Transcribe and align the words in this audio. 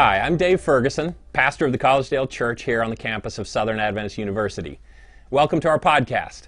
Hi, 0.00 0.20
I'm 0.20 0.36
Dave 0.36 0.60
Ferguson, 0.60 1.16
pastor 1.32 1.66
of 1.66 1.72
the 1.72 1.78
Collegedale 1.78 2.30
Church 2.30 2.62
here 2.62 2.84
on 2.84 2.90
the 2.90 2.96
campus 2.96 3.36
of 3.36 3.48
Southern 3.48 3.80
Adventist 3.80 4.16
University. 4.16 4.78
Welcome 5.28 5.58
to 5.58 5.68
our 5.68 5.80
podcast. 5.80 6.42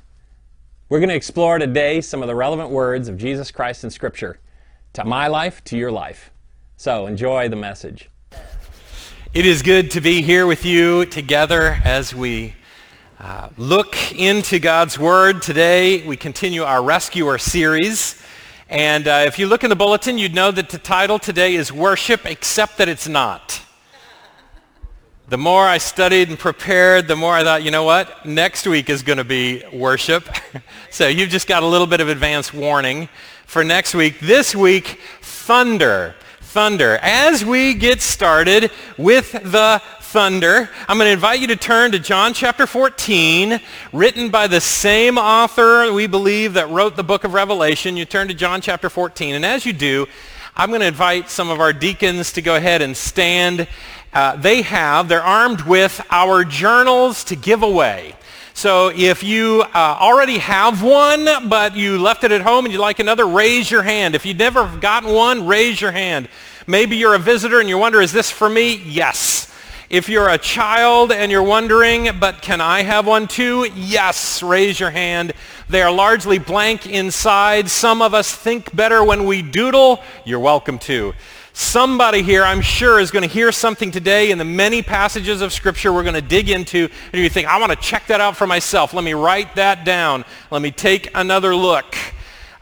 We're 0.89 1.01
going 1.01 1.09
to 1.09 1.17
explore 1.17 1.59
today 1.59 2.01
some 2.01 2.23
of 2.23 2.29
the 2.29 2.37
relevant 2.37 2.71
words 2.71 3.09
of 3.09 3.19
Jesus 3.19 3.51
Christ 3.51 3.83
in 3.83 3.91
Scripture 3.91 4.39
to 4.93 5.05
my 5.05 5.27
life, 5.27 5.65
to 5.65 5.77
your 5.77 5.91
life. 5.91 6.31
So 6.77 7.09
enjoy 7.09 7.49
the 7.49 7.57
message. 7.57 8.09
It 9.35 9.45
is 9.45 9.63
good 9.63 9.91
to 9.91 10.01
be 10.01 10.23
here 10.23 10.47
with 10.47 10.65
you 10.65 11.05
together 11.07 11.81
as 11.83 12.15
we 12.15 12.55
uh, 13.19 13.49
look 13.59 14.13
into 14.17 14.61
God's 14.61 14.97
Word. 14.97 15.43
Today 15.43 16.07
we 16.07 16.17
continue 16.17 16.63
our 16.63 16.85
Rescuer 16.85 17.37
series. 17.37 18.23
And 18.71 19.09
uh, 19.09 19.25
if 19.27 19.37
you 19.37 19.49
look 19.49 19.65
in 19.65 19.71
the 19.71 19.75
bulletin, 19.75 20.17
you'd 20.17 20.33
know 20.33 20.53
that 20.53 20.69
the 20.69 20.79
title 20.79 21.19
today 21.19 21.57
is 21.57 21.73
Worship, 21.73 22.25
except 22.25 22.79
that 22.79 22.89
it's 22.89 23.09
not. 23.09 23.61
The 25.29 25.37
more 25.37 25.67
I 25.67 25.79
studied 25.79 26.29
and 26.29 26.39
prepared, 26.39 27.09
the 27.09 27.17
more 27.17 27.35
I 27.35 27.43
thought, 27.43 27.65
you 27.65 27.73
know 27.73 27.83
what? 27.83 28.25
Next 28.25 28.69
week 28.69 28.89
is 28.89 29.03
going 29.03 29.19
to 29.19 29.25
be 29.25 29.65
worship. 29.73 30.29
so 30.91 31.09
you've 31.09 31.31
just 31.31 31.49
got 31.49 31.65
a 31.65 31.67
little 31.67 31.87
bit 31.89 32.01
of 32.01 32.09
advance 32.09 32.55
warning 32.55 33.09
for 33.45 33.65
next 33.65 33.93
week. 33.93 34.21
This 34.21 34.55
week, 34.55 35.01
thunder. 35.21 36.15
Thunder. 36.41 37.01
As 37.03 37.45
we 37.45 37.75
get 37.75 38.01
started 38.01 38.71
with 38.97 39.33
the 39.33 39.83
thunder, 40.11 40.69
I'm 40.89 40.99
going 40.99 41.07
to 41.07 41.13
invite 41.13 41.39
you 41.39 41.47
to 41.47 41.57
turn 41.57 41.93
to 41.93 42.01
John 42.01 42.35
chapter 42.35 42.67
14, 42.67 43.61
written 43.93 44.29
by 44.29 44.49
the 44.49 44.61
same 44.61 45.17
author, 45.17 45.93
we 45.93 46.09
believe, 46.09 46.55
that 46.55 46.69
wrote 46.69 46.97
the 46.97 47.05
book 47.05 47.23
of 47.23 47.33
Revelation. 47.33 47.97
You 47.97 48.05
turn 48.05 48.27
to 48.27 48.35
John 48.35 48.61
chapter 48.61 48.91
14, 48.91 49.37
and 49.37 49.47
as 49.47 49.65
you 49.65 49.73
do, 49.73 50.09
I'm 50.57 50.71
going 50.71 50.81
to 50.81 50.89
invite 50.89 51.31
some 51.31 51.49
of 51.49 51.61
our 51.61 51.73
deacons 51.73 52.33
to 52.33 52.43
go 52.43 52.57
ahead 52.57 52.83
and 52.83 52.97
stand. 52.97 53.69
Uh, 54.13 54.35
they 54.35 54.63
have, 54.63 55.07
they're 55.07 55.23
armed 55.23 55.61
with 55.61 56.05
our 56.11 56.43
journals 56.43 57.23
to 57.25 57.37
give 57.37 57.63
away. 57.63 58.17
So 58.53 58.89
if 58.89 59.23
you 59.23 59.63
uh, 59.63 59.97
already 60.01 60.39
have 60.39 60.83
one, 60.83 61.49
but 61.49 61.77
you 61.77 62.01
left 62.01 62.25
it 62.25 62.33
at 62.33 62.41
home 62.41 62.65
and 62.65 62.73
you'd 62.75 62.81
like 62.81 62.99
another, 62.99 63.29
raise 63.29 63.71
your 63.71 63.83
hand. 63.83 64.17
If 64.17 64.27
you've 64.27 64.39
never 64.39 64.67
gotten 64.79 65.13
one, 65.13 65.47
raise 65.47 65.81
your 65.81 65.93
hand. 65.93 66.29
Maybe 66.67 66.97
you're 66.97 67.15
a 67.15 67.21
visitor 67.21 67.61
and 67.61 67.69
you 67.69 67.79
wonder, 67.79 68.01
is 68.01 68.11
this 68.11 68.29
for 68.29 68.51
me? 68.51 68.75
Yes. 68.75 69.50
If 69.91 70.09
you're 70.09 70.29
a 70.29 70.39
child 70.39 71.11
and 71.11 71.33
you're 71.33 71.43
wondering, 71.43 72.11
but 72.21 72.43
can 72.43 72.61
I 72.61 72.85
have 72.85 73.09
one 73.09 73.27
too? 73.27 73.69
Yes, 73.75 74.41
raise 74.41 74.79
your 74.79 74.91
hand. 74.91 75.33
They 75.69 75.83
are 75.83 75.91
largely 75.91 76.39
blank 76.39 76.87
inside. 76.87 77.69
Some 77.69 78.01
of 78.01 78.15
us 78.15 78.33
think 78.33 78.73
better 78.73 79.03
when 79.03 79.25
we 79.25 79.43
doodle. 79.43 80.01
You're 80.25 80.39
welcome 80.39 80.79
to. 80.79 81.13
Somebody 81.55 82.23
here, 82.23 82.45
I'm 82.45 82.61
sure, 82.61 83.01
is 83.01 83.11
going 83.11 83.29
to 83.29 83.35
hear 83.35 83.51
something 83.51 83.91
today 83.91 84.31
in 84.31 84.39
the 84.39 84.45
many 84.45 84.81
passages 84.81 85.41
of 85.41 85.53
Scripture 85.53 85.93
we're 85.93 86.05
going 86.05 86.15
to 86.15 86.23
dig 86.23 86.51
into, 86.51 86.89
and 87.13 87.21
you 87.21 87.29
think, 87.29 87.49
I 87.49 87.59
want 87.59 87.73
to 87.73 87.79
check 87.79 88.07
that 88.07 88.21
out 88.21 88.37
for 88.37 88.47
myself. 88.47 88.95
Let 88.95 89.03
me 89.03 89.15
write 89.15 89.57
that 89.57 89.85
down. 89.85 90.25
Let 90.53 90.63
me 90.63 90.71
take 90.71 91.11
another 91.17 91.53
look. 91.57 91.97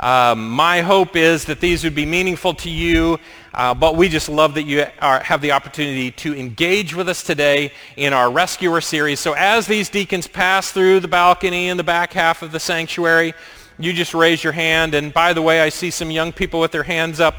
Um, 0.01 0.49
my 0.49 0.81
hope 0.81 1.15
is 1.17 1.45
that 1.47 1.61
these 1.61 1.85
would 1.85 1.95
be 1.95 2.07
meaningful 2.07 2.55
to 2.55 2.71
you 2.71 3.19
uh, 3.55 3.75
but 3.75 3.97
we 3.97 4.09
just 4.09 4.29
love 4.29 4.55
that 4.55 4.65
you 4.65 4.85
are, 5.01 5.21
have 5.21 5.41
the 5.41 5.53
opportunity 5.53 6.11
to 6.13 6.35
engage 6.35 6.95
with 6.95 7.09
us 7.09 7.23
today 7.23 7.73
in 7.97 8.13
our 8.13 8.31
Rescuer 8.31 8.81
series. 8.81 9.21
So 9.21 9.33
as 9.33 9.67
these 9.67 9.89
deacons 9.89 10.27
pass 10.27 10.73
through 10.73 11.01
the 11.01 11.09
balcony 11.09 11.69
in 11.69 11.77
the 11.77 11.85
back 11.85 12.13
half 12.13 12.43
of 12.43 12.53
the 12.53 12.61
sanctuary, 12.61 13.35
you 13.79 13.93
just 13.93 14.15
raise 14.15 14.43
your 14.43 14.53
hand. 14.53 14.95
And 14.95 15.13
by 15.13 15.33
the 15.33 15.43
way, 15.43 15.61
I 15.61 15.69
see 15.69 15.91
some 15.91 16.11
young 16.11 16.33
people 16.33 16.61
with 16.61 16.73
their 16.73 16.83
hands 16.83 17.21
up. 17.21 17.37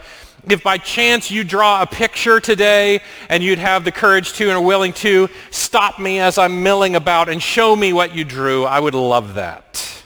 If 0.49 0.63
by 0.63 0.77
chance 0.77 1.29
you 1.29 1.43
draw 1.43 1.81
a 1.81 1.85
picture 1.85 2.39
today 2.39 3.01
and 3.27 3.43
you'd 3.43 3.59
have 3.59 3.83
the 3.83 3.91
courage 3.91 4.33
to 4.33 4.45
and 4.45 4.53
are 4.53 4.61
willing 4.61 4.93
to, 4.93 5.27
stop 5.51 5.99
me 5.99 6.19
as 6.19 6.37
I'm 6.37 6.63
milling 6.63 6.95
about 6.95 7.27
and 7.27 7.43
show 7.43 7.75
me 7.75 7.91
what 7.91 8.15
you 8.15 8.23
drew. 8.23 8.63
I 8.65 8.79
would 8.79 8.95
love 8.95 9.33
that. 9.33 9.98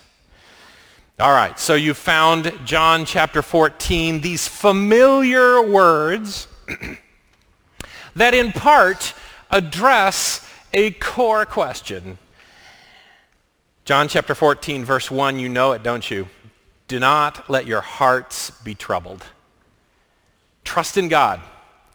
All 1.20 1.32
right, 1.32 1.60
so 1.60 1.76
you 1.76 1.94
found 1.94 2.52
John 2.66 3.06
chapter 3.06 3.44
14, 3.44 4.22
these 4.22 4.48
familiar 4.48 5.62
words 5.62 6.48
that 8.16 8.34
in 8.34 8.52
part 8.52 9.14
address 9.52 10.44
a 10.74 10.90
core 10.90 11.46
question. 11.46 12.18
John 13.86 14.08
chapter 14.08 14.34
14, 14.34 14.84
verse 14.84 15.12
1, 15.12 15.38
you 15.38 15.50
know 15.50 15.74
it, 15.74 15.84
don't 15.84 16.10
you? 16.10 16.30
Do 16.88 17.00
not 17.00 17.48
let 17.48 17.68
your 17.68 17.82
hearts 17.82 18.50
be 18.50 18.74
troubled. 18.74 19.24
Trust 20.64 20.98
in 20.98 21.10
God. 21.10 21.42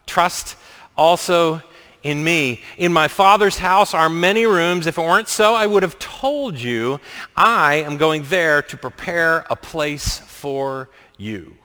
Trust 0.05 0.55
also 0.95 1.61
in 2.03 2.23
me. 2.23 2.61
In 2.77 2.93
my 2.93 3.07
Father's 3.07 3.57
house 3.57 3.93
are 3.93 4.09
many 4.09 4.45
rooms. 4.45 4.87
If 4.87 4.97
it 4.97 5.01
weren't 5.01 5.27
so, 5.27 5.53
I 5.53 5.67
would 5.67 5.83
have 5.83 5.99
told 5.99 6.57
you. 6.57 6.99
I 7.35 7.75
am 7.75 7.97
going 7.97 8.23
there 8.23 8.61
to 8.63 8.77
prepare 8.77 9.45
a 9.49 9.55
place 9.55 10.19
for 10.19 10.89
you. 11.17 11.55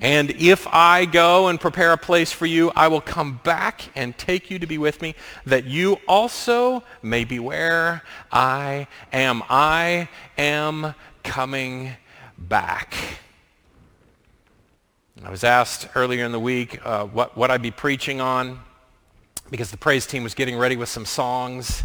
And 0.00 0.32
if 0.32 0.66
I 0.66 1.04
go 1.04 1.46
and 1.46 1.60
prepare 1.60 1.92
a 1.92 1.96
place 1.96 2.32
for 2.32 2.46
you, 2.46 2.72
I 2.74 2.88
will 2.88 3.00
come 3.00 3.40
back 3.44 3.90
and 3.94 4.16
take 4.18 4.50
you 4.50 4.58
to 4.58 4.66
be 4.66 4.76
with 4.76 5.00
me, 5.00 5.14
that 5.46 5.64
you 5.64 5.98
also 6.08 6.82
may 7.00 7.24
be 7.24 7.38
where 7.38 8.02
I 8.32 8.88
am. 9.12 9.42
I 9.48 10.08
am 10.36 10.94
coming 11.22 11.92
back. 12.36 12.94
I 15.24 15.30
was 15.30 15.44
asked 15.44 15.88
earlier 15.94 16.26
in 16.26 16.32
the 16.32 16.40
week 16.40 16.84
uh, 16.84 17.04
what, 17.06 17.36
what 17.36 17.50
I'd 17.50 17.62
be 17.62 17.70
preaching 17.70 18.20
on 18.20 18.60
because 19.50 19.70
the 19.70 19.76
praise 19.76 20.06
team 20.06 20.22
was 20.22 20.34
getting 20.34 20.56
ready 20.56 20.76
with 20.76 20.88
some 20.88 21.04
songs 21.06 21.84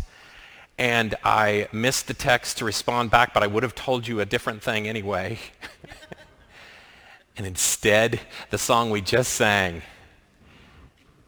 and 0.79 1.13
I 1.25 1.67
missed 1.73 2.07
the 2.07 2.13
text 2.13 2.57
to 2.59 2.65
respond 2.65 3.11
back, 3.11 3.33
but 3.33 3.43
I 3.43 3.47
would 3.47 3.63
have 3.63 3.75
told 3.75 4.07
you 4.07 4.21
a 4.21 4.25
different 4.25 4.63
thing 4.63 4.87
anyway. 4.87 5.37
and 7.37 7.45
instead, 7.45 8.21
the 8.49 8.57
song 8.57 8.89
we 8.89 9.01
just 9.01 9.33
sang, 9.33 9.81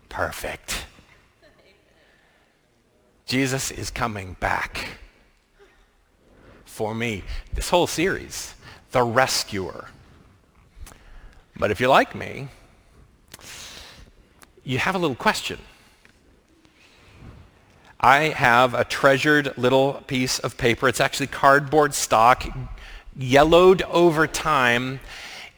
perfect. 0.07 0.85
Jesus 3.25 3.71
is 3.71 3.91
coming 3.91 4.37
back 4.39 4.87
for 6.63 6.95
me. 6.95 7.23
This 7.53 7.69
whole 7.69 7.87
series, 7.87 8.55
The 8.91 9.03
Rescuer. 9.03 9.89
But 11.57 11.71
if 11.71 11.81
you're 11.81 11.89
like 11.89 12.15
me, 12.15 12.47
you 14.63 14.77
have 14.77 14.95
a 14.95 14.97
little 14.97 15.15
question. 15.15 15.59
I 18.03 18.29
have 18.29 18.73
a 18.73 18.83
treasured 18.83 19.55
little 19.59 19.93
piece 20.07 20.39
of 20.39 20.57
paper. 20.57 20.87
It's 20.87 20.99
actually 20.99 21.27
cardboard 21.27 21.93
stock, 21.93 22.43
yellowed 23.15 23.83
over 23.83 24.25
time. 24.25 24.99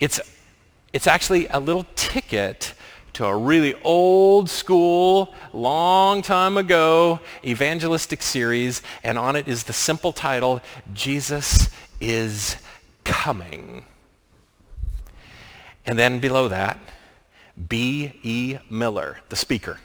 It's, 0.01 0.19
it's 0.91 1.07
actually 1.07 1.47
a 1.47 1.61
little 1.61 1.85
ticket 1.95 2.73
to 3.13 3.25
a 3.25 3.37
really 3.37 3.75
old 3.83 4.49
school, 4.49 5.33
long 5.53 6.21
time 6.21 6.57
ago 6.57 7.21
evangelistic 7.45 8.21
series, 8.21 8.81
and 9.03 9.17
on 9.17 9.37
it 9.37 9.47
is 9.47 9.63
the 9.63 9.73
simple 9.73 10.11
title, 10.11 10.61
Jesus 10.93 11.69
is 12.01 12.57
Coming. 13.05 13.85
And 15.85 15.97
then 15.97 16.19
below 16.19 16.49
that, 16.49 16.77
B.E. 17.69 18.57
Miller, 18.69 19.19
the 19.29 19.35
speaker. 19.37 19.79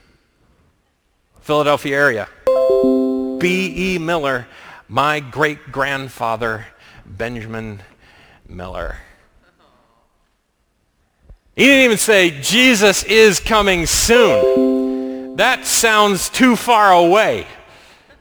Philadelphia 1.41 1.97
area. 1.97 2.29
B.E. 3.39 3.99
Miller, 3.99 4.47
my 4.89 5.21
great-grandfather, 5.21 6.67
Benjamin 7.07 7.81
Miller. 8.49 8.97
He 11.55 11.65
didn't 11.65 11.85
even 11.85 11.99
say, 11.99 12.41
Jesus 12.41 13.03
is 13.05 13.41
coming 13.41 13.87
soon. 13.87 15.37
That 15.37 15.67
sounds 15.67 16.29
too 16.29 16.57
far 16.57 16.93
away. 16.93 17.47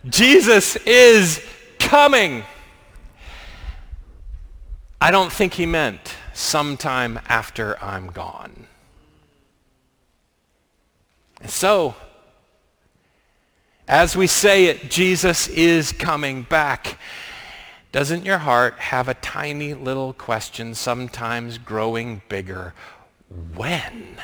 Jesus 0.07 0.75
is 0.85 1.43
coming. 1.79 2.43
I 4.99 5.11
don't 5.11 5.31
think 5.31 5.53
he 5.53 5.65
meant 5.65 6.15
sometime 6.33 7.19
after 7.27 7.81
I'm 7.83 8.07
gone. 8.07 8.67
And 11.41 11.49
so, 11.49 11.95
as 13.87 14.17
we 14.17 14.27
say 14.27 14.65
it, 14.65 14.89
Jesus 14.89 15.47
is 15.47 15.91
coming 15.91 16.43
back. 16.43 16.99
Doesn't 17.91 18.25
your 18.25 18.39
heart 18.39 18.77
have 18.79 19.07
a 19.07 19.13
tiny 19.13 19.73
little 19.73 20.11
question, 20.13 20.75
sometimes 20.75 21.57
growing 21.57 22.21
bigger? 22.27 22.73
When? 23.55 24.17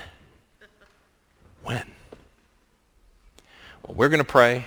When? 1.64 1.90
Well, 3.84 3.96
we're 3.96 4.10
going 4.10 4.20
to 4.20 4.26
pray, 4.26 4.66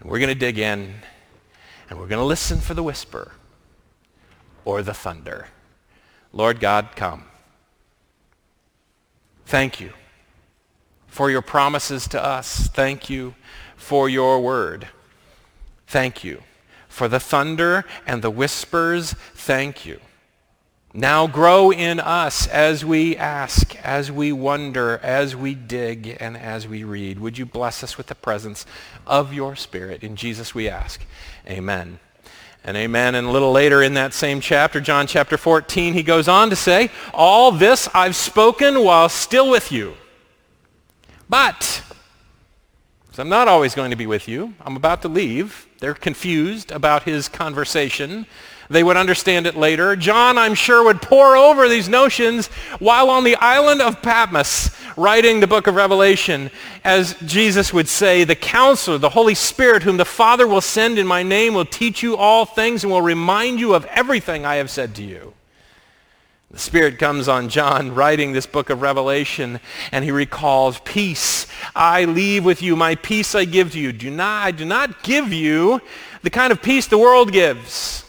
and 0.00 0.10
we're 0.10 0.20
going 0.20 0.28
to 0.28 0.34
dig 0.36 0.58
in, 0.58 0.94
and 1.90 1.98
we're 1.98 2.06
going 2.06 2.20
to 2.20 2.24
listen 2.24 2.60
for 2.60 2.74
the 2.74 2.82
whisper 2.82 3.32
or 4.64 4.82
the 4.82 4.94
thunder. 4.94 5.48
Lord 6.32 6.60
God, 6.60 6.90
come. 6.94 7.24
Thank 9.46 9.80
you 9.80 9.92
for 11.06 11.30
your 11.30 11.42
promises 11.42 12.08
to 12.08 12.24
us. 12.24 12.68
Thank 12.68 13.10
you 13.10 13.34
for 13.84 14.08
your 14.08 14.40
word. 14.40 14.88
Thank 15.86 16.24
you 16.24 16.42
for 16.88 17.06
the 17.06 17.20
thunder 17.20 17.84
and 18.06 18.22
the 18.22 18.30
whispers. 18.30 19.12
Thank 19.34 19.84
you. 19.84 20.00
Now 20.96 21.26
grow 21.26 21.72
in 21.72 21.98
us 21.98 22.46
as 22.46 22.84
we 22.84 23.16
ask, 23.16 23.76
as 23.84 24.12
we 24.12 24.32
wonder, 24.32 24.98
as 25.02 25.34
we 25.34 25.54
dig, 25.54 26.16
and 26.20 26.36
as 26.36 26.68
we 26.68 26.84
read. 26.84 27.18
Would 27.18 27.36
you 27.36 27.44
bless 27.44 27.82
us 27.82 27.98
with 27.98 28.06
the 28.06 28.14
presence 28.14 28.64
of 29.06 29.32
your 29.32 29.56
Spirit? 29.56 30.04
In 30.04 30.14
Jesus 30.14 30.54
we 30.54 30.68
ask. 30.68 31.04
Amen. 31.48 31.98
And 32.62 32.76
amen. 32.76 33.16
And 33.16 33.26
a 33.26 33.30
little 33.30 33.52
later 33.52 33.82
in 33.82 33.94
that 33.94 34.14
same 34.14 34.40
chapter, 34.40 34.80
John 34.80 35.06
chapter 35.06 35.36
14, 35.36 35.94
he 35.94 36.02
goes 36.04 36.28
on 36.28 36.48
to 36.50 36.56
say, 36.56 36.90
All 37.12 37.50
this 37.50 37.88
I've 37.92 38.16
spoken 38.16 38.82
while 38.82 39.08
still 39.08 39.50
with 39.50 39.72
you. 39.72 39.94
But, 41.28 41.82
I'm 43.18 43.28
not 43.28 43.48
always 43.48 43.74
going 43.74 43.90
to 43.90 43.96
be 43.96 44.06
with 44.06 44.26
you. 44.26 44.54
I'm 44.60 44.76
about 44.76 45.02
to 45.02 45.08
leave. 45.08 45.66
They're 45.78 45.94
confused 45.94 46.72
about 46.72 47.04
his 47.04 47.28
conversation. 47.28 48.26
They 48.70 48.82
would 48.82 48.96
understand 48.96 49.46
it 49.46 49.56
later. 49.56 49.94
John, 49.94 50.38
I'm 50.38 50.54
sure, 50.54 50.84
would 50.84 51.02
pore 51.02 51.36
over 51.36 51.68
these 51.68 51.88
notions 51.88 52.48
while 52.78 53.10
on 53.10 53.24
the 53.24 53.36
island 53.36 53.82
of 53.82 54.02
Patmos 54.02 54.70
writing 54.96 55.40
the 55.40 55.46
book 55.46 55.66
of 55.66 55.74
Revelation. 55.74 56.50
As 56.82 57.14
Jesus 57.24 57.72
would 57.72 57.88
say, 57.88 58.24
the 58.24 58.34
counselor, 58.34 58.98
the 58.98 59.10
Holy 59.10 59.34
Spirit, 59.34 59.82
whom 59.82 59.96
the 59.96 60.04
Father 60.04 60.46
will 60.46 60.60
send 60.60 60.98
in 60.98 61.06
my 61.06 61.22
name, 61.22 61.54
will 61.54 61.64
teach 61.64 62.02
you 62.02 62.16
all 62.16 62.44
things 62.44 62.84
and 62.84 62.92
will 62.92 63.02
remind 63.02 63.60
you 63.60 63.74
of 63.74 63.84
everything 63.86 64.44
I 64.44 64.56
have 64.56 64.70
said 64.70 64.94
to 64.96 65.02
you. 65.02 65.34
The 66.54 66.60
Spirit 66.60 67.00
comes 67.00 67.26
on 67.26 67.48
John 67.48 67.96
writing 67.96 68.30
this 68.30 68.46
book 68.46 68.70
of 68.70 68.80
Revelation, 68.80 69.58
and 69.90 70.04
he 70.04 70.12
recalls, 70.12 70.78
Peace 70.84 71.48
I 71.74 72.04
leave 72.04 72.44
with 72.44 72.62
you, 72.62 72.76
my 72.76 72.94
peace 72.94 73.34
I 73.34 73.44
give 73.44 73.72
to 73.72 73.80
you. 73.80 73.92
Do 73.92 74.08
not, 74.08 74.46
I 74.46 74.52
do 74.52 74.64
not 74.64 75.02
give 75.02 75.32
you 75.32 75.80
the 76.22 76.30
kind 76.30 76.52
of 76.52 76.62
peace 76.62 76.86
the 76.86 76.96
world 76.96 77.32
gives. 77.32 78.04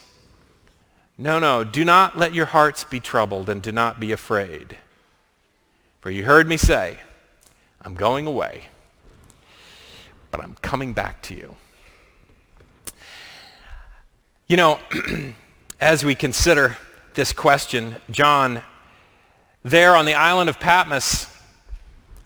No, 1.17 1.39
no, 1.39 1.63
do 1.63 1.83
not 1.83 2.19
let 2.19 2.35
your 2.35 2.45
hearts 2.45 2.83
be 2.83 2.99
troubled, 2.99 3.49
and 3.49 3.63
do 3.63 3.71
not 3.71 3.99
be 3.99 4.11
afraid. 4.11 4.77
For 6.01 6.11
you 6.11 6.23
heard 6.23 6.47
me 6.47 6.57
say, 6.57 6.99
I'm 7.81 7.95
going 7.95 8.27
away, 8.27 8.65
but 10.29 10.39
I'm 10.39 10.53
coming 10.61 10.93
back 10.93 11.23
to 11.23 11.33
you. 11.33 11.55
You 14.45 14.57
know, 14.57 14.79
as 15.81 16.05
we 16.05 16.13
consider 16.13 16.77
this 17.15 17.33
question, 17.33 17.95
John, 18.11 18.61
there 19.63 19.95
on 19.95 20.05
the 20.05 20.13
island 20.13 20.49
of 20.49 20.59
Patmos, 20.59 21.27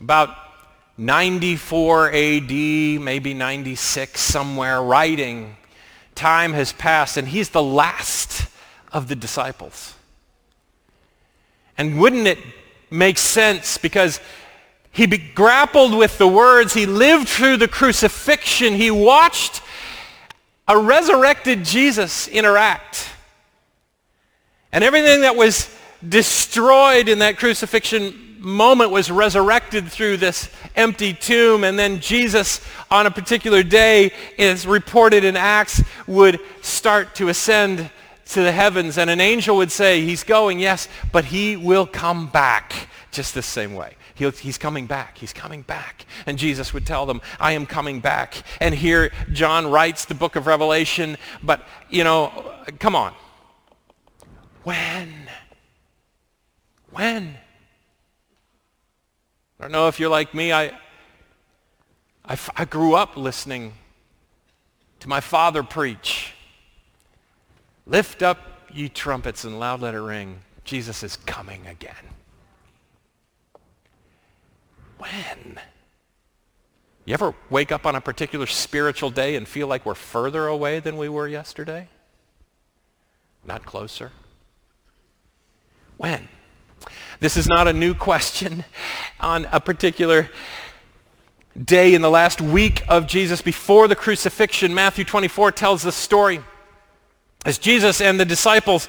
about 0.00 0.36
94 0.98 2.12
AD, 2.12 2.50
maybe 2.50 3.32
96, 3.32 4.20
somewhere, 4.20 4.82
writing. 4.82 5.56
Time 6.14 6.52
has 6.52 6.72
passed, 6.72 7.16
and 7.16 7.28
he's 7.28 7.50
the 7.50 7.62
last 7.62 8.48
of 8.92 9.08
the 9.08 9.16
disciples. 9.16 9.94
And 11.78 11.98
wouldn't 11.98 12.26
it 12.26 12.38
make 12.90 13.16
sense 13.16 13.78
because 13.78 14.20
he 14.90 15.06
be- 15.06 15.18
grappled 15.18 15.96
with 15.96 16.18
the 16.18 16.28
words, 16.28 16.74
he 16.74 16.84
lived 16.84 17.28
through 17.28 17.56
the 17.56 17.68
crucifixion, 17.68 18.74
he 18.74 18.90
watched 18.90 19.62
a 20.68 20.76
resurrected 20.76 21.64
Jesus 21.64 22.28
interact 22.28 23.08
and 24.72 24.84
everything 24.84 25.22
that 25.22 25.36
was 25.36 25.68
destroyed 26.08 27.08
in 27.08 27.18
that 27.18 27.36
crucifixion 27.38 28.36
moment 28.40 28.90
was 28.90 29.10
resurrected 29.10 29.90
through 29.90 30.16
this 30.16 30.48
empty 30.74 31.12
tomb. 31.12 31.62
And 31.64 31.78
then 31.78 32.00
Jesus, 32.00 32.60
on 32.90 33.06
a 33.06 33.10
particular 33.10 33.62
day, 33.62 34.12
is 34.38 34.66
reported 34.66 35.24
in 35.24 35.36
Acts, 35.36 35.82
would 36.06 36.40
start 36.62 37.14
to 37.16 37.28
ascend 37.28 37.90
to 38.26 38.42
the 38.42 38.52
heavens. 38.52 38.96
And 38.96 39.10
an 39.10 39.20
angel 39.20 39.56
would 39.56 39.72
say, 39.72 40.02
he's 40.02 40.24
going, 40.24 40.58
yes, 40.58 40.88
but 41.12 41.26
he 41.26 41.56
will 41.56 41.86
come 41.86 42.28
back 42.28 42.88
just 43.10 43.34
the 43.34 43.42
same 43.42 43.74
way. 43.74 43.96
He'll, 44.14 44.30
he's 44.30 44.58
coming 44.58 44.86
back. 44.86 45.18
He's 45.18 45.32
coming 45.32 45.62
back. 45.62 46.04
And 46.26 46.38
Jesus 46.38 46.72
would 46.72 46.86
tell 46.86 47.06
them, 47.06 47.20
I 47.38 47.52
am 47.52 47.66
coming 47.66 48.00
back. 48.00 48.42
And 48.60 48.74
here 48.74 49.12
John 49.32 49.70
writes 49.70 50.04
the 50.04 50.14
book 50.14 50.36
of 50.36 50.46
Revelation. 50.46 51.16
But, 51.42 51.66
you 51.88 52.04
know, 52.04 52.54
come 52.78 52.94
on. 52.94 53.14
When? 54.64 55.14
When? 56.90 57.36
I 59.58 59.62
don't 59.62 59.72
know 59.72 59.88
if 59.88 60.00
you're 60.00 60.10
like 60.10 60.34
me. 60.34 60.52
I, 60.52 60.78
I, 62.24 62.38
I 62.56 62.64
grew 62.64 62.94
up 62.94 63.16
listening 63.16 63.72
to 65.00 65.08
my 65.08 65.20
father 65.20 65.62
preach. 65.62 66.34
Lift 67.86 68.22
up 68.22 68.38
ye 68.72 68.88
trumpets 68.88 69.44
and 69.44 69.58
loud 69.58 69.80
let 69.80 69.94
it 69.94 70.00
ring. 70.00 70.40
Jesus 70.64 71.02
is 71.02 71.16
coming 71.16 71.66
again. 71.66 71.94
When? 74.98 75.58
You 77.06 77.14
ever 77.14 77.34
wake 77.48 77.72
up 77.72 77.86
on 77.86 77.96
a 77.96 78.00
particular 78.00 78.46
spiritual 78.46 79.10
day 79.10 79.34
and 79.34 79.48
feel 79.48 79.66
like 79.66 79.86
we're 79.86 79.94
further 79.94 80.46
away 80.46 80.78
than 80.80 80.96
we 80.96 81.08
were 81.08 81.26
yesterday? 81.26 81.88
Not 83.44 83.64
closer? 83.64 84.12
When? 86.00 86.28
This 87.18 87.36
is 87.36 87.46
not 87.46 87.68
a 87.68 87.74
new 87.74 87.92
question 87.92 88.64
on 89.20 89.46
a 89.52 89.60
particular 89.60 90.30
day 91.62 91.92
in 91.92 92.00
the 92.00 92.08
last 92.08 92.40
week 92.40 92.82
of 92.88 93.06
Jesus 93.06 93.42
before 93.42 93.86
the 93.86 93.94
crucifixion. 93.94 94.72
Matthew 94.72 95.04
24 95.04 95.52
tells 95.52 95.82
the 95.82 95.92
story. 95.92 96.40
As 97.44 97.58
Jesus 97.58 98.00
and 98.00 98.18
the 98.18 98.24
disciples 98.24 98.88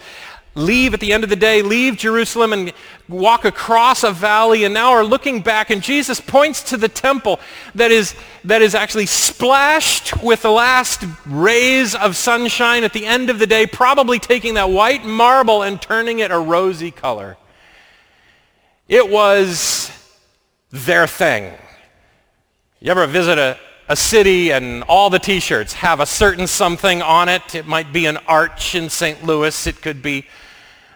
leave 0.56 0.94
at 0.94 1.00
the 1.00 1.14
end 1.14 1.24
of 1.24 1.30
the 1.30 1.36
day, 1.36 1.62
leave 1.62 1.98
Jerusalem 1.98 2.52
and 2.54 2.74
walk 3.08 3.46
across 3.46 4.04
a 4.04 4.12
valley 4.12 4.64
and 4.64 4.74
now 4.74 4.92
are 4.92 5.04
looking 5.04 5.42
back 5.42 5.70
and 5.70 5.82
Jesus 5.82 6.20
points 6.20 6.64
to 6.64 6.78
the 6.78 6.90
temple 6.90 7.40
that 7.76 7.92
is, 7.92 8.16
that 8.44 8.62
is 8.62 8.76
actually 8.76 9.06
splashed 9.06 10.22
with 10.22 10.42
the 10.42 10.52
last 10.52 11.06
rays 11.26 11.96
of 11.96 12.16
sunshine 12.16 12.84
at 12.84 12.94
the 12.94 13.06
end 13.06 13.30
of 13.30 13.40
the 13.40 13.48
day, 13.48 13.66
probably 13.66 14.20
taking 14.20 14.56
that 14.56 14.70
white 14.70 15.06
marble 15.06 15.64
and 15.64 15.82
turning 15.82 16.20
it 16.20 16.32
a 16.32 16.40
rosy 16.40 16.92
color. 16.92 17.38
It 18.88 19.10
was 19.10 19.90
their 20.70 21.08
thing. 21.08 21.54
You 22.82 22.92
ever 22.92 23.08
visit 23.08 23.38
a, 23.38 23.58
a 23.88 23.96
city 23.96 24.52
and 24.52 24.84
all 24.84 25.10
the 25.10 25.20
t-shirts 25.20 25.74
have 25.74 26.00
a 26.00 26.06
certain 26.06 26.48
something 26.48 27.02
on 27.02 27.30
it. 27.30 27.56
It 27.56 27.68
might 27.68 27.94
be 27.94 28.06
an 28.06 28.18
arch 28.28 28.76
in 28.76 28.90
St. 28.90 29.24
Louis. 29.24 29.68
It 29.68 29.82
could 29.82 30.02
be 30.02 30.26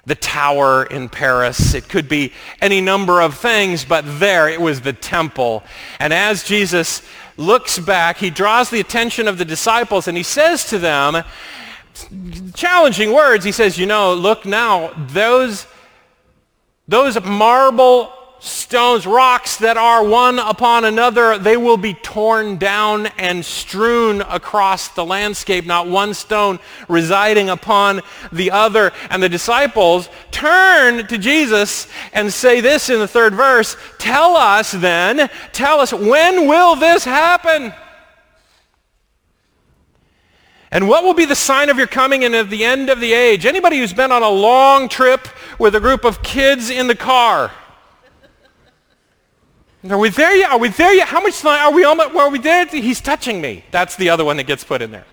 the 0.06 0.16
tower 0.16 0.86
in 0.86 1.10
Paris. 1.10 1.74
It 1.74 1.90
could 1.90 2.08
be 2.08 2.32
any 2.62 2.82
number 2.82 3.22
of 3.22 3.38
things, 3.38 3.84
but 3.84 4.04
there 4.20 4.48
it 4.48 4.62
was 4.62 4.82
the 4.82 4.94
temple. 4.94 5.64
And 6.00 6.14
as 6.14 6.44
Jesus 6.44 7.02
looks 7.38 7.80
back, 7.80 8.18
he 8.18 8.30
draws 8.30 8.70
the 8.70 8.80
attention 8.80 9.28
of 9.28 9.38
the 9.38 9.46
disciples 9.46 10.08
and 10.08 10.16
he 10.16 10.24
says 10.24 10.70
to 10.70 10.80
them, 10.80 11.24
challenging 12.54 13.14
words, 13.14 13.46
he 13.46 13.52
says, 13.52 13.78
you 13.78 13.86
know, 13.86 14.14
look 14.14 14.46
now, 14.46 14.92
those, 15.10 15.66
those 16.88 17.22
marble 17.24 18.12
stones, 18.46 19.06
rocks 19.08 19.58
that 19.58 19.78
are 19.78 20.04
one 20.04 20.40
upon 20.40 20.86
another, 20.86 21.38
they 21.38 21.58
will 21.58 21.78
be 21.78 21.94
torn 21.94 22.58
down 22.58 23.08
and 23.18 23.44
strewn 23.44 24.22
across 24.22 24.90
the 24.90 25.04
landscape, 25.04 25.66
not 25.66 25.88
one 25.88 26.14
stone 26.14 26.60
residing 26.88 27.50
upon 27.50 28.02
the 28.32 28.52
other. 28.52 28.92
And 29.10 29.22
the 29.22 29.30
disciples 29.30 30.10
turn 30.32 31.08
to 31.08 31.18
Jesus 31.18 31.88
and 32.14 32.32
say 32.32 32.62
this 32.62 32.90
in 32.90 33.00
the 33.00 33.08
third 33.08 33.34
verse, 33.34 33.76
tell 33.98 34.36
us 34.36 34.72
then, 34.72 35.30
tell 35.52 35.80
us, 35.80 35.92
when 35.92 36.48
will 36.48 36.76
this 36.76 37.04
happen? 37.04 37.74
And 40.72 40.90
what 40.90 41.04
will 41.04 41.14
be 41.14 41.26
the 41.26 41.36
sign 41.36 41.70
of 41.70 41.78
your 41.78 41.88
coming 41.88 42.26
and 42.26 42.36
of 42.36 42.50
the 42.50 42.66
end 42.66 42.90
of 42.90 43.00
the 43.00 43.14
age? 43.14 43.46
Anybody 43.46 43.78
who's 43.80 43.94
been 43.94 44.12
on 44.12 44.24
a 44.24 44.30
long 44.30 44.90
trip 44.90 45.28
with 45.58 45.74
a 45.76 45.80
group 45.80 46.04
of 46.04 46.22
kids 46.22 46.70
in 46.70 46.88
the 46.88 46.96
car, 46.96 47.52
are 49.92 49.98
we 49.98 50.10
there 50.10 50.36
yet? 50.36 50.52
Are 50.52 50.58
we 50.58 50.70
there 50.70 50.94
yet? 50.94 51.08
How 51.08 51.22
much 51.22 51.40
time 51.40 51.60
are 51.66 51.74
we 51.74 51.84
almost, 51.84 52.16
are 52.16 52.30
we 52.30 52.40
there? 52.40 52.66
He's 52.66 53.02
touching 53.02 53.42
me. 53.42 53.64
That's 53.72 53.96
the 53.96 54.10
other 54.10 54.26
one 54.26 54.38
that 54.38 54.48
gets 54.48 54.64
put 54.64 54.82
in 54.82 54.92
there. 54.92 55.06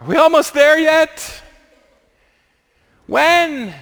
Are 0.00 0.06
we 0.06 0.16
almost 0.16 0.52
there 0.54 0.78
yet? 0.78 1.42
When? 3.06 3.74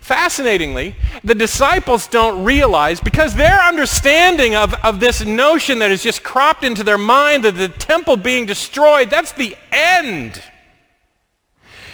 Fascinatingly, 0.00 0.96
the 1.24 1.34
disciples 1.34 2.06
don't 2.06 2.44
realize, 2.44 3.00
because 3.00 3.34
their 3.34 3.58
understanding 3.60 4.54
of, 4.54 4.74
of 4.84 5.00
this 5.00 5.24
notion 5.24 5.78
that 5.78 5.90
is 5.90 6.02
just 6.02 6.22
cropped 6.22 6.62
into 6.62 6.84
their 6.84 6.98
mind 6.98 7.44
that 7.44 7.52
the 7.52 7.68
temple 7.68 8.16
being 8.18 8.44
destroyed, 8.44 9.08
that's 9.08 9.32
the 9.32 9.56
end. 9.72 10.42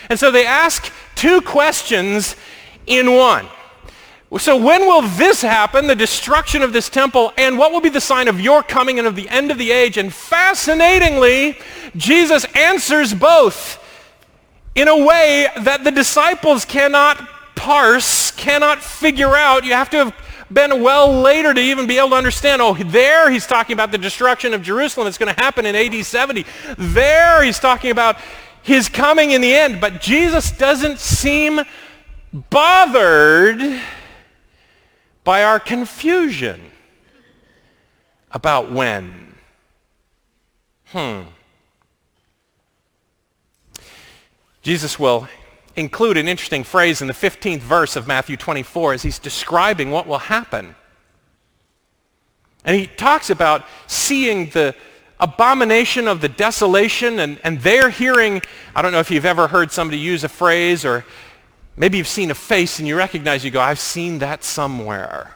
And 0.09 0.19
so 0.19 0.33
they 0.33 0.45
ask 0.45 0.93
two 1.15 1.41
questions 1.41 2.35
in 2.87 3.15
one. 3.15 3.47
So 4.39 4.57
when 4.57 4.83
will 4.83 5.03
this 5.03 5.43
happen, 5.43 5.89
the 5.89 5.97
destruction 5.97 6.63
of 6.63 6.73
this 6.73 6.89
temple, 6.89 7.33
and 7.37 7.59
what 7.59 7.73
will 7.73 7.81
be 7.81 7.89
the 7.89 8.01
sign 8.01 8.29
of 8.29 8.41
your 8.41 8.63
coming 8.63 8.99
and 8.99 9.09
of 9.09 9.17
the 9.17 9.29
end 9.29 9.51
of 9.51 9.59
the 9.59 9.73
age? 9.73 9.97
And 9.97 10.13
fascinatingly, 10.15 11.59
Jesus 11.97 12.45
answers 12.55 13.13
both 13.13 13.83
in 14.77 14.87
a 14.87 15.05
way 15.05 15.49
that 15.63 15.83
the 15.83 15.91
disciples 15.91 16.65
cannot 16.65 17.19
parse, 17.57 18.31
cannot 18.31 18.83
figure 18.83 19.35
out. 19.35 19.65
You 19.65 19.73
have 19.73 19.91
to 19.91 19.97
have 19.97 20.15
been 20.51 20.81
well 20.81 21.21
later 21.21 21.53
to 21.53 21.61
even 21.61 21.89
be 21.89 21.99
able 21.99 22.11
to 22.11 22.17
understand. 22.17 22.63
Oh, 22.63 22.75
there 22.75 23.31
he's 23.31 23.47
talking 23.47 23.75
about 23.75 23.91
the 23.91 23.99
destruction 23.99 24.55
of 24.55 24.63
Jerusalem. 24.63 25.09
It's 25.09 25.19
going 25.19 25.35
to 25.35 25.41
happen 25.41 25.67
in 25.67 25.75
AD 25.75 26.05
70. 26.05 26.47
There 26.79 27.43
he's 27.43 27.59
talking 27.59 27.91
about 27.91 28.17
his 28.63 28.89
coming 28.89 29.33
in 29.33 29.41
the 29.41 29.53
end. 29.53 29.81
But 29.81 30.01
Jesus 30.01 30.53
doesn't 30.53 31.01
seem 31.01 31.61
bothered 32.33 33.81
by 35.25 35.45
our 35.45 35.61
confusion 35.61 36.61
about 38.31 38.71
when. 38.71 39.35
Hmm. 40.87 41.23
Jesus 44.63 44.99
will 44.99 45.29
include 45.77 46.17
an 46.17 46.29
interesting 46.29 46.65
phrase 46.65 47.01
in 47.01 47.09
the 47.09 47.15
15th 47.15 47.61
verse 47.61 47.97
of 47.97 48.07
Matthew 48.07 48.37
24 48.37 48.95
as 48.95 49.03
he's 49.03 49.19
describing 49.19 49.91
what 49.91 50.07
will 50.07 50.19
happen. 50.19 50.75
And 52.65 52.77
he 52.77 52.87
talks 52.87 53.31
about 53.31 53.65
seeing 53.87 54.51
the 54.51 54.75
abomination 55.19 56.09
of 56.09 56.21
the 56.21 56.29
desolation, 56.29 57.21
and, 57.21 57.39
and 57.45 57.61
they're 57.61 57.91
hearing, 57.91 58.43
I 58.75 58.83
don't 58.83 58.93
know 58.93 59.01
if 59.01 59.11
you've 59.11 59.27
ever 59.27 59.49
heard 59.49 59.71
somebody 59.71 59.99
use 59.99 60.25
a 60.25 60.29
phrase, 60.29 60.85
or 60.85 61.05
maybe 61.81 61.97
you've 61.97 62.07
seen 62.07 62.31
a 62.31 62.35
face 62.35 62.79
and 62.79 62.87
you 62.87 62.95
recognize, 62.95 63.43
you 63.43 63.51
go, 63.51 63.61
I've 63.61 63.81
seen 63.81 64.19
that 64.19 64.45
somewhere. 64.45 65.35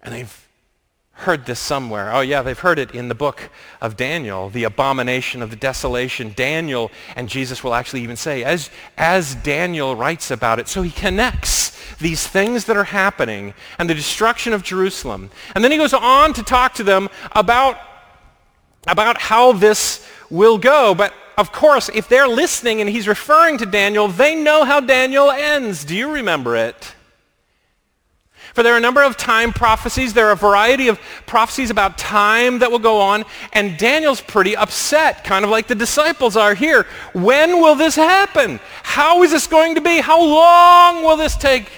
And 0.00 0.14
they've 0.14 0.48
heard 1.10 1.44
this 1.44 1.58
somewhere. 1.58 2.14
Oh, 2.14 2.20
yeah, 2.20 2.42
they've 2.42 2.58
heard 2.58 2.78
it 2.78 2.92
in 2.92 3.08
the 3.08 3.16
book 3.16 3.50
of 3.80 3.96
Daniel, 3.96 4.48
the 4.48 4.62
abomination 4.62 5.42
of 5.42 5.50
the 5.50 5.56
desolation. 5.56 6.32
Daniel, 6.36 6.92
and 7.16 7.28
Jesus 7.28 7.64
will 7.64 7.74
actually 7.74 8.02
even 8.02 8.14
say, 8.14 8.44
as, 8.44 8.70
as 8.96 9.34
Daniel 9.34 9.96
writes 9.96 10.30
about 10.30 10.60
it, 10.60 10.68
so 10.68 10.82
he 10.82 10.90
connects 10.92 11.76
these 11.98 12.24
things 12.26 12.66
that 12.66 12.76
are 12.76 12.84
happening 12.84 13.54
and 13.76 13.90
the 13.90 13.94
destruction 13.94 14.52
of 14.52 14.62
Jerusalem. 14.62 15.30
And 15.56 15.64
then 15.64 15.72
he 15.72 15.78
goes 15.78 15.92
on 15.92 16.32
to 16.34 16.44
talk 16.44 16.74
to 16.74 16.84
them 16.84 17.08
about, 17.32 17.76
about 18.86 19.20
how 19.20 19.50
this 19.52 20.08
will 20.30 20.58
go. 20.58 20.94
But 20.94 21.12
of 21.36 21.52
course, 21.52 21.88
if 21.94 22.08
they're 22.08 22.28
listening 22.28 22.80
and 22.80 22.90
he's 22.90 23.08
referring 23.08 23.58
to 23.58 23.66
Daniel, 23.66 24.08
they 24.08 24.34
know 24.34 24.64
how 24.64 24.80
Daniel 24.80 25.30
ends. 25.30 25.84
Do 25.84 25.96
you 25.96 26.12
remember 26.12 26.56
it? 26.56 26.94
For 28.54 28.62
there 28.62 28.74
are 28.74 28.78
a 28.78 28.80
number 28.80 29.02
of 29.02 29.16
time 29.16 29.52
prophecies. 29.52 30.12
There 30.12 30.28
are 30.28 30.32
a 30.32 30.36
variety 30.36 30.88
of 30.88 31.00
prophecies 31.26 31.70
about 31.70 31.96
time 31.96 32.58
that 32.58 32.70
will 32.70 32.78
go 32.78 33.00
on. 33.00 33.24
And 33.54 33.78
Daniel's 33.78 34.20
pretty 34.20 34.54
upset, 34.54 35.24
kind 35.24 35.44
of 35.44 35.50
like 35.50 35.68
the 35.68 35.74
disciples 35.74 36.36
are 36.36 36.54
here. 36.54 36.86
When 37.14 37.62
will 37.62 37.74
this 37.74 37.96
happen? 37.96 38.60
How 38.82 39.22
is 39.22 39.30
this 39.30 39.46
going 39.46 39.76
to 39.76 39.80
be? 39.80 40.00
How 40.00 40.22
long 40.22 41.02
will 41.02 41.16
this 41.16 41.34
take? 41.34 41.70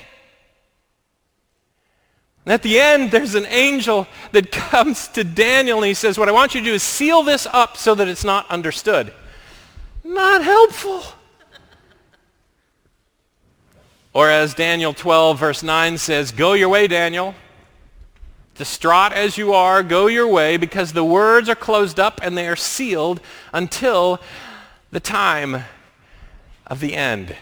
And 2.45 2.53
at 2.53 2.63
the 2.63 2.81
end, 2.81 3.13
there's 3.13 3.37
an 3.37 3.47
angel 3.47 4.09
that 4.33 4.51
comes 4.53 5.07
to 5.09 5.23
Daniel 5.23 5.79
and 5.79 5.87
he 5.87 5.95
says, 5.95 6.19
what 6.19 6.29
I 6.29 6.33
want 6.33 6.55
you 6.55 6.61
to 6.61 6.67
do 6.67 6.75
is 6.75 6.83
seal 6.83 7.23
this 7.23 7.47
up 7.53 7.77
so 7.77 7.95
that 7.95 8.09
it's 8.09 8.25
not 8.25 8.51
understood. 8.51 9.13
Not 10.05 10.45
helpful. 10.45 11.03
Or 14.13 14.29
as 14.31 14.55
Daniel 14.55 14.93
12, 14.93 15.39
verse 15.39 15.63
9 15.63 15.99
says, 15.99 16.31
Go 16.31 16.53
your 16.53 16.69
way, 16.69 16.87
Daniel. 16.87 17.35
Distraught 18.55 19.13
as 19.13 19.37
you 19.37 19.53
are, 19.53 19.83
go 19.83 20.07
your 20.07 20.29
way, 20.29 20.57
because 20.57 20.93
the 20.93 21.05
words 21.05 21.49
are 21.49 21.57
closed 21.57 21.99
up 21.99 22.21
and 22.23 22.39
they 22.39 22.47
are 22.47 22.55
sealed 22.55 23.21
until 23.53 24.21
the 24.93 25.01
time 25.01 25.65
of 26.67 26.79
the 26.79 26.95
end. 26.95 27.35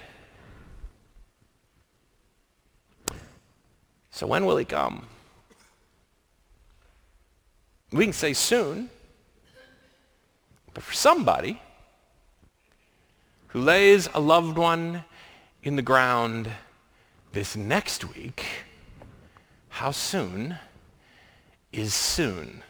So 4.11 4.27
when 4.27 4.47
will 4.47 4.57
he 4.57 4.65
come? 4.65 5.07
We 7.91 8.05
can 8.05 8.15
say 8.15 8.33
soon, 8.33 8.89
but 10.73 10.83
for 10.83 10.95
somebody 10.95 11.61
who 13.53 13.61
lays 13.61 14.09
a 14.15 14.21
loved 14.21 14.57
one 14.57 15.05
in 15.63 15.77
the 15.77 15.83
ground 15.83 16.51
this 17.33 17.55
next 17.55 18.15
week, 18.15 18.47
how 19.69 19.91
soon 19.91 20.57
is 21.71 21.93
soon? 21.93 22.63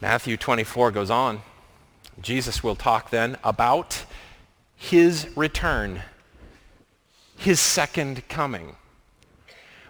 Matthew 0.00 0.36
24 0.36 0.90
goes 0.90 1.08
on. 1.08 1.40
Jesus 2.20 2.64
will 2.64 2.74
talk 2.74 3.10
then 3.10 3.36
about 3.44 4.04
his 4.74 5.28
return, 5.36 6.02
his 7.36 7.60
second 7.60 8.28
coming. 8.28 8.74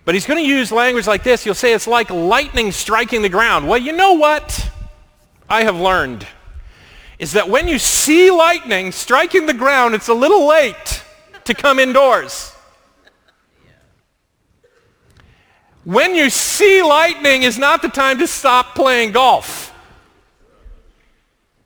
But 0.05 0.15
he's 0.15 0.27
going 0.27 0.45
to 0.45 0.49
use 0.49 0.71
language 0.71 1.07
like 1.07 1.25
this. 1.25 1.43
He'll 1.45 1.55
say 1.55 1.73
it's 1.73 1.87
like 1.87 2.11
lightning 2.11 2.71
striking 2.71 3.23
the 3.23 3.31
ground. 3.31 3.67
Well, 3.67 3.79
you 3.79 3.93
know 3.93 4.13
what 4.13 4.71
I 5.49 5.65
have 5.65 5.77
learned 5.77 6.27
is 7.19 7.33
that 7.33 7.49
when 7.49 7.67
you 7.69 7.79
see 7.79 8.31
lightning 8.31 8.93
striking 8.93 9.47
the 9.47 9.55
ground, 9.55 9.95
it's 9.95 10.09
a 10.09 10.15
little 10.15 10.47
late 10.47 11.03
to 11.45 11.55
come 11.55 11.79
indoors. 11.79 12.53
When 15.85 16.15
you 16.15 16.31
see 16.31 16.83
lightning 16.83 17.45
is 17.45 17.59
not 17.59 17.81
the 17.81 17.89
time 17.89 18.19
to 18.19 18.27
stop 18.27 18.75
playing 18.75 19.13
golf. 19.13 19.73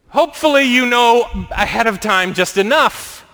Hopefully 0.09 0.65
you 0.65 0.87
know 0.87 1.27
ahead 1.51 1.87
of 1.87 2.01
time 2.01 2.35
just 2.35 2.59
enough. 2.59 3.27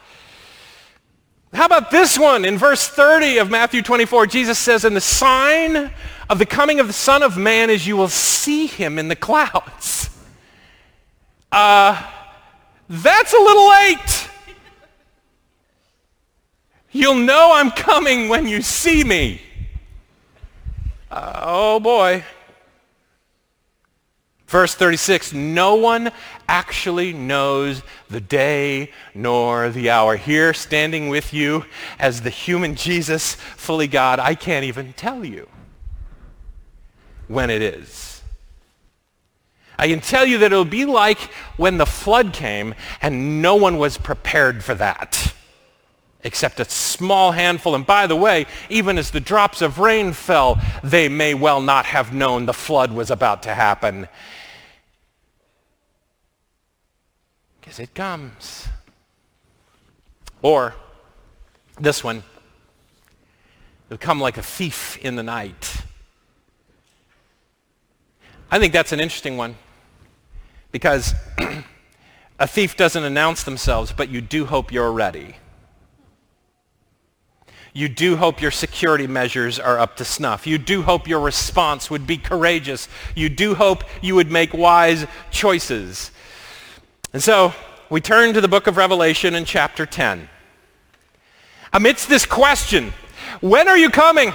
How 1.52 1.66
about 1.66 1.90
this 1.90 2.18
one? 2.18 2.44
In 2.44 2.58
verse 2.58 2.86
30 2.86 3.38
of 3.38 3.50
Matthew 3.50 3.82
24, 3.82 4.26
Jesus 4.26 4.58
says, 4.58 4.84
And 4.84 4.94
the 4.94 5.00
sign 5.00 5.90
of 6.28 6.38
the 6.38 6.46
coming 6.46 6.80
of 6.80 6.86
the 6.86 6.92
Son 6.92 7.22
of 7.22 7.36
Man 7.36 7.70
is 7.70 7.86
you 7.86 7.96
will 7.96 8.08
see 8.08 8.66
him 8.66 8.98
in 8.98 9.08
the 9.08 9.16
clouds. 9.16 10.10
Uh, 11.50 12.02
that's 12.88 13.32
a 13.32 13.38
little 13.38 13.68
late. 13.68 14.28
You'll 16.92 17.14
know 17.14 17.52
I'm 17.54 17.70
coming 17.70 18.28
when 18.28 18.46
you 18.46 18.62
see 18.62 19.04
me. 19.04 19.40
Uh, 21.10 21.40
oh 21.42 21.80
boy. 21.80 22.24
Verse 24.46 24.74
36, 24.76 25.32
no 25.32 25.74
one 25.74 26.12
actually 26.48 27.12
knows 27.12 27.82
the 28.08 28.20
day 28.20 28.92
nor 29.12 29.70
the 29.70 29.90
hour. 29.90 30.16
Here, 30.16 30.54
standing 30.54 31.08
with 31.08 31.34
you 31.34 31.64
as 31.98 32.22
the 32.22 32.30
human 32.30 32.76
Jesus, 32.76 33.34
fully 33.34 33.88
God, 33.88 34.20
I 34.20 34.36
can't 34.36 34.64
even 34.64 34.92
tell 34.92 35.24
you 35.24 35.48
when 37.26 37.50
it 37.50 37.60
is. 37.60 38.05
I 39.78 39.88
can 39.88 40.00
tell 40.00 40.24
you 40.24 40.38
that 40.38 40.52
it'll 40.52 40.64
be 40.64 40.84
like 40.84 41.18
when 41.56 41.78
the 41.78 41.86
flood 41.86 42.32
came 42.32 42.74
and 43.02 43.42
no 43.42 43.56
one 43.56 43.78
was 43.78 43.98
prepared 43.98 44.64
for 44.64 44.74
that 44.74 45.34
except 46.26 46.58
a 46.58 46.64
small 46.64 47.30
handful. 47.30 47.76
And 47.76 47.86
by 47.86 48.08
the 48.08 48.16
way, 48.16 48.46
even 48.68 48.98
as 48.98 49.12
the 49.12 49.20
drops 49.20 49.62
of 49.62 49.78
rain 49.78 50.12
fell, 50.12 50.60
they 50.82 51.08
may 51.08 51.34
well 51.34 51.60
not 51.60 51.86
have 51.86 52.12
known 52.12 52.46
the 52.46 52.52
flood 52.52 52.92
was 52.92 53.12
about 53.12 53.44
to 53.44 53.54
happen. 53.54 54.08
Because 57.60 57.78
it 57.78 57.94
comes. 57.94 58.66
Or 60.42 60.74
this 61.78 62.02
one, 62.02 62.24
it'll 63.88 63.98
come 63.98 64.20
like 64.20 64.36
a 64.36 64.42
thief 64.42 64.98
in 64.98 65.14
the 65.14 65.22
night. 65.22 65.76
I 68.50 68.58
think 68.58 68.72
that's 68.72 68.92
an 68.92 68.98
interesting 68.98 69.36
one. 69.36 69.54
Because 70.76 71.14
a 72.38 72.46
thief 72.46 72.76
doesn't 72.76 73.02
announce 73.02 73.44
themselves, 73.44 73.92
but 73.92 74.10
you 74.10 74.20
do 74.20 74.44
hope 74.44 74.70
you're 74.70 74.92
ready. 74.92 75.36
You 77.72 77.88
do 77.88 78.16
hope 78.16 78.42
your 78.42 78.50
security 78.50 79.06
measures 79.06 79.58
are 79.58 79.78
up 79.78 79.96
to 79.96 80.04
snuff. 80.04 80.46
You 80.46 80.58
do 80.58 80.82
hope 80.82 81.08
your 81.08 81.20
response 81.20 81.88
would 81.88 82.06
be 82.06 82.18
courageous. 82.18 82.90
You 83.14 83.30
do 83.30 83.54
hope 83.54 83.84
you 84.02 84.14
would 84.16 84.30
make 84.30 84.52
wise 84.52 85.06
choices. 85.30 86.10
And 87.14 87.22
so 87.22 87.54
we 87.88 88.02
turn 88.02 88.34
to 88.34 88.42
the 88.42 88.48
book 88.48 88.66
of 88.66 88.76
Revelation 88.76 89.34
in 89.34 89.46
chapter 89.46 89.86
10. 89.86 90.28
Amidst 91.72 92.10
this 92.10 92.26
question, 92.26 92.92
when 93.40 93.66
are 93.66 93.78
you 93.78 93.88
coming? 93.88 94.34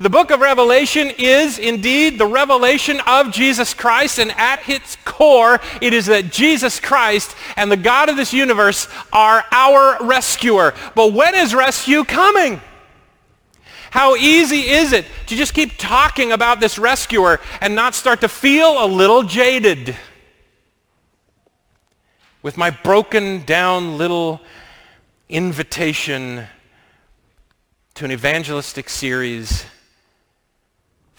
The 0.00 0.08
book 0.08 0.30
of 0.30 0.40
Revelation 0.40 1.12
is 1.18 1.58
indeed 1.58 2.18
the 2.18 2.24
revelation 2.24 3.00
of 3.06 3.32
Jesus 3.32 3.74
Christ, 3.74 4.18
and 4.18 4.32
at 4.32 4.66
its 4.66 4.96
core, 5.04 5.60
it 5.82 5.92
is 5.92 6.06
that 6.06 6.32
Jesus 6.32 6.80
Christ 6.80 7.36
and 7.54 7.70
the 7.70 7.76
God 7.76 8.08
of 8.08 8.16
this 8.16 8.32
universe 8.32 8.88
are 9.12 9.44
our 9.52 9.98
rescuer. 10.02 10.72
But 10.94 11.12
when 11.12 11.34
is 11.34 11.54
rescue 11.54 12.04
coming? 12.04 12.62
How 13.90 14.16
easy 14.16 14.70
is 14.70 14.94
it 14.94 15.04
to 15.26 15.36
just 15.36 15.52
keep 15.52 15.76
talking 15.76 16.32
about 16.32 16.60
this 16.60 16.78
rescuer 16.78 17.38
and 17.60 17.74
not 17.74 17.94
start 17.94 18.22
to 18.22 18.28
feel 18.28 18.82
a 18.82 18.88
little 18.88 19.22
jaded? 19.22 19.94
With 22.40 22.56
my 22.56 22.70
broken 22.70 23.44
down 23.44 23.98
little 23.98 24.40
invitation 25.28 26.46
to 27.96 28.06
an 28.06 28.12
evangelistic 28.12 28.88
series 28.88 29.66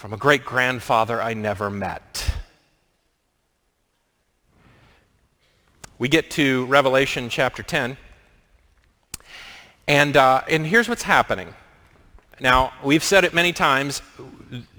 from 0.01 0.13
a 0.13 0.17
great 0.17 0.43
grandfather 0.43 1.21
I 1.21 1.35
never 1.35 1.69
met. 1.69 2.33
We 5.99 6.07
get 6.07 6.31
to 6.31 6.65
Revelation 6.65 7.29
chapter 7.29 7.61
10, 7.61 7.97
and, 9.87 10.17
uh, 10.17 10.41
and 10.49 10.65
here's 10.65 10.89
what's 10.89 11.03
happening. 11.03 11.53
Now, 12.39 12.73
we've 12.83 13.03
said 13.03 13.25
it 13.25 13.35
many 13.35 13.53
times, 13.53 14.01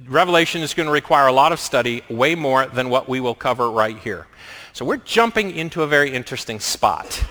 Revelation 0.09 0.61
is 0.61 0.75
going 0.75 0.88
to 0.88 0.93
require 0.93 1.29
a 1.29 1.33
lot 1.33 1.52
of 1.52 1.61
study, 1.61 2.02
way 2.11 2.35
more 2.35 2.67
than 2.67 2.91
what 2.91 3.09
we 3.09 3.21
will 3.21 3.37
cover 3.37 3.71
right 3.71 3.99
here. 3.99 4.26
So 4.73 4.85
we're 4.85 4.97
jumping 4.97 5.52
into 5.52 5.85
a 5.85 5.87
very 5.87 6.12
interesting 6.12 6.59
spot. 6.59 7.25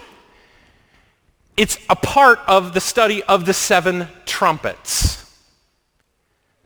It's 1.57 1.77
a 1.89 1.97
part 1.97 2.39
of 2.47 2.73
the 2.73 2.79
study 2.79 3.21
of 3.23 3.45
the 3.45 3.53
seven 3.53 4.07
trumpets 4.25 5.20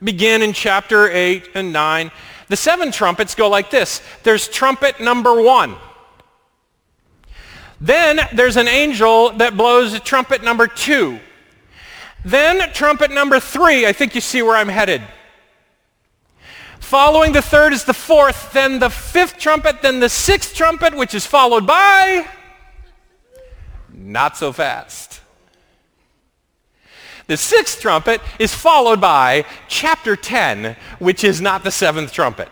begin 0.03 0.41
in 0.41 0.53
chapter 0.53 1.09
8 1.09 1.49
and 1.55 1.73
9. 1.73 2.11
The 2.47 2.55
seven 2.55 2.91
trumpets 2.91 3.33
go 3.33 3.49
like 3.49 3.71
this. 3.71 4.01
There's 4.23 4.47
trumpet 4.47 4.99
number 4.99 5.41
one. 5.41 5.75
Then 7.81 8.19
there's 8.33 8.57
an 8.57 8.67
angel 8.67 9.31
that 9.37 9.57
blows 9.57 9.99
trumpet 10.01 10.43
number 10.43 10.67
two. 10.67 11.19
Then 12.23 12.71
trumpet 12.73 13.11
number 13.11 13.39
three. 13.39 13.85
I 13.85 13.93
think 13.93 14.15
you 14.15 14.21
see 14.21 14.41
where 14.41 14.55
I'm 14.55 14.69
headed. 14.69 15.01
Following 16.79 17.33
the 17.33 17.41
third 17.41 17.73
is 17.73 17.83
the 17.83 17.93
fourth, 17.93 18.53
then 18.53 18.79
the 18.79 18.91
fifth 18.91 19.39
trumpet, 19.39 19.81
then 19.81 19.99
the 19.99 20.09
sixth 20.09 20.55
trumpet, 20.55 20.95
which 20.95 21.15
is 21.15 21.25
followed 21.25 21.65
by... 21.65 22.27
Not 23.91 24.37
so 24.37 24.53
fast. 24.53 25.21
The 27.27 27.37
sixth 27.37 27.81
trumpet 27.81 28.21
is 28.39 28.53
followed 28.53 29.01
by 29.01 29.45
chapter 29.67 30.15
10, 30.15 30.75
which 30.99 31.23
is 31.23 31.41
not 31.41 31.63
the 31.63 31.71
seventh 31.71 32.11
trumpet. 32.11 32.49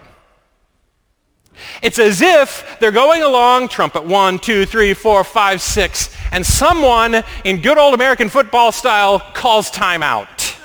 It's 1.82 2.00
as 2.00 2.22
if 2.22 2.78
they're 2.80 2.92
going 2.92 3.22
along, 3.22 3.68
trumpet 3.68 4.04
one, 4.04 4.40
two, 4.40 4.66
three, 4.66 4.94
four, 4.94 5.24
five, 5.24 5.62
six, 5.62 6.16
and 6.32 6.46
someone 6.46 7.24
in 7.44 7.62
good 7.62 7.78
old 7.78 7.94
American 7.94 8.30
football 8.30 8.72
style 8.72 9.20
calls 9.34 9.70
timeout. 9.70 10.58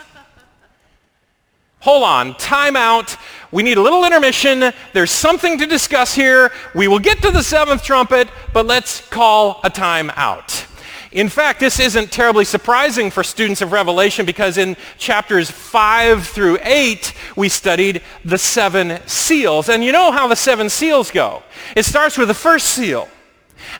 Hold 1.80 2.02
on, 2.02 2.34
timeout. 2.34 3.16
We 3.52 3.62
need 3.62 3.78
a 3.78 3.82
little 3.82 4.04
intermission. 4.04 4.72
There's 4.92 5.10
something 5.10 5.58
to 5.58 5.66
discuss 5.66 6.14
here. 6.14 6.50
We 6.74 6.88
will 6.88 6.98
get 6.98 7.22
to 7.22 7.30
the 7.30 7.42
seventh 7.42 7.84
trumpet, 7.84 8.28
but 8.52 8.66
let's 8.66 9.06
call 9.08 9.60
a 9.64 9.70
timeout. 9.70 10.67
In 11.10 11.28
fact, 11.28 11.60
this 11.60 11.80
isn't 11.80 12.12
terribly 12.12 12.44
surprising 12.44 13.10
for 13.10 13.22
students 13.24 13.62
of 13.62 13.72
Revelation 13.72 14.26
because 14.26 14.58
in 14.58 14.76
chapters 14.98 15.50
5 15.50 16.26
through 16.26 16.58
8, 16.62 17.14
we 17.34 17.48
studied 17.48 18.02
the 18.24 18.36
seven 18.36 19.00
seals. 19.06 19.70
And 19.70 19.82
you 19.82 19.92
know 19.92 20.12
how 20.12 20.28
the 20.28 20.36
seven 20.36 20.68
seals 20.68 21.10
go. 21.10 21.42
It 21.74 21.86
starts 21.86 22.18
with 22.18 22.28
the 22.28 22.34
first 22.34 22.66
seal. 22.66 23.08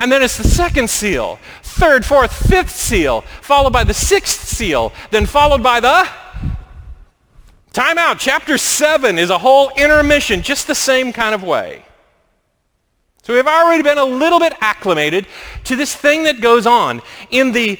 And 0.00 0.10
then 0.10 0.22
it's 0.22 0.38
the 0.38 0.48
second 0.48 0.88
seal, 0.90 1.38
third, 1.62 2.04
fourth, 2.04 2.32
fifth 2.48 2.70
seal, 2.70 3.22
followed 3.42 3.72
by 3.72 3.84
the 3.84 3.94
sixth 3.94 4.46
seal, 4.46 4.92
then 5.10 5.26
followed 5.26 5.62
by 5.62 5.80
the 5.80 6.08
time 7.72 7.98
out. 7.98 8.18
Chapter 8.18 8.58
7 8.58 9.18
is 9.18 9.30
a 9.30 9.38
whole 9.38 9.70
intermission, 9.76 10.42
just 10.42 10.66
the 10.66 10.74
same 10.74 11.12
kind 11.12 11.34
of 11.34 11.42
way. 11.42 11.84
So 13.28 13.34
we've 13.34 13.46
already 13.46 13.82
been 13.82 13.98
a 13.98 14.06
little 14.06 14.40
bit 14.40 14.54
acclimated 14.62 15.26
to 15.64 15.76
this 15.76 15.94
thing 15.94 16.22
that 16.22 16.40
goes 16.40 16.66
on 16.66 17.02
in 17.30 17.52
the 17.52 17.78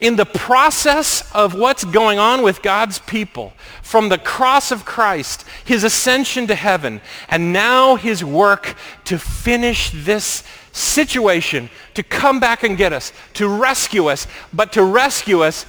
in 0.00 0.16
the 0.16 0.24
process 0.24 1.30
of 1.34 1.54
what's 1.54 1.84
going 1.84 2.18
on 2.18 2.42
with 2.42 2.62
God's 2.62 2.98
people, 3.00 3.52
from 3.82 4.08
the 4.08 4.16
cross 4.16 4.70
of 4.70 4.86
Christ, 4.86 5.44
his 5.64 5.84
ascension 5.84 6.46
to 6.46 6.54
heaven, 6.54 7.02
and 7.28 7.52
now 7.52 7.96
his 7.96 8.24
work 8.24 8.76
to 9.04 9.18
finish 9.18 9.90
this 9.90 10.42
situation, 10.72 11.68
to 11.92 12.02
come 12.02 12.40
back 12.40 12.62
and 12.62 12.78
get 12.78 12.94
us, 12.94 13.12
to 13.34 13.48
rescue 13.48 14.06
us, 14.06 14.26
but 14.54 14.72
to 14.72 14.82
rescue 14.82 15.42
us 15.42 15.66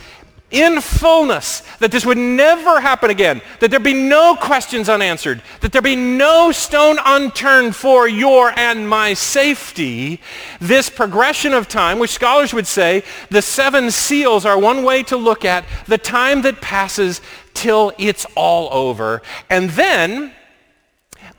in 0.49 0.79
fullness, 0.79 1.61
that 1.79 1.91
this 1.91 2.05
would 2.05 2.17
never 2.17 2.79
happen 2.79 3.09
again, 3.09 3.41
that 3.59 3.69
there 3.69 3.81
be 3.81 3.93
no 3.93 4.35
questions 4.35 4.87
unanswered, 4.87 5.41
that 5.59 5.73
there 5.73 5.81
be 5.81 5.95
no 5.95 6.53
stone 6.53 6.97
unturned 7.03 7.75
for 7.75 8.07
your 8.07 8.57
and 8.57 8.87
my 8.87 9.13
safety, 9.13 10.21
this 10.61 10.89
progression 10.89 11.53
of 11.53 11.67
time, 11.67 11.99
which 11.99 12.11
scholars 12.11 12.53
would 12.53 12.67
say 12.67 13.03
the 13.29 13.41
seven 13.41 13.91
seals 13.91 14.45
are 14.45 14.57
one 14.57 14.83
way 14.83 15.03
to 15.03 15.17
look 15.17 15.43
at 15.43 15.65
the 15.85 15.97
time 15.97 16.41
that 16.43 16.61
passes 16.61 17.19
till 17.53 17.91
it's 17.97 18.25
all 18.35 18.69
over. 18.71 19.21
And 19.49 19.69
then 19.71 20.31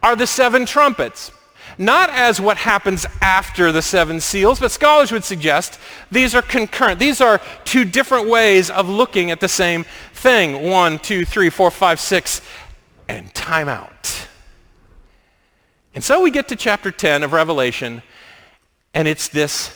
are 0.03 0.17
the 0.17 0.27
seven 0.27 0.67
trumpets 0.67 1.33
not 1.79 2.11
as 2.11 2.41
what 2.41 2.57
happens 2.57 3.07
after 3.23 3.71
the 3.71 3.81
seven 3.81 4.21
seals, 4.21 4.59
but 4.59 4.73
scholars 4.73 5.13
would 5.13 5.25
suggest 5.25 5.79
these 6.11 6.35
are 6.35 6.43
concurrent. 6.43 6.99
These 6.99 7.21
are 7.21 7.41
two 7.65 7.85
different 7.85 8.29
ways 8.29 8.69
of 8.69 8.89
looking 8.89 9.31
at 9.31 9.41
the 9.41 9.49
same 9.49 9.85
thing. 10.13 10.69
One, 10.69 10.99
two, 10.99 11.25
three, 11.25 11.51
four, 11.51 11.71
five, 11.71 12.01
six, 12.01 12.43
and 13.09 13.33
time 13.33 13.69
out. 13.69 14.29
And 15.95 16.03
so 16.03 16.21
we 16.21 16.31
get 16.31 16.49
to 16.49 16.57
chapter 16.57 16.91
10 16.91 17.23
of 17.23 17.33
Revelation, 17.33 18.03
and 18.95 19.09
it's 19.09 19.29
this, 19.29 19.75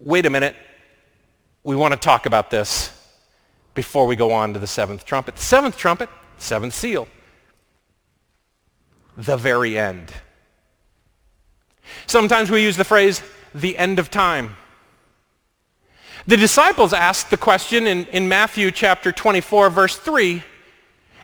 wait 0.00 0.26
a 0.26 0.30
minute, 0.30 0.56
we 1.62 1.76
want 1.76 1.92
to 1.92 2.00
talk 2.00 2.26
about 2.26 2.50
this 2.50 2.92
before 3.74 4.06
we 4.06 4.16
go 4.16 4.32
on 4.32 4.54
to 4.54 4.58
the 4.58 4.66
seventh 4.66 5.04
trumpet. 5.04 5.36
The 5.36 5.42
seventh 5.42 5.76
trumpet, 5.76 6.08
seventh 6.38 6.74
seal. 6.74 7.08
The 9.16 9.36
very 9.36 9.78
end. 9.78 10.12
Sometimes 12.06 12.50
we 12.50 12.62
use 12.62 12.76
the 12.76 12.84
phrase, 12.84 13.22
the 13.54 13.76
end 13.76 13.98
of 13.98 14.10
time. 14.10 14.56
The 16.26 16.36
disciples 16.36 16.92
asked 16.92 17.30
the 17.30 17.36
question 17.36 17.86
in, 17.86 18.06
in 18.06 18.28
Matthew 18.28 18.70
chapter 18.70 19.12
24, 19.12 19.70
verse 19.70 19.96
3, 19.96 20.42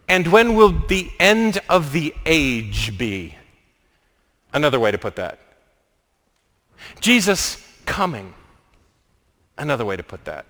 and 0.08 0.28
when 0.28 0.54
will 0.54 0.72
the 0.72 1.10
end 1.18 1.60
of 1.68 1.92
the 1.92 2.14
age 2.24 2.96
be? 2.96 3.34
Another 4.52 4.78
way 4.78 4.90
to 4.90 4.98
put 4.98 5.16
that. 5.16 5.38
Jesus 7.00 7.66
coming. 7.86 8.34
Another 9.58 9.84
way 9.84 9.96
to 9.96 10.02
put 10.02 10.24
that. 10.24 10.46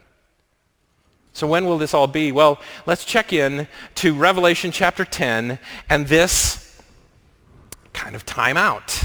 So 1.33 1.47
when 1.47 1.65
will 1.65 1.79
this 1.79 1.95
all 1.95 2.07
be? 2.07 2.31
Well, 2.31 2.61
let's 2.85 3.05
check 3.05 3.33
in 3.33 3.67
to 3.97 4.15
Revelation 4.15 4.71
chapter 4.71 5.05
10 5.05 5.59
and 5.89 6.07
this 6.07 6.81
kind 7.93 8.15
of 8.15 8.27
time 8.27 8.57
out. 8.57 9.05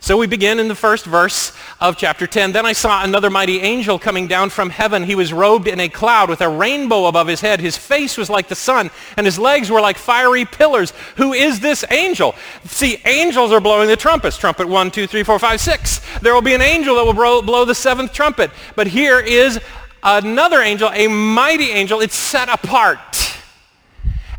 So 0.00 0.16
we 0.16 0.26
begin 0.26 0.58
in 0.60 0.68
the 0.68 0.74
first 0.74 1.04
verse 1.04 1.52
of 1.80 1.96
chapter 1.96 2.26
10. 2.26 2.52
Then 2.52 2.64
I 2.64 2.72
saw 2.72 3.02
another 3.02 3.30
mighty 3.30 3.60
angel 3.60 3.98
coming 3.98 4.26
down 4.26 4.50
from 4.50 4.70
heaven. 4.70 5.02
He 5.02 5.14
was 5.14 5.32
robed 5.32 5.66
in 5.66 5.80
a 5.80 5.88
cloud 5.88 6.28
with 6.28 6.40
a 6.40 6.48
rainbow 6.48 7.06
above 7.06 7.26
his 7.26 7.40
head. 7.40 7.60
His 7.60 7.76
face 7.76 8.16
was 8.16 8.30
like 8.30 8.48
the 8.48 8.54
sun, 8.54 8.90
and 9.16 9.26
his 9.26 9.38
legs 9.38 9.70
were 9.70 9.80
like 9.80 9.98
fiery 9.98 10.44
pillars. 10.44 10.92
Who 11.16 11.32
is 11.32 11.60
this 11.60 11.84
angel? 11.90 12.34
See, 12.64 13.00
angels 13.04 13.50
are 13.52 13.60
blowing 13.60 13.88
the 13.88 13.96
trumpets. 13.96 14.36
Trumpet 14.36 14.68
1, 14.68 14.90
2, 14.90 15.06
3, 15.06 15.22
4, 15.22 15.38
5, 15.38 15.60
6. 15.60 16.18
There 16.20 16.32
will 16.32 16.42
be 16.42 16.54
an 16.54 16.62
angel 16.62 16.94
that 16.96 17.04
will 17.04 17.42
blow 17.42 17.64
the 17.64 17.74
seventh 17.74 18.12
trumpet. 18.12 18.50
But 18.76 18.86
here 18.86 19.18
is 19.18 19.58
another 20.02 20.60
angel, 20.60 20.90
a 20.92 21.08
mighty 21.08 21.70
angel. 21.70 22.00
It's 22.00 22.16
set 22.16 22.48
apart 22.48 22.98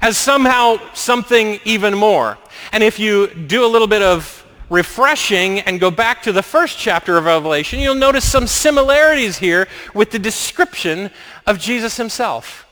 as 0.01 0.17
somehow 0.17 0.77
something 0.93 1.59
even 1.65 1.93
more. 1.93 2.37
And 2.71 2.83
if 2.83 2.99
you 2.99 3.27
do 3.27 3.65
a 3.65 3.67
little 3.67 3.87
bit 3.87 4.01
of 4.01 4.45
refreshing 4.69 5.59
and 5.61 5.79
go 5.79 5.91
back 5.91 6.21
to 6.23 6.31
the 6.31 6.43
first 6.43 6.77
chapter 6.77 7.17
of 7.17 7.25
Revelation, 7.25 7.79
you'll 7.79 7.95
notice 7.95 8.29
some 8.29 8.47
similarities 8.47 9.39
here 9.39 9.67
with 9.93 10.11
the 10.11 10.19
description 10.19 11.11
of 11.45 11.59
Jesus 11.59 11.97
himself. 11.97 12.65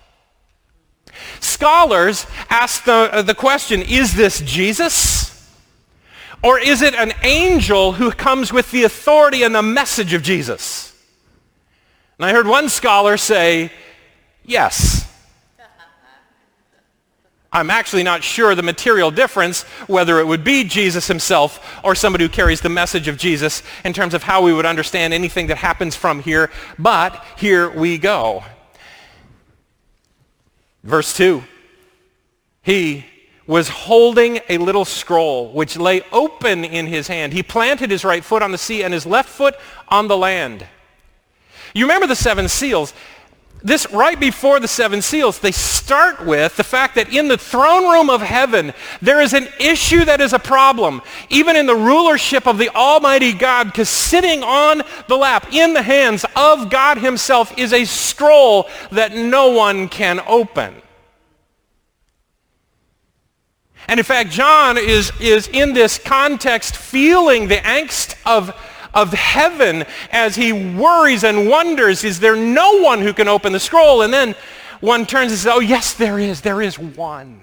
Scholars 1.39 2.27
ask 2.49 2.83
the, 2.83 3.09
uh, 3.11 3.21
the 3.21 3.35
question, 3.35 3.81
is 3.81 4.15
this 4.15 4.41
Jesus? 4.41 5.33
Or 6.43 6.59
is 6.59 6.81
it 6.81 6.93
an 6.93 7.13
angel 7.23 7.93
who 7.93 8.11
comes 8.11 8.53
with 8.53 8.69
the 8.71 8.83
authority 8.83 9.43
and 9.43 9.55
the 9.55 9.63
message 9.63 10.13
of 10.13 10.21
Jesus? 10.21 10.93
And 12.19 12.25
I 12.25 12.31
heard 12.31 12.47
one 12.47 12.69
scholar 12.69 13.17
say, 13.17 13.71
yes. 14.45 15.06
I'm 17.57 17.71
actually 17.71 18.03
not 18.03 18.23
sure 18.23 18.53
the 18.53 18.61
material 18.61 19.09
difference, 19.09 19.63
whether 19.87 20.19
it 20.19 20.27
would 20.27 20.43
be 20.43 20.63
Jesus 20.63 21.07
himself 21.07 21.81
or 21.83 21.95
somebody 21.95 22.23
who 22.23 22.29
carries 22.29 22.61
the 22.61 22.69
message 22.69 23.07
of 23.07 23.17
Jesus 23.17 23.63
in 23.83 23.93
terms 23.93 24.13
of 24.13 24.21
how 24.21 24.43
we 24.43 24.53
would 24.53 24.65
understand 24.65 25.11
anything 25.11 25.47
that 25.47 25.57
happens 25.57 25.95
from 25.95 26.21
here. 26.21 26.51
But 26.77 27.25
here 27.35 27.67
we 27.69 27.97
go. 27.97 28.43
Verse 30.83 31.17
2. 31.17 31.43
He 32.61 33.05
was 33.47 33.69
holding 33.69 34.39
a 34.49 34.59
little 34.59 34.85
scroll 34.85 35.51
which 35.51 35.77
lay 35.77 36.01
open 36.11 36.63
in 36.63 36.85
his 36.85 37.07
hand. 37.07 37.33
He 37.33 37.41
planted 37.41 37.89
his 37.89 38.05
right 38.05 38.23
foot 38.23 38.43
on 38.43 38.51
the 38.51 38.57
sea 38.57 38.83
and 38.83 38.93
his 38.93 39.05
left 39.05 39.29
foot 39.29 39.55
on 39.87 40.07
the 40.07 40.17
land. 40.17 40.67
You 41.73 41.85
remember 41.85 42.07
the 42.07 42.15
seven 42.15 42.47
seals. 42.49 42.93
This 43.63 43.91
right 43.91 44.19
before 44.19 44.59
the 44.59 44.67
seven 44.67 45.01
seals, 45.01 45.39
they 45.39 45.51
start 45.51 46.25
with 46.25 46.55
the 46.57 46.63
fact 46.63 46.95
that 46.95 47.11
in 47.11 47.27
the 47.27 47.37
throne 47.37 47.91
room 47.91 48.09
of 48.09 48.21
heaven, 48.21 48.71
there 49.01 49.19
is 49.19 49.33
an 49.33 49.47
issue 49.59 50.05
that 50.05 50.21
is 50.21 50.31
a 50.33 50.39
problem. 50.39 51.01
Even 51.29 51.55
in 51.55 51.65
the 51.65 51.75
rulership 51.75 52.45
of 52.45 52.59
the 52.59 52.69
Almighty 52.69 53.33
God, 53.33 53.65
because 53.65 53.89
sitting 53.89 54.43
on 54.43 54.83
the 55.07 55.17
lap, 55.17 55.51
in 55.51 55.73
the 55.73 55.81
hands 55.81 56.23
of 56.35 56.69
God 56.69 56.99
himself, 56.99 57.57
is 57.57 57.73
a 57.73 57.85
scroll 57.85 58.69
that 58.91 59.15
no 59.15 59.49
one 59.49 59.89
can 59.89 60.21
open. 60.27 60.81
And 63.87 63.99
in 63.99 64.03
fact, 64.03 64.31
John 64.31 64.77
is, 64.77 65.11
is 65.19 65.47
in 65.47 65.73
this 65.73 65.97
context 65.97 66.75
feeling 66.75 67.47
the 67.47 67.55
angst 67.55 68.15
of, 68.25 68.53
of 68.93 69.13
heaven 69.13 69.85
as 70.11 70.35
he 70.35 70.53
worries 70.53 71.23
and 71.23 71.49
wonders, 71.49 72.03
is 72.03 72.19
there 72.19 72.35
no 72.35 72.81
one 72.81 73.01
who 73.01 73.13
can 73.13 73.27
open 73.27 73.53
the 73.53 73.59
scroll? 73.59 74.01
And 74.01 74.13
then 74.13 74.35
one 74.79 75.05
turns 75.05 75.31
and 75.31 75.39
says, 75.39 75.51
oh 75.53 75.59
yes, 75.59 75.93
there 75.93 76.19
is. 76.19 76.41
There 76.41 76.61
is 76.61 76.77
one 76.77 77.41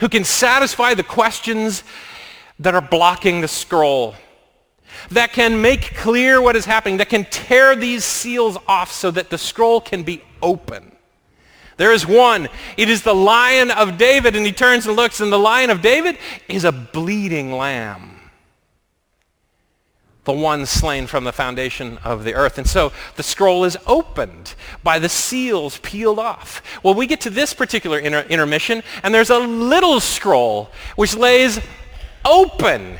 who 0.00 0.08
can 0.08 0.24
satisfy 0.24 0.94
the 0.94 1.02
questions 1.02 1.82
that 2.58 2.74
are 2.74 2.82
blocking 2.82 3.40
the 3.40 3.48
scroll, 3.48 4.14
that 5.10 5.32
can 5.32 5.60
make 5.60 5.94
clear 5.96 6.40
what 6.40 6.56
is 6.56 6.64
happening, 6.64 6.96
that 6.98 7.08
can 7.08 7.24
tear 7.26 7.76
these 7.76 8.04
seals 8.04 8.56
off 8.66 8.90
so 8.90 9.10
that 9.10 9.30
the 9.30 9.38
scroll 9.38 9.80
can 9.80 10.02
be 10.02 10.22
open. 10.42 10.92
There 11.76 11.92
is 11.92 12.06
one. 12.06 12.48
It 12.78 12.88
is 12.88 13.02
the 13.02 13.14
lion 13.14 13.70
of 13.70 13.98
David. 13.98 14.34
And 14.34 14.46
he 14.46 14.52
turns 14.52 14.86
and 14.86 14.96
looks, 14.96 15.20
and 15.20 15.30
the 15.30 15.38
lion 15.38 15.68
of 15.68 15.82
David 15.82 16.16
is 16.48 16.64
a 16.64 16.72
bleeding 16.72 17.52
lamb. 17.52 18.15
The 20.26 20.32
one 20.32 20.66
slain 20.66 21.06
from 21.06 21.24
the 21.24 21.32
foundation 21.32 21.98
of 22.04 22.24
the 22.24 22.34
earth. 22.34 22.58
And 22.58 22.66
so 22.68 22.92
the 23.14 23.22
scroll 23.22 23.64
is 23.64 23.78
opened 23.86 24.54
by 24.82 24.98
the 24.98 25.08
seals 25.08 25.78
peeled 25.78 26.18
off. 26.18 26.62
Well, 26.82 26.94
we 26.94 27.06
get 27.06 27.20
to 27.22 27.30
this 27.30 27.54
particular 27.54 27.98
inter- 27.98 28.26
intermission, 28.28 28.82
and 29.02 29.14
there's 29.14 29.30
a 29.30 29.38
little 29.38 30.00
scroll 30.00 30.70
which 30.96 31.16
lays 31.16 31.60
open 32.24 32.98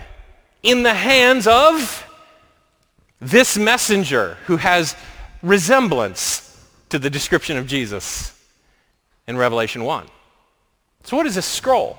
in 0.62 0.84
the 0.84 0.94
hands 0.94 1.46
of 1.48 2.06
this 3.20 3.58
messenger 3.58 4.38
who 4.46 4.56
has 4.56 4.94
resemblance 5.42 6.64
to 6.90 6.98
the 6.98 7.10
description 7.10 7.56
of 7.56 7.66
Jesus 7.66 8.40
in 9.26 9.36
Revelation 9.36 9.84
1. 9.84 10.06
So 11.02 11.16
what 11.16 11.26
is 11.26 11.34
this 11.34 11.46
scroll? 11.46 11.98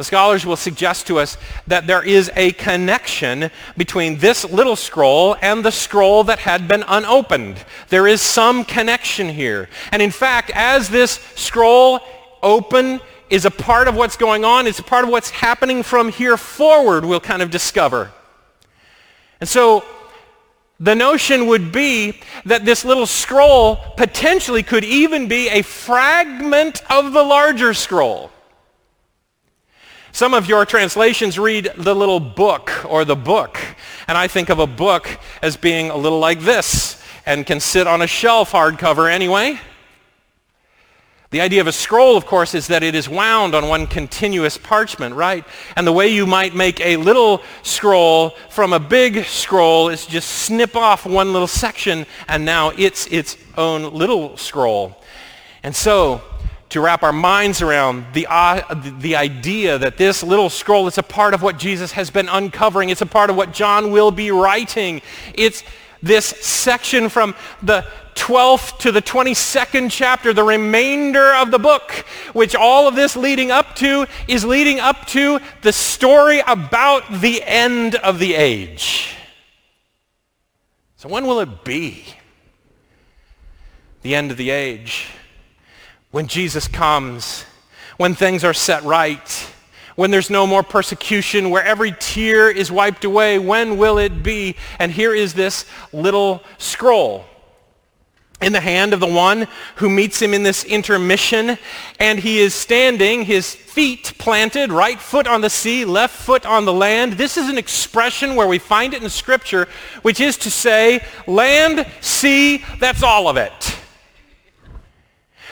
The 0.00 0.04
scholars 0.04 0.46
will 0.46 0.56
suggest 0.56 1.08
to 1.08 1.18
us 1.18 1.36
that 1.66 1.86
there 1.86 2.02
is 2.02 2.30
a 2.34 2.52
connection 2.52 3.50
between 3.76 4.16
this 4.16 4.46
little 4.46 4.74
scroll 4.74 5.36
and 5.42 5.62
the 5.62 5.70
scroll 5.70 6.24
that 6.24 6.38
had 6.38 6.66
been 6.66 6.84
unopened. 6.88 7.62
There 7.90 8.06
is 8.06 8.22
some 8.22 8.64
connection 8.64 9.28
here. 9.28 9.68
And 9.92 10.00
in 10.00 10.10
fact, 10.10 10.52
as 10.54 10.88
this 10.88 11.20
scroll 11.34 12.00
open 12.42 13.02
is 13.28 13.44
a 13.44 13.50
part 13.50 13.88
of 13.88 13.94
what's 13.94 14.16
going 14.16 14.42
on, 14.42 14.66
it's 14.66 14.78
a 14.78 14.82
part 14.82 15.04
of 15.04 15.10
what's 15.10 15.28
happening 15.28 15.82
from 15.82 16.10
here 16.10 16.38
forward, 16.38 17.04
we'll 17.04 17.20
kind 17.20 17.42
of 17.42 17.50
discover. 17.50 18.10
And 19.38 19.46
so 19.46 19.84
the 20.78 20.94
notion 20.94 21.46
would 21.46 21.72
be 21.72 22.22
that 22.46 22.64
this 22.64 22.86
little 22.86 23.04
scroll 23.04 23.76
potentially 23.98 24.62
could 24.62 24.82
even 24.82 25.28
be 25.28 25.50
a 25.50 25.60
fragment 25.60 26.80
of 26.90 27.12
the 27.12 27.22
larger 27.22 27.74
scroll. 27.74 28.30
Some 30.12 30.34
of 30.34 30.48
your 30.48 30.66
translations 30.66 31.38
read 31.38 31.70
the 31.76 31.94
little 31.94 32.20
book 32.20 32.84
or 32.84 33.04
the 33.04 33.16
book, 33.16 33.60
and 34.08 34.18
I 34.18 34.26
think 34.26 34.48
of 34.48 34.58
a 34.58 34.66
book 34.66 35.08
as 35.40 35.56
being 35.56 35.90
a 35.90 35.96
little 35.96 36.18
like 36.18 36.40
this 36.40 37.00
and 37.26 37.46
can 37.46 37.60
sit 37.60 37.86
on 37.86 38.02
a 38.02 38.06
shelf 38.06 38.52
hardcover 38.52 39.10
anyway. 39.10 39.60
The 41.30 41.40
idea 41.40 41.60
of 41.60 41.68
a 41.68 41.72
scroll, 41.72 42.16
of 42.16 42.26
course, 42.26 42.56
is 42.56 42.66
that 42.66 42.82
it 42.82 42.96
is 42.96 43.08
wound 43.08 43.54
on 43.54 43.68
one 43.68 43.86
continuous 43.86 44.58
parchment, 44.58 45.14
right? 45.14 45.44
And 45.76 45.86
the 45.86 45.92
way 45.92 46.08
you 46.08 46.26
might 46.26 46.56
make 46.56 46.80
a 46.80 46.96
little 46.96 47.40
scroll 47.62 48.30
from 48.48 48.72
a 48.72 48.80
big 48.80 49.24
scroll 49.26 49.90
is 49.90 50.06
just 50.06 50.28
snip 50.28 50.74
off 50.74 51.06
one 51.06 51.32
little 51.32 51.46
section, 51.46 52.04
and 52.26 52.44
now 52.44 52.70
it's 52.70 53.06
its 53.06 53.36
own 53.56 53.94
little 53.94 54.36
scroll. 54.36 54.96
And 55.62 55.74
so, 55.74 56.20
to 56.70 56.80
wrap 56.80 57.02
our 57.02 57.12
minds 57.12 57.62
around 57.62 58.06
the, 58.14 58.26
uh, 58.30 58.74
the 59.00 59.16
idea 59.16 59.76
that 59.76 59.96
this 59.96 60.22
little 60.22 60.48
scroll 60.48 60.86
is 60.86 60.98
a 60.98 61.02
part 61.02 61.34
of 61.34 61.42
what 61.42 61.58
Jesus 61.58 61.92
has 61.92 62.10
been 62.10 62.28
uncovering. 62.28 62.90
It's 62.90 63.02
a 63.02 63.06
part 63.06 63.28
of 63.28 63.36
what 63.36 63.52
John 63.52 63.90
will 63.90 64.12
be 64.12 64.30
writing. 64.30 65.02
It's 65.34 65.64
this 66.00 66.26
section 66.26 67.08
from 67.08 67.34
the 67.62 67.84
12th 68.14 68.78
to 68.78 68.92
the 68.92 69.02
22nd 69.02 69.90
chapter, 69.90 70.32
the 70.32 70.44
remainder 70.44 71.34
of 71.34 71.50
the 71.50 71.58
book, 71.58 71.90
which 72.32 72.54
all 72.54 72.86
of 72.86 72.94
this 72.94 73.16
leading 73.16 73.50
up 73.50 73.74
to 73.76 74.06
is 74.28 74.44
leading 74.44 74.78
up 74.78 75.06
to 75.08 75.40
the 75.62 75.72
story 75.72 76.40
about 76.46 77.02
the 77.20 77.42
end 77.42 77.96
of 77.96 78.18
the 78.18 78.34
age. 78.34 79.14
So 80.96 81.08
when 81.08 81.26
will 81.26 81.40
it 81.40 81.64
be? 81.64 82.04
The 84.02 84.14
end 84.14 84.30
of 84.30 84.36
the 84.36 84.50
age. 84.50 85.08
When 86.10 86.26
Jesus 86.26 86.66
comes, 86.66 87.44
when 87.96 88.14
things 88.14 88.42
are 88.44 88.54
set 88.54 88.82
right, 88.82 89.52
when 89.94 90.10
there's 90.10 90.30
no 90.30 90.46
more 90.46 90.62
persecution, 90.62 91.50
where 91.50 91.64
every 91.64 91.92
tear 91.92 92.50
is 92.50 92.72
wiped 92.72 93.04
away, 93.04 93.38
when 93.38 93.76
will 93.76 93.98
it 93.98 94.22
be? 94.22 94.56
And 94.78 94.90
here 94.90 95.14
is 95.14 95.34
this 95.34 95.66
little 95.92 96.42
scroll 96.58 97.26
in 98.40 98.52
the 98.52 98.60
hand 98.60 98.94
of 98.94 99.00
the 99.00 99.06
one 99.06 99.46
who 99.76 99.90
meets 99.90 100.20
him 100.20 100.32
in 100.32 100.42
this 100.42 100.64
intermission. 100.64 101.58
And 101.98 102.18
he 102.18 102.38
is 102.38 102.54
standing, 102.54 103.24
his 103.24 103.54
feet 103.54 104.14
planted, 104.18 104.72
right 104.72 104.98
foot 104.98 105.26
on 105.26 105.42
the 105.42 105.50
sea, 105.50 105.84
left 105.84 106.14
foot 106.14 106.46
on 106.46 106.64
the 106.64 106.72
land. 106.72 107.14
This 107.14 107.36
is 107.36 107.48
an 107.48 107.58
expression 107.58 108.34
where 108.34 108.48
we 108.48 108.58
find 108.58 108.94
it 108.94 109.02
in 109.02 109.10
Scripture, 109.10 109.68
which 110.02 110.20
is 110.20 110.38
to 110.38 110.50
say, 110.50 111.04
land, 111.26 111.86
sea, 112.00 112.64
that's 112.78 113.02
all 113.02 113.28
of 113.28 113.36
it. 113.36 113.76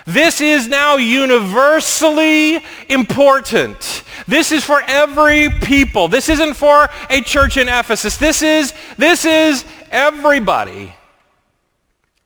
This 0.09 0.40
is 0.40 0.68
now 0.68 0.97
universally 0.97 2.64
important. 2.88 4.05
This 4.27 4.53
is 4.53 4.64
for 4.64 4.81
every 4.87 5.51
people. 5.51 6.09
This 6.09 6.31
isn't 6.31 6.55
for 6.55 6.88
a 7.11 7.21
church 7.21 7.59
in 7.59 7.68
Ephesus. 7.68 8.16
This 8.16 8.40
is, 8.40 8.73
this 8.97 9.27
is 9.27 9.66
everybody. 9.90 10.94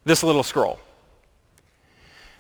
This 0.05 0.23
little 0.23 0.45
scroll. 0.45 0.79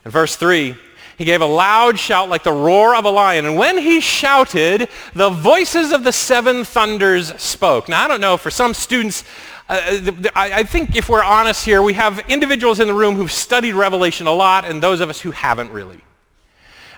In 0.05 0.13
verse 0.13 0.37
3, 0.37 0.77
he 1.19 1.25
gave 1.25 1.41
a 1.41 1.47
loud 1.47 1.99
shout 1.99 2.29
like 2.29 2.45
the 2.45 2.53
roar 2.53 2.95
of 2.95 3.05
a 3.05 3.11
lion. 3.11 3.45
And 3.45 3.57
when 3.57 3.79
he 3.79 4.01
shouted, 4.01 4.89
the 5.13 5.31
voices 5.31 5.91
of 5.91 6.05
the 6.05 6.13
seven 6.13 6.65
thunders 6.65 7.35
spoke. 7.41 7.89
Now, 7.89 8.05
I 8.05 8.09
don't 8.09 8.21
know, 8.21 8.37
for 8.37 8.51
some 8.51 8.75
students, 8.75 9.25
uh, 9.69 10.31
I 10.35 10.65
think 10.65 10.97
if 10.97 11.09
we're 11.09 11.23
honest 11.23 11.65
here, 11.65 11.83
we 11.83 11.95
have 11.95 12.19
individuals 12.29 12.81
in 12.81 12.89
the 12.89 12.95
room 12.95 13.15
who've 13.15 13.33
studied 13.33 13.75
Revelation 13.75 14.27
a 14.27 14.33
lot 14.33 14.65
and 14.65 14.83
those 14.83 15.01
of 15.01 15.09
us 15.09 15.21
who 15.21 15.31
haven't 15.31 15.71
really. 15.71 16.01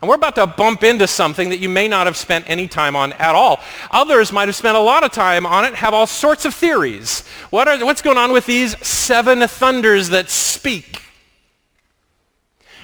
And 0.01 0.09
we're 0.09 0.17
about 0.17 0.35
to 0.35 0.47
bump 0.47 0.83
into 0.83 1.07
something 1.07 1.49
that 1.49 1.61
you 1.61 1.69
may 1.71 1.89
not 1.89 2.07
have 2.07 2.17
spent 2.17 2.45
any 2.49 2.69
time 2.69 2.95
on 2.95 3.15
at 3.15 3.35
all. 3.35 3.61
Others 3.91 4.33
might 4.33 4.49
have 4.49 4.57
spent 4.57 4.77
a 4.77 4.81
lot 4.81 5.03
of 5.03 5.13
time 5.13 5.47
on 5.47 5.65
it, 5.65 5.75
have 5.75 5.95
all 5.95 6.07
sorts 6.07 6.45
of 6.45 6.55
theories. 6.55 7.27
What 7.51 7.69
are, 7.69 7.83
what's 7.85 8.03
going 8.03 8.19
on 8.19 8.33
with 8.33 8.45
these 8.45 8.77
seven 8.87 9.41
thunders 9.49 10.11
that 10.11 10.29
speak? 10.29 11.01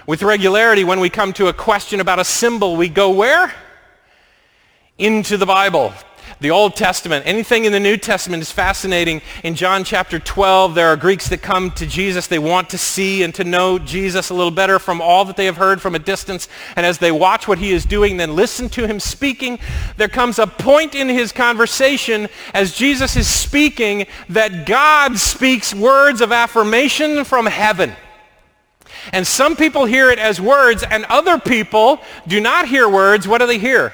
With 0.06 0.22
regularity, 0.22 0.82
when 0.82 0.98
we 0.98 1.10
come 1.10 1.32
to 1.34 1.48
a 1.48 1.52
question 1.52 2.00
about 2.00 2.18
a 2.18 2.24
symbol, 2.24 2.76
we 2.76 2.88
go 2.88 3.10
where? 3.10 3.52
Into 4.96 5.36
the 5.36 5.46
Bible 5.46 5.92
the 6.40 6.50
Old 6.50 6.74
Testament, 6.74 7.26
anything 7.26 7.66
in 7.66 7.72
the 7.72 7.80
New 7.80 7.98
Testament 7.98 8.42
is 8.42 8.50
fascinating. 8.50 9.20
In 9.44 9.54
John 9.54 9.84
chapter 9.84 10.18
12, 10.18 10.74
there 10.74 10.88
are 10.88 10.96
Greeks 10.96 11.28
that 11.28 11.42
come 11.42 11.70
to 11.72 11.86
Jesus. 11.86 12.26
They 12.26 12.38
want 12.38 12.70
to 12.70 12.78
see 12.78 13.22
and 13.22 13.34
to 13.34 13.44
know 13.44 13.78
Jesus 13.78 14.30
a 14.30 14.34
little 14.34 14.50
better 14.50 14.78
from 14.78 15.02
all 15.02 15.26
that 15.26 15.36
they 15.36 15.44
have 15.44 15.58
heard 15.58 15.82
from 15.82 15.94
a 15.94 15.98
distance. 15.98 16.48
And 16.76 16.86
as 16.86 16.96
they 16.96 17.12
watch 17.12 17.46
what 17.46 17.58
he 17.58 17.72
is 17.72 17.84
doing, 17.84 18.16
then 18.16 18.34
listen 18.34 18.70
to 18.70 18.86
him 18.86 19.00
speaking, 19.00 19.58
there 19.98 20.08
comes 20.08 20.38
a 20.38 20.46
point 20.46 20.94
in 20.94 21.08
his 21.08 21.30
conversation 21.30 22.28
as 22.54 22.74
Jesus 22.74 23.16
is 23.16 23.28
speaking 23.28 24.06
that 24.30 24.64
God 24.66 25.18
speaks 25.18 25.74
words 25.74 26.22
of 26.22 26.32
affirmation 26.32 27.24
from 27.24 27.44
heaven. 27.44 27.92
And 29.12 29.26
some 29.26 29.56
people 29.56 29.84
hear 29.84 30.10
it 30.10 30.18
as 30.18 30.40
words, 30.40 30.82
and 30.82 31.04
other 31.06 31.38
people 31.38 32.00
do 32.26 32.40
not 32.40 32.68
hear 32.68 32.88
words. 32.88 33.28
What 33.28 33.38
do 33.38 33.46
they 33.46 33.58
hear? 33.58 33.92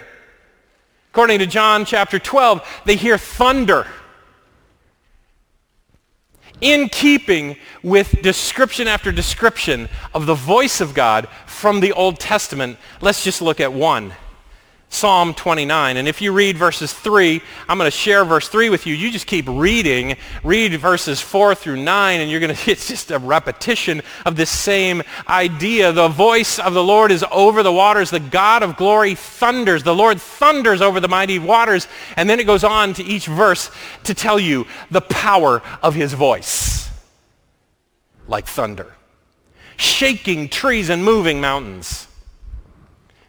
According 1.16 1.38
to 1.38 1.46
John 1.46 1.86
chapter 1.86 2.18
12, 2.18 2.82
they 2.84 2.94
hear 2.94 3.16
thunder. 3.16 3.86
In 6.60 6.90
keeping 6.90 7.56
with 7.82 8.20
description 8.20 8.86
after 8.86 9.10
description 9.10 9.88
of 10.12 10.26
the 10.26 10.34
voice 10.34 10.82
of 10.82 10.92
God 10.92 11.26
from 11.46 11.80
the 11.80 11.94
Old 11.94 12.20
Testament, 12.20 12.76
let's 13.00 13.24
just 13.24 13.40
look 13.40 13.60
at 13.60 13.72
one. 13.72 14.12
Psalm 14.88 15.34
29. 15.34 15.96
And 15.96 16.08
if 16.08 16.22
you 16.22 16.32
read 16.32 16.56
verses 16.56 16.92
3, 16.92 17.42
I'm 17.68 17.76
going 17.76 17.90
to 17.90 17.96
share 17.96 18.24
verse 18.24 18.48
3 18.48 18.70
with 18.70 18.86
you. 18.86 18.94
You 18.94 19.10
just 19.10 19.26
keep 19.26 19.46
reading. 19.48 20.16
Read 20.44 20.72
verses 20.80 21.20
4 21.20 21.54
through 21.54 21.82
9, 21.82 22.20
and 22.20 22.30
you're 22.30 22.40
going 22.40 22.54
to, 22.56 22.70
it's 22.70 22.88
just 22.88 23.10
a 23.10 23.18
repetition 23.18 24.00
of 24.24 24.36
this 24.36 24.48
same 24.48 25.02
idea. 25.28 25.92
The 25.92 26.08
voice 26.08 26.58
of 26.58 26.72
the 26.72 26.84
Lord 26.84 27.10
is 27.10 27.24
over 27.30 27.62
the 27.62 27.72
waters. 27.72 28.10
The 28.10 28.20
God 28.20 28.62
of 28.62 28.76
glory 28.76 29.16
thunders. 29.16 29.82
The 29.82 29.94
Lord 29.94 30.20
thunders 30.20 30.80
over 30.80 31.00
the 31.00 31.08
mighty 31.08 31.38
waters. 31.38 31.88
And 32.16 32.30
then 32.30 32.40
it 32.40 32.44
goes 32.44 32.64
on 32.64 32.94
to 32.94 33.04
each 33.04 33.26
verse 33.26 33.70
to 34.04 34.14
tell 34.14 34.38
you 34.38 34.66
the 34.90 35.02
power 35.02 35.62
of 35.82 35.94
his 35.94 36.12
voice. 36.14 36.88
Like 38.28 38.46
thunder. 38.46 38.94
Shaking 39.76 40.48
trees 40.48 40.88
and 40.88 41.04
moving 41.04 41.40
mountains. 41.40 42.06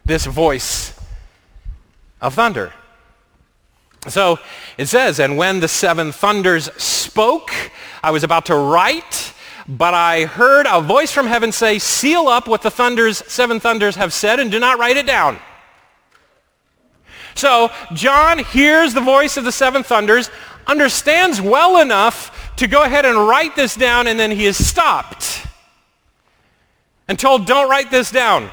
This 0.06 0.24
voice 0.24 0.97
of 2.20 2.34
thunder. 2.34 2.72
So 4.08 4.38
it 4.76 4.86
says, 4.86 5.18
and 5.18 5.36
when 5.36 5.60
the 5.60 5.68
seven 5.68 6.12
thunders 6.12 6.72
spoke, 6.80 7.50
I 8.02 8.10
was 8.10 8.24
about 8.24 8.46
to 8.46 8.54
write, 8.54 9.34
but 9.66 9.92
I 9.92 10.24
heard 10.24 10.66
a 10.68 10.80
voice 10.80 11.10
from 11.10 11.26
heaven 11.26 11.52
say, 11.52 11.78
seal 11.78 12.28
up 12.28 12.48
what 12.48 12.62
the 12.62 12.70
thunders, 12.70 13.18
seven 13.26 13.60
thunders 13.60 13.96
have 13.96 14.12
said 14.12 14.40
and 14.40 14.50
do 14.50 14.58
not 14.58 14.78
write 14.78 14.96
it 14.96 15.06
down. 15.06 15.38
So 17.34 17.70
John 17.92 18.38
hears 18.38 18.94
the 18.94 19.00
voice 19.00 19.36
of 19.36 19.44
the 19.44 19.52
seven 19.52 19.82
thunders, 19.82 20.30
understands 20.66 21.40
well 21.40 21.80
enough 21.80 22.54
to 22.56 22.66
go 22.66 22.82
ahead 22.82 23.04
and 23.04 23.28
write 23.28 23.54
this 23.56 23.74
down, 23.74 24.06
and 24.06 24.18
then 24.18 24.30
he 24.30 24.46
is 24.46 24.64
stopped 24.64 25.46
and 27.06 27.18
told, 27.18 27.46
don't 27.46 27.70
write 27.70 27.90
this 27.90 28.10
down. 28.10 28.50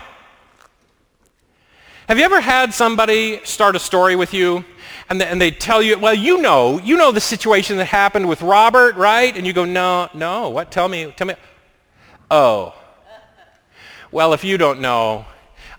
Have 2.08 2.20
you 2.20 2.24
ever 2.24 2.40
had 2.40 2.74
somebody 2.74 3.42
start 3.44 3.76
a 3.76 3.80
story 3.80 4.16
with 4.16 4.34
you 4.34 4.64
and 5.10 5.20
they, 5.20 5.26
and 5.26 5.42
they 5.42 5.50
tell 5.50 5.82
you, 5.82 5.98
well, 5.98 6.14
you 6.14 6.40
know, 6.40 6.80
you 6.80 6.98
know 6.98 7.12
the 7.12 7.20
situation 7.20 7.78
that 7.78 7.86
happened 7.86 8.30
with 8.30 8.44
Robert, 8.44 8.96
right? 8.96 9.36
And 9.36 9.46
you 9.46 9.54
go, 9.54 9.66
no, 9.66 10.10
no, 10.14 10.50
what? 10.50 10.72
Tell 10.72 10.88
me, 10.88 11.12
tell 11.16 11.26
me. 11.26 11.34
Oh. 12.30 12.76
Well, 14.12 14.34
if 14.34 14.44
you 14.44 14.58
don't 14.58 14.82
know, 14.82 15.26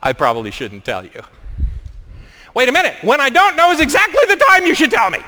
I 0.03 0.13
probably 0.13 0.51
shouldn't 0.51 0.85
tell 0.85 1.05
you. 1.05 1.23
Wait 2.55 2.69
a 2.69 2.73
minute. 2.73 2.97
When 3.03 3.21
I 3.21 3.31
don't 3.31 3.57
know 3.57 3.71
is 3.71 3.81
exactly 3.81 4.23
the 4.29 4.37
time 4.37 4.67
you 4.67 4.75
should 4.75 4.91
tell 4.91 5.11
me. 5.11 5.19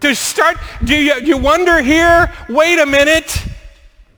to 0.00 0.14
start, 0.14 0.56
do 0.84 0.94
you, 0.94 1.14
you 1.22 1.36
wonder 1.36 1.80
here, 1.80 2.32
wait 2.48 2.78
a 2.78 2.86
minute, 2.86 3.44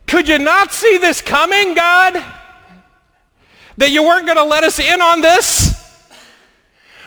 could 0.07 0.29
you 0.29 0.39
not 0.39 0.73
see 0.73 0.99
this 0.99 1.23
coming, 1.23 1.75
God? 1.75 2.23
That 3.79 3.91
you 3.91 4.03
weren't 4.03 4.27
going 4.27 4.37
to 4.37 4.45
let 4.45 4.65
us 4.65 4.79
in 4.79 5.01
on 5.01 5.21
this? 5.21 5.75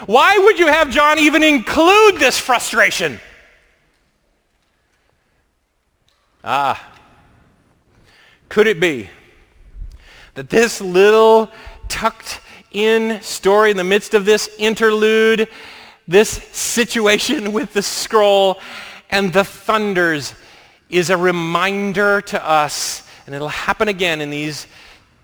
Why 0.06 0.38
would 0.38 0.58
you 0.58 0.68
have 0.68 0.90
John 0.90 1.20
even 1.20 1.44
include 1.44 2.16
this 2.16 2.40
frustration? 2.40 3.20
Ah, 6.44 6.92
could 8.50 8.66
it 8.66 8.80
be 8.80 9.10
that 10.34 10.50
this 10.50 10.82
little 10.82 11.52
tucked 11.88 12.42
in 12.72 13.22
story 13.22 13.70
in 13.70 13.78
the 13.78 13.84
midst 13.84 14.14
of 14.14 14.26
this 14.26 14.50
interlude, 14.58 15.48
this 16.08 16.30
situation 16.30 17.52
with 17.52 17.74
the 17.74 17.82
scroll 17.82 18.60
and 19.10 19.32
the 19.34 19.44
thunders 19.44 20.34
is 20.90 21.10
a 21.10 21.18
reminder 21.18 22.22
to 22.22 22.50
us, 22.50 23.08
and 23.26 23.36
it'll 23.36 23.50
happen 23.50 23.88
again 23.88 24.20
in 24.20 24.30
these, 24.30 24.68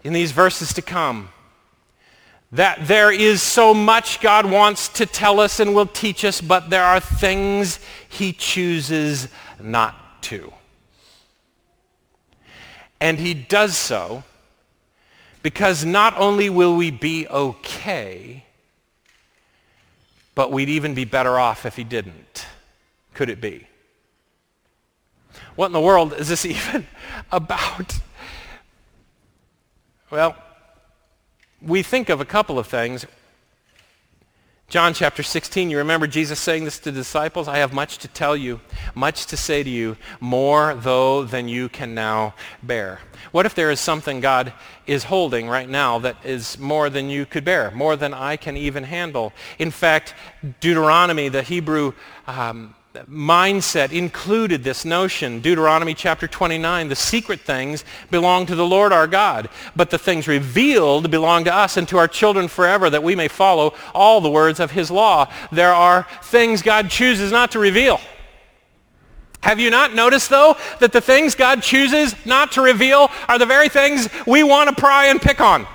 in 0.04 0.14
these 0.14 0.32
verses 0.32 0.74
to 0.74 0.82
come, 0.82 1.30
that 2.52 2.88
there 2.88 3.12
is 3.12 3.42
so 3.42 3.74
much 3.74 4.22
God 4.22 4.46
wants 4.46 4.88
to 4.90 5.06
tell 5.06 5.40
us 5.40 5.60
and 5.60 5.76
will 5.76 5.86
teach 5.86 6.24
us, 6.24 6.40
but 6.40 6.70
there 6.70 6.84
are 6.84 7.00
things 7.00 7.80
he 8.08 8.32
chooses 8.32 9.28
not 9.60 10.22
to. 10.24 10.54
And 13.00 13.20
he 13.20 13.34
does 13.34 13.78
so 13.78 14.24
because 15.44 15.86
not 15.86 16.18
only 16.18 16.50
will 16.50 16.76
we 16.76 16.90
be 16.90 17.28
okay, 17.28 18.46
but 20.36 20.52
we'd 20.52 20.70
even 20.70 20.94
be 20.94 21.06
better 21.06 21.38
off 21.38 21.66
if 21.66 21.76
he 21.76 21.84
didn't. 21.84 22.46
Could 23.14 23.30
it 23.30 23.42
be? 23.42 23.68
What 25.56 25.68
in 25.68 25.72
the 25.74 25.82
world 25.82 26.14
is 26.14 26.30
this 26.30 26.46
even 26.46 26.88
about? 27.32 28.00
Well, 30.10 30.36
we 31.62 31.82
think 31.82 32.10
of 32.10 32.22
a 32.22 32.26
couple 32.26 32.60
of 32.60 32.68
things. 32.68 33.06
John 34.70 34.94
chapter 34.94 35.24
16, 35.24 35.70
you 35.70 35.78
remember 35.78 36.08
Jesus 36.08 36.42
saying 36.42 36.66
this 36.66 36.78
to 36.80 36.92
the 36.92 37.00
disciples? 37.00 37.48
I 37.48 37.60
have 37.60 37.72
much 37.72 38.00
to 38.00 38.10
tell 38.10 38.36
you, 38.36 38.60
much 38.94 39.26
to 39.28 39.38
say 39.38 39.64
to 39.64 39.70
you, 39.70 39.96
more 40.20 40.76
though 40.76 41.24
than 41.24 41.48
you 41.48 41.70
can 41.70 41.96
now 41.96 42.36
bear. 42.62 43.00
What 43.32 43.46
if 43.46 43.56
there 43.56 43.72
is 43.72 43.80
something 43.80 44.20
God 44.20 44.52
is 44.86 45.06
holding 45.06 45.48
right 45.48 45.70
now 45.70 46.00
that 46.00 46.18
is 46.26 46.60
more 46.60 46.90
than 46.90 47.10
you 47.10 47.26
could 47.26 47.46
bear, 47.46 47.72
more 47.72 47.96
than 47.96 48.14
I 48.14 48.36
can 48.36 48.58
even 48.58 48.84
handle? 48.84 49.32
In 49.58 49.72
fact, 49.72 50.14
Deuteronomy, 50.60 51.30
the 51.30 51.44
Hebrew 51.44 51.94
um, 52.28 52.76
mindset 53.10 53.92
included 53.92 54.64
this 54.64 54.86
notion. 54.86 55.40
Deuteronomy 55.40 55.94
chapter 55.94 56.28
29, 56.28 56.90
the 56.90 56.96
secret 56.96 57.40
things 57.40 57.84
belong 58.12 58.46
to 58.46 58.56
the 58.56 58.66
Lord 58.66 58.92
our 58.92 59.08
God, 59.08 59.50
but 59.76 59.90
the 59.90 59.98
things 59.98 60.28
revealed 60.28 61.12
belong 61.12 61.44
to 61.46 61.54
us 61.54 61.78
and 61.78 61.88
to 61.90 61.98
our 61.98 62.08
children 62.08 62.48
forever 62.48 62.90
that 62.90 63.04
we 63.04 63.16
may 63.16 63.28
follow 63.28 63.74
all 63.94 64.22
the 64.22 64.30
words 64.30 64.60
of 64.60 64.72
his 64.72 64.92
law. 64.92 65.32
There 65.52 65.74
are 65.74 66.08
things 66.24 66.62
God 66.62 66.90
chooses 66.90 67.32
not 67.32 67.52
to 67.52 67.60
reveal. 67.60 68.00
Have 69.42 69.60
you 69.60 69.70
not 69.70 69.94
noticed, 69.94 70.30
though, 70.30 70.58
that 70.80 70.92
the 70.92 71.02
things 71.02 71.36
God 71.36 71.62
chooses 71.62 72.16
not 72.26 72.52
to 72.54 72.62
reveal 72.62 73.10
are 73.28 73.40
the 73.40 73.46
very 73.46 73.70
things 73.70 74.10
we 74.26 74.44
want 74.44 74.70
to 74.70 74.76
pry 74.76 75.08
and 75.08 75.22
pick 75.22 75.40
on? 75.40 75.68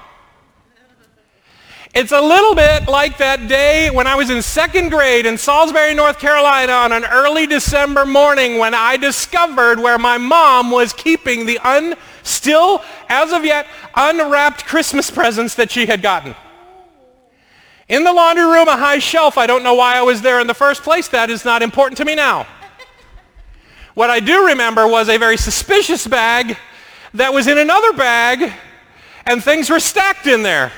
It's 1.95 2.13
a 2.13 2.21
little 2.23 2.55
bit 2.55 2.89
like 2.89 3.19
that 3.19 3.49
day 3.49 3.91
when 3.91 4.07
I 4.07 4.15
was 4.15 4.31
in 4.31 4.41
second 4.41 4.89
grade 4.89 5.27
in 5.27 5.37
Salisbury, 5.37 5.93
North 5.93 6.19
Carolina 6.19 6.73
on 6.73 6.91
an 6.91 7.05
early 7.05 7.47
December 7.47 8.07
morning 8.07 8.57
when 8.57 8.73
I 8.73 8.97
discovered 8.97 9.79
where 9.79 9.99
my 9.99 10.17
mom 10.17 10.71
was 10.71 10.95
keeping 10.95 11.45
the 11.45 11.59
un, 11.59 11.95
still, 12.23 12.83
as 13.11 13.31
of 13.31 13.45
yet, 13.45 13.67
unwrapped 13.95 14.65
Christmas 14.65 15.11
presents 15.11 15.55
that 15.57 15.71
she 15.71 15.85
had 15.85 16.01
gotten. 16.01 16.35
In 17.91 18.05
the 18.05 18.13
laundry 18.15 18.47
room, 18.47 18.69
a 18.69 18.77
high 18.79 18.99
shelf. 18.99 19.37
I 19.37 19.47
don't 19.47 19.63
know 19.63 19.75
why 19.75 19.99
I 19.99 20.03
was 20.03 20.23
there 20.23 20.41
in 20.41 20.47
the 20.47 20.55
first 20.55 20.83
place. 20.83 21.09
That 21.09 21.29
is 21.29 21.45
not 21.45 21.61
important 21.61 21.99
to 21.99 22.07
me 22.07 22.15
now. 22.15 22.47
What 23.93 24.09
I 24.09 24.19
do 24.19 24.47
remember 24.47 24.89
was 24.89 25.11
a 25.11 25.19
very 25.19 25.37
suspicious 25.37 26.07
bag 26.07 26.57
that 27.13 27.35
was 27.35 27.49
in 27.49 27.59
another 27.59 27.93
bag, 27.93 28.51
and 29.27 29.45
things 29.45 29.69
were 29.69 29.79
stacked 29.79 30.27
in 30.27 30.43
there. 30.43 30.73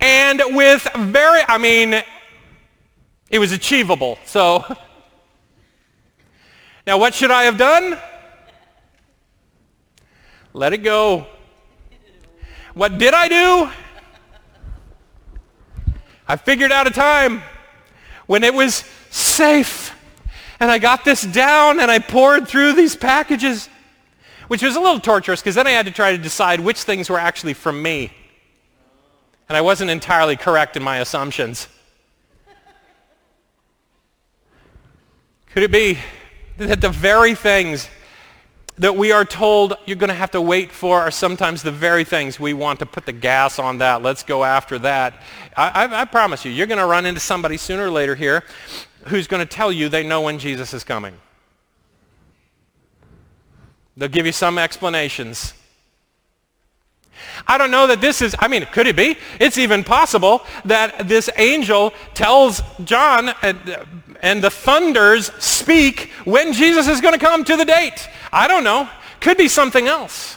And 0.00 0.42
with 0.56 0.88
very, 0.96 1.42
I 1.48 1.58
mean, 1.58 2.02
it 3.30 3.38
was 3.38 3.52
achievable. 3.52 4.18
So, 4.24 4.64
now 6.86 6.98
what 6.98 7.14
should 7.14 7.30
I 7.30 7.44
have 7.44 7.58
done? 7.58 7.98
Let 10.52 10.72
it 10.72 10.78
go. 10.78 11.26
What 12.74 12.98
did 12.98 13.14
I 13.14 13.28
do? 13.28 13.70
I 16.28 16.36
figured 16.36 16.72
out 16.72 16.86
a 16.86 16.90
time 16.90 17.42
when 18.26 18.42
it 18.42 18.52
was 18.52 18.84
safe. 19.10 19.92
And 20.58 20.70
I 20.70 20.78
got 20.78 21.04
this 21.04 21.22
down 21.22 21.80
and 21.80 21.90
I 21.90 21.98
pored 21.98 22.48
through 22.48 22.72
these 22.72 22.96
packages, 22.96 23.68
which 24.48 24.62
was 24.62 24.76
a 24.76 24.80
little 24.80 25.00
torturous 25.00 25.40
because 25.40 25.54
then 25.54 25.66
I 25.66 25.70
had 25.70 25.86
to 25.86 25.92
try 25.92 26.12
to 26.12 26.18
decide 26.18 26.60
which 26.60 26.82
things 26.82 27.10
were 27.10 27.18
actually 27.18 27.54
from 27.54 27.82
me. 27.82 28.12
And 29.48 29.56
I 29.56 29.60
wasn't 29.60 29.90
entirely 29.90 30.36
correct 30.36 30.76
in 30.76 30.82
my 30.82 30.98
assumptions. 30.98 31.68
Could 35.46 35.62
it 35.62 35.72
be 35.72 35.98
that 36.58 36.80
the 36.80 36.90
very 36.90 37.34
things 37.34 37.88
that 38.78 38.94
we 38.94 39.10
are 39.10 39.24
told 39.24 39.74
you're 39.86 39.96
going 39.96 40.08
to 40.08 40.14
have 40.14 40.30
to 40.32 40.40
wait 40.40 40.70
for 40.70 41.00
are 41.00 41.10
sometimes 41.10 41.62
the 41.62 41.72
very 41.72 42.04
things 42.04 42.38
we 42.38 42.52
want 42.52 42.78
to 42.80 42.86
put 42.86 43.06
the 43.06 43.12
gas 43.12 43.58
on 43.58 43.78
that. 43.78 44.02
Let's 44.02 44.22
go 44.22 44.44
after 44.44 44.78
that. 44.80 45.22
I, 45.56 45.86
I, 45.86 46.00
I 46.02 46.04
promise 46.04 46.44
you, 46.44 46.50
you're 46.50 46.66
going 46.66 46.78
to 46.78 46.86
run 46.86 47.06
into 47.06 47.20
somebody 47.20 47.56
sooner 47.56 47.86
or 47.86 47.90
later 47.90 48.14
here 48.14 48.44
who's 49.06 49.26
going 49.26 49.40
to 49.40 49.46
tell 49.46 49.72
you 49.72 49.88
they 49.88 50.06
know 50.06 50.20
when 50.20 50.38
Jesus 50.38 50.74
is 50.74 50.84
coming. 50.84 51.14
They'll 53.96 54.10
give 54.10 54.26
you 54.26 54.32
some 54.32 54.58
explanations. 54.58 55.54
I 57.46 57.58
don't 57.58 57.70
know 57.70 57.86
that 57.86 58.00
this 58.00 58.22
is, 58.22 58.34
I 58.38 58.48
mean, 58.48 58.66
could 58.66 58.86
it 58.86 58.96
be? 58.96 59.16
It's 59.40 59.58
even 59.58 59.84
possible 59.84 60.44
that 60.64 61.08
this 61.08 61.30
angel 61.36 61.92
tells 62.14 62.62
John 62.84 63.34
and, 63.42 63.86
and 64.20 64.42
the 64.42 64.50
thunders 64.50 65.32
speak 65.42 66.10
when 66.24 66.52
Jesus 66.52 66.88
is 66.88 67.00
going 67.00 67.14
to 67.14 67.24
come 67.24 67.44
to 67.44 67.56
the 67.56 67.64
date. 67.64 68.08
I 68.32 68.48
don't 68.48 68.64
know. 68.64 68.88
Could 69.20 69.36
be 69.36 69.48
something 69.48 69.86
else. 69.86 70.36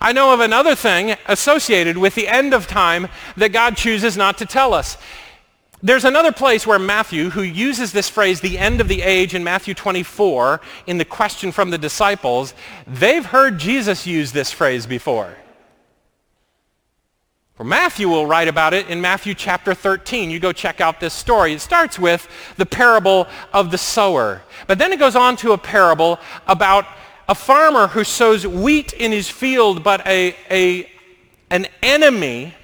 I 0.00 0.12
know 0.12 0.32
of 0.32 0.40
another 0.40 0.74
thing 0.74 1.16
associated 1.26 1.98
with 1.98 2.14
the 2.14 2.28
end 2.28 2.54
of 2.54 2.66
time 2.66 3.08
that 3.36 3.52
God 3.52 3.76
chooses 3.76 4.16
not 4.16 4.38
to 4.38 4.46
tell 4.46 4.72
us. 4.72 4.96
There's 5.84 6.04
another 6.04 6.30
place 6.30 6.64
where 6.64 6.78
Matthew, 6.78 7.30
who 7.30 7.42
uses 7.42 7.90
this 7.90 8.08
phrase, 8.08 8.40
the 8.40 8.56
end 8.56 8.80
of 8.80 8.86
the 8.86 9.02
age, 9.02 9.34
in 9.34 9.42
Matthew 9.42 9.74
24, 9.74 10.60
in 10.86 10.98
the 10.98 11.04
question 11.04 11.50
from 11.50 11.70
the 11.70 11.78
disciples, 11.78 12.54
they've 12.86 13.26
heard 13.26 13.58
Jesus 13.58 14.06
use 14.06 14.30
this 14.30 14.52
phrase 14.52 14.86
before. 14.86 15.36
For 17.54 17.64
Matthew 17.64 18.08
will 18.08 18.26
write 18.26 18.46
about 18.46 18.74
it 18.74 18.88
in 18.88 19.00
Matthew 19.00 19.34
chapter 19.34 19.74
13. 19.74 20.30
You 20.30 20.38
go 20.38 20.52
check 20.52 20.80
out 20.80 21.00
this 21.00 21.14
story. 21.14 21.52
It 21.52 21.60
starts 21.60 21.98
with 21.98 22.28
the 22.56 22.66
parable 22.66 23.26
of 23.52 23.72
the 23.72 23.78
sower. 23.78 24.42
But 24.68 24.78
then 24.78 24.92
it 24.92 25.00
goes 25.00 25.16
on 25.16 25.36
to 25.38 25.52
a 25.52 25.58
parable 25.58 26.20
about 26.46 26.86
a 27.28 27.34
farmer 27.34 27.88
who 27.88 28.04
sows 28.04 28.46
wheat 28.46 28.92
in 28.92 29.10
his 29.10 29.28
field, 29.28 29.82
but 29.82 30.06
a, 30.06 30.36
a, 30.48 30.90
an 31.50 31.66
enemy 31.82 32.54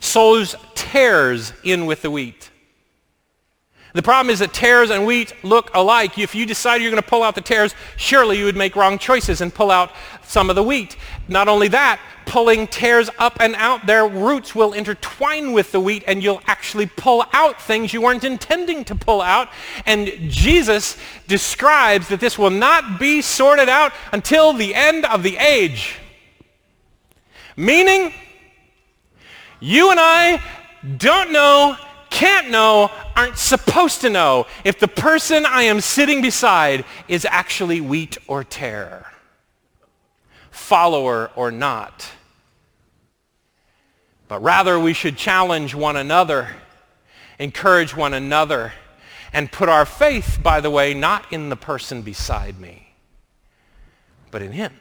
sows 0.00 0.54
tares 0.74 1.52
in 1.64 1.86
with 1.86 2.02
the 2.02 2.10
wheat. 2.10 2.50
The 3.96 4.02
problem 4.02 4.30
is 4.30 4.40
that 4.40 4.52
tares 4.52 4.90
and 4.90 5.06
wheat 5.06 5.32
look 5.42 5.70
alike. 5.72 6.18
If 6.18 6.34
you 6.34 6.44
decide 6.44 6.82
you're 6.82 6.90
going 6.90 7.02
to 7.02 7.08
pull 7.08 7.22
out 7.22 7.34
the 7.34 7.40
tares, 7.40 7.74
surely 7.96 8.38
you 8.38 8.44
would 8.44 8.54
make 8.54 8.76
wrong 8.76 8.98
choices 8.98 9.40
and 9.40 9.54
pull 9.54 9.70
out 9.70 9.90
some 10.22 10.50
of 10.50 10.56
the 10.56 10.62
wheat. 10.62 10.98
Not 11.28 11.48
only 11.48 11.68
that, 11.68 11.98
pulling 12.26 12.66
tares 12.66 13.08
up 13.18 13.40
and 13.40 13.54
out, 13.54 13.86
their 13.86 14.06
roots 14.06 14.54
will 14.54 14.74
intertwine 14.74 15.52
with 15.52 15.72
the 15.72 15.80
wheat 15.80 16.04
and 16.06 16.22
you'll 16.22 16.42
actually 16.46 16.84
pull 16.84 17.24
out 17.32 17.62
things 17.62 17.94
you 17.94 18.02
weren't 18.02 18.24
intending 18.24 18.84
to 18.84 18.94
pull 18.94 19.22
out. 19.22 19.48
And 19.86 20.12
Jesus 20.28 20.98
describes 21.26 22.08
that 22.08 22.20
this 22.20 22.36
will 22.36 22.50
not 22.50 23.00
be 23.00 23.22
sorted 23.22 23.70
out 23.70 23.94
until 24.12 24.52
the 24.52 24.74
end 24.74 25.06
of 25.06 25.22
the 25.22 25.38
age. 25.38 25.96
Meaning, 27.56 28.12
you 29.60 29.90
and 29.90 30.00
I 30.00 30.42
don't 30.96 31.32
know, 31.32 31.76
can't 32.10 32.50
know, 32.50 32.90
aren't 33.14 33.38
supposed 33.38 34.02
to 34.02 34.10
know 34.10 34.46
if 34.64 34.78
the 34.78 34.88
person 34.88 35.44
I 35.46 35.62
am 35.62 35.80
sitting 35.80 36.22
beside 36.22 36.84
is 37.08 37.24
actually 37.24 37.80
wheat 37.80 38.18
or 38.26 38.44
tare, 38.44 39.12
follower 40.50 41.30
or 41.34 41.50
not. 41.50 42.10
But 44.28 44.42
rather 44.42 44.78
we 44.78 44.92
should 44.92 45.16
challenge 45.16 45.74
one 45.74 45.96
another, 45.96 46.48
encourage 47.38 47.96
one 47.96 48.14
another, 48.14 48.72
and 49.32 49.52
put 49.52 49.68
our 49.68 49.84
faith, 49.84 50.40
by 50.42 50.60
the 50.60 50.70
way, 50.70 50.94
not 50.94 51.32
in 51.32 51.48
the 51.48 51.56
person 51.56 52.02
beside 52.02 52.58
me, 52.58 52.94
but 54.30 54.42
in 54.42 54.52
him. 54.52 54.72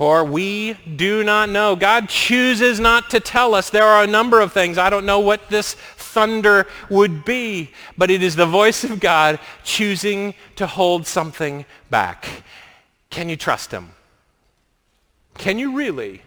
For 0.00 0.24
we 0.24 0.78
do 0.96 1.22
not 1.22 1.50
know. 1.50 1.76
God 1.76 2.08
chooses 2.08 2.80
not 2.80 3.10
to 3.10 3.20
tell 3.20 3.54
us. 3.54 3.68
There 3.68 3.84
are 3.84 4.02
a 4.02 4.06
number 4.06 4.40
of 4.40 4.50
things. 4.50 4.78
I 4.78 4.88
don't 4.88 5.04
know 5.04 5.20
what 5.20 5.50
this 5.50 5.74
thunder 5.74 6.66
would 6.88 7.22
be, 7.26 7.72
but 7.98 8.10
it 8.10 8.22
is 8.22 8.34
the 8.34 8.46
voice 8.46 8.82
of 8.82 8.98
God 8.98 9.38
choosing 9.62 10.32
to 10.56 10.66
hold 10.66 11.06
something 11.06 11.66
back. 11.90 12.44
Can 13.10 13.28
you 13.28 13.36
trust 13.36 13.72
him? 13.72 13.90
Can 15.34 15.58
you 15.58 15.76
really? 15.76 16.22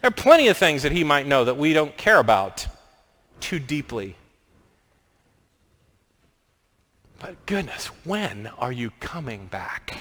There 0.00 0.10
are 0.10 0.12
plenty 0.12 0.46
of 0.46 0.56
things 0.56 0.84
that 0.84 0.92
he 0.92 1.02
might 1.02 1.26
know 1.26 1.44
that 1.44 1.56
we 1.56 1.72
don't 1.72 1.96
care 1.96 2.20
about 2.20 2.68
too 3.40 3.58
deeply. 3.58 4.14
But 7.18 7.46
goodness, 7.46 7.86
when 8.04 8.46
are 8.58 8.70
you 8.70 8.92
coming 9.00 9.48
back? 9.48 9.98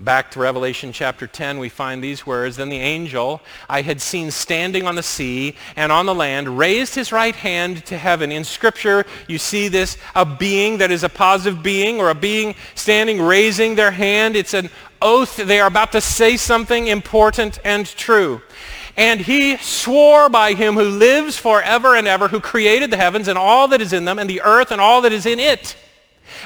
Back 0.00 0.30
to 0.32 0.38
Revelation 0.38 0.92
chapter 0.92 1.26
10, 1.26 1.58
we 1.58 1.68
find 1.68 2.00
these 2.00 2.24
words. 2.24 2.56
Then 2.56 2.68
the 2.68 2.78
angel 2.78 3.40
I 3.68 3.82
had 3.82 4.00
seen 4.00 4.30
standing 4.30 4.86
on 4.86 4.94
the 4.94 5.02
sea 5.02 5.56
and 5.74 5.90
on 5.90 6.06
the 6.06 6.14
land 6.14 6.56
raised 6.56 6.94
his 6.94 7.10
right 7.10 7.34
hand 7.34 7.84
to 7.86 7.98
heaven. 7.98 8.30
In 8.30 8.44
Scripture, 8.44 9.04
you 9.26 9.38
see 9.38 9.66
this, 9.66 9.98
a 10.14 10.24
being 10.24 10.78
that 10.78 10.92
is 10.92 11.02
a 11.02 11.08
positive 11.08 11.64
being 11.64 11.98
or 12.00 12.10
a 12.10 12.14
being 12.14 12.54
standing, 12.76 13.20
raising 13.20 13.74
their 13.74 13.90
hand. 13.90 14.36
It's 14.36 14.54
an 14.54 14.70
oath. 15.02 15.36
They 15.36 15.58
are 15.58 15.66
about 15.66 15.90
to 15.92 16.00
say 16.00 16.36
something 16.36 16.86
important 16.86 17.58
and 17.64 17.84
true. 17.84 18.40
And 18.96 19.20
he 19.20 19.56
swore 19.56 20.28
by 20.28 20.54
him 20.54 20.74
who 20.74 20.84
lives 20.84 21.36
forever 21.36 21.96
and 21.96 22.06
ever, 22.06 22.28
who 22.28 22.38
created 22.38 22.92
the 22.92 22.96
heavens 22.96 23.26
and 23.26 23.36
all 23.36 23.66
that 23.68 23.80
is 23.80 23.92
in 23.92 24.04
them, 24.04 24.20
and 24.20 24.30
the 24.30 24.42
earth 24.42 24.70
and 24.70 24.80
all 24.80 25.00
that 25.02 25.12
is 25.12 25.26
in 25.26 25.40
it, 25.40 25.76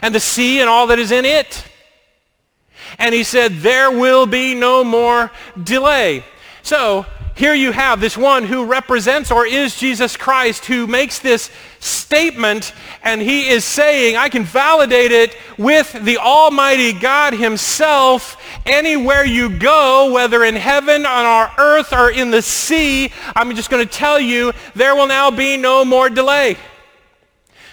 and 0.01 0.15
the 0.15 0.21
sea 0.21 0.61
and 0.61 0.71
all 0.71 0.87
that 0.87 0.99
is 0.99 1.12
in 1.12 1.27
it 1.27 1.67
and 2.98 3.14
he 3.14 3.24
said, 3.24 3.59
there 3.59 3.90
will 3.90 4.26
be 4.26 4.55
no 4.55 4.85
more 4.85 5.31
delay. 5.62 6.24
So 6.62 7.07
here 7.35 7.55
you 7.55 7.72
have 7.72 8.00
this 8.00 8.16
one 8.16 8.44
who 8.44 8.66
represents 8.66 9.31
or 9.31 9.46
is 9.46 9.76
Jesus 9.78 10.16
Christ 10.16 10.66
who 10.66 10.87
makes 10.87 11.18
this 11.18 11.50
statement 11.81 12.74
and 13.02 13.22
he 13.22 13.48
is 13.48 13.64
saying, 13.64 14.16
I 14.16 14.28
can 14.28 14.44
validate 14.44 15.12
it 15.12 15.37
with 15.57 15.92
the 16.05 16.18
Almighty 16.18 16.92
God 16.92 17.33
himself 17.33 18.37
anywhere 18.66 19.24
you 19.24 19.48
go, 19.59 20.12
whether 20.12 20.44
in 20.44 20.55
heaven, 20.55 21.07
on 21.07 21.24
our 21.24 21.52
earth, 21.59 21.92
or 21.92 22.11
in 22.11 22.31
the 22.31 22.42
sea. 22.42 23.11
I'm 23.35 23.55
just 23.57 23.70
going 23.70 23.87
to 23.87 23.92
tell 23.92 24.20
you, 24.20 24.52
there 24.74 24.94
will 24.94 25.09
now 25.09 25.31
be 25.31 25.57
no 25.57 25.85
more 25.85 26.11
delay. 26.11 26.57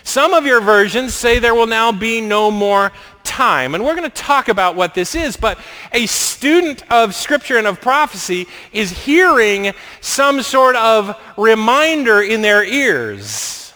Some 0.10 0.34
of 0.34 0.43
your 0.43 0.60
versions 0.60 1.13
say 1.13 1.38
there 1.38 1.54
will 1.54 1.67
now 1.67 1.91
be 1.91 2.19
no 2.19 2.50
more 2.50 2.91
time. 3.24 3.76
And 3.76 3.86
we're 3.86 3.95
going 3.95 4.10
to 4.10 4.22
talk 4.22 4.48
about 4.48 4.76
what 4.76 4.95
this 4.95 5.13
is, 5.13 5.38
but 5.38 5.60
a 5.91 6.08
student 6.08 6.84
of 6.91 7.13
Scripture 7.13 7.60
and 7.60 7.67
of 7.67 7.80
prophecy 7.80 8.48
is 8.74 8.89
hearing 8.89 9.72
some 10.02 10.41
sort 10.41 10.76
of 10.78 11.15
reminder 11.38 12.24
in 12.24 12.41
their 12.41 12.63
ears 12.63 13.72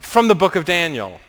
from 0.00 0.28
the 0.28 0.34
book 0.34 0.56
of 0.56 0.64
Daniel. 0.64 1.20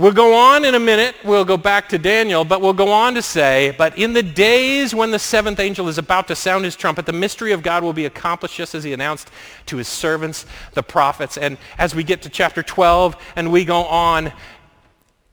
We'll 0.00 0.12
go 0.12 0.32
on 0.32 0.64
in 0.64 0.74
a 0.74 0.80
minute. 0.80 1.14
We'll 1.24 1.44
go 1.44 1.58
back 1.58 1.90
to 1.90 1.98
Daniel, 1.98 2.42
but 2.42 2.62
we'll 2.62 2.72
go 2.72 2.90
on 2.90 3.12
to 3.16 3.20
say, 3.20 3.74
but 3.76 3.98
in 3.98 4.14
the 4.14 4.22
days 4.22 4.94
when 4.94 5.10
the 5.10 5.18
seventh 5.18 5.60
angel 5.60 5.88
is 5.88 5.98
about 5.98 6.26
to 6.28 6.34
sound 6.34 6.64
his 6.64 6.74
trumpet, 6.74 7.04
the 7.04 7.12
mystery 7.12 7.52
of 7.52 7.62
God 7.62 7.82
will 7.82 7.92
be 7.92 8.06
accomplished 8.06 8.56
just 8.56 8.74
as 8.74 8.82
he 8.82 8.94
announced 8.94 9.30
to 9.66 9.76
his 9.76 9.88
servants, 9.88 10.46
the 10.72 10.82
prophets. 10.82 11.36
And 11.36 11.58
as 11.76 11.94
we 11.94 12.02
get 12.02 12.22
to 12.22 12.30
chapter 12.30 12.62
12 12.62 13.14
and 13.36 13.52
we 13.52 13.66
go 13.66 13.84
on, 13.84 14.32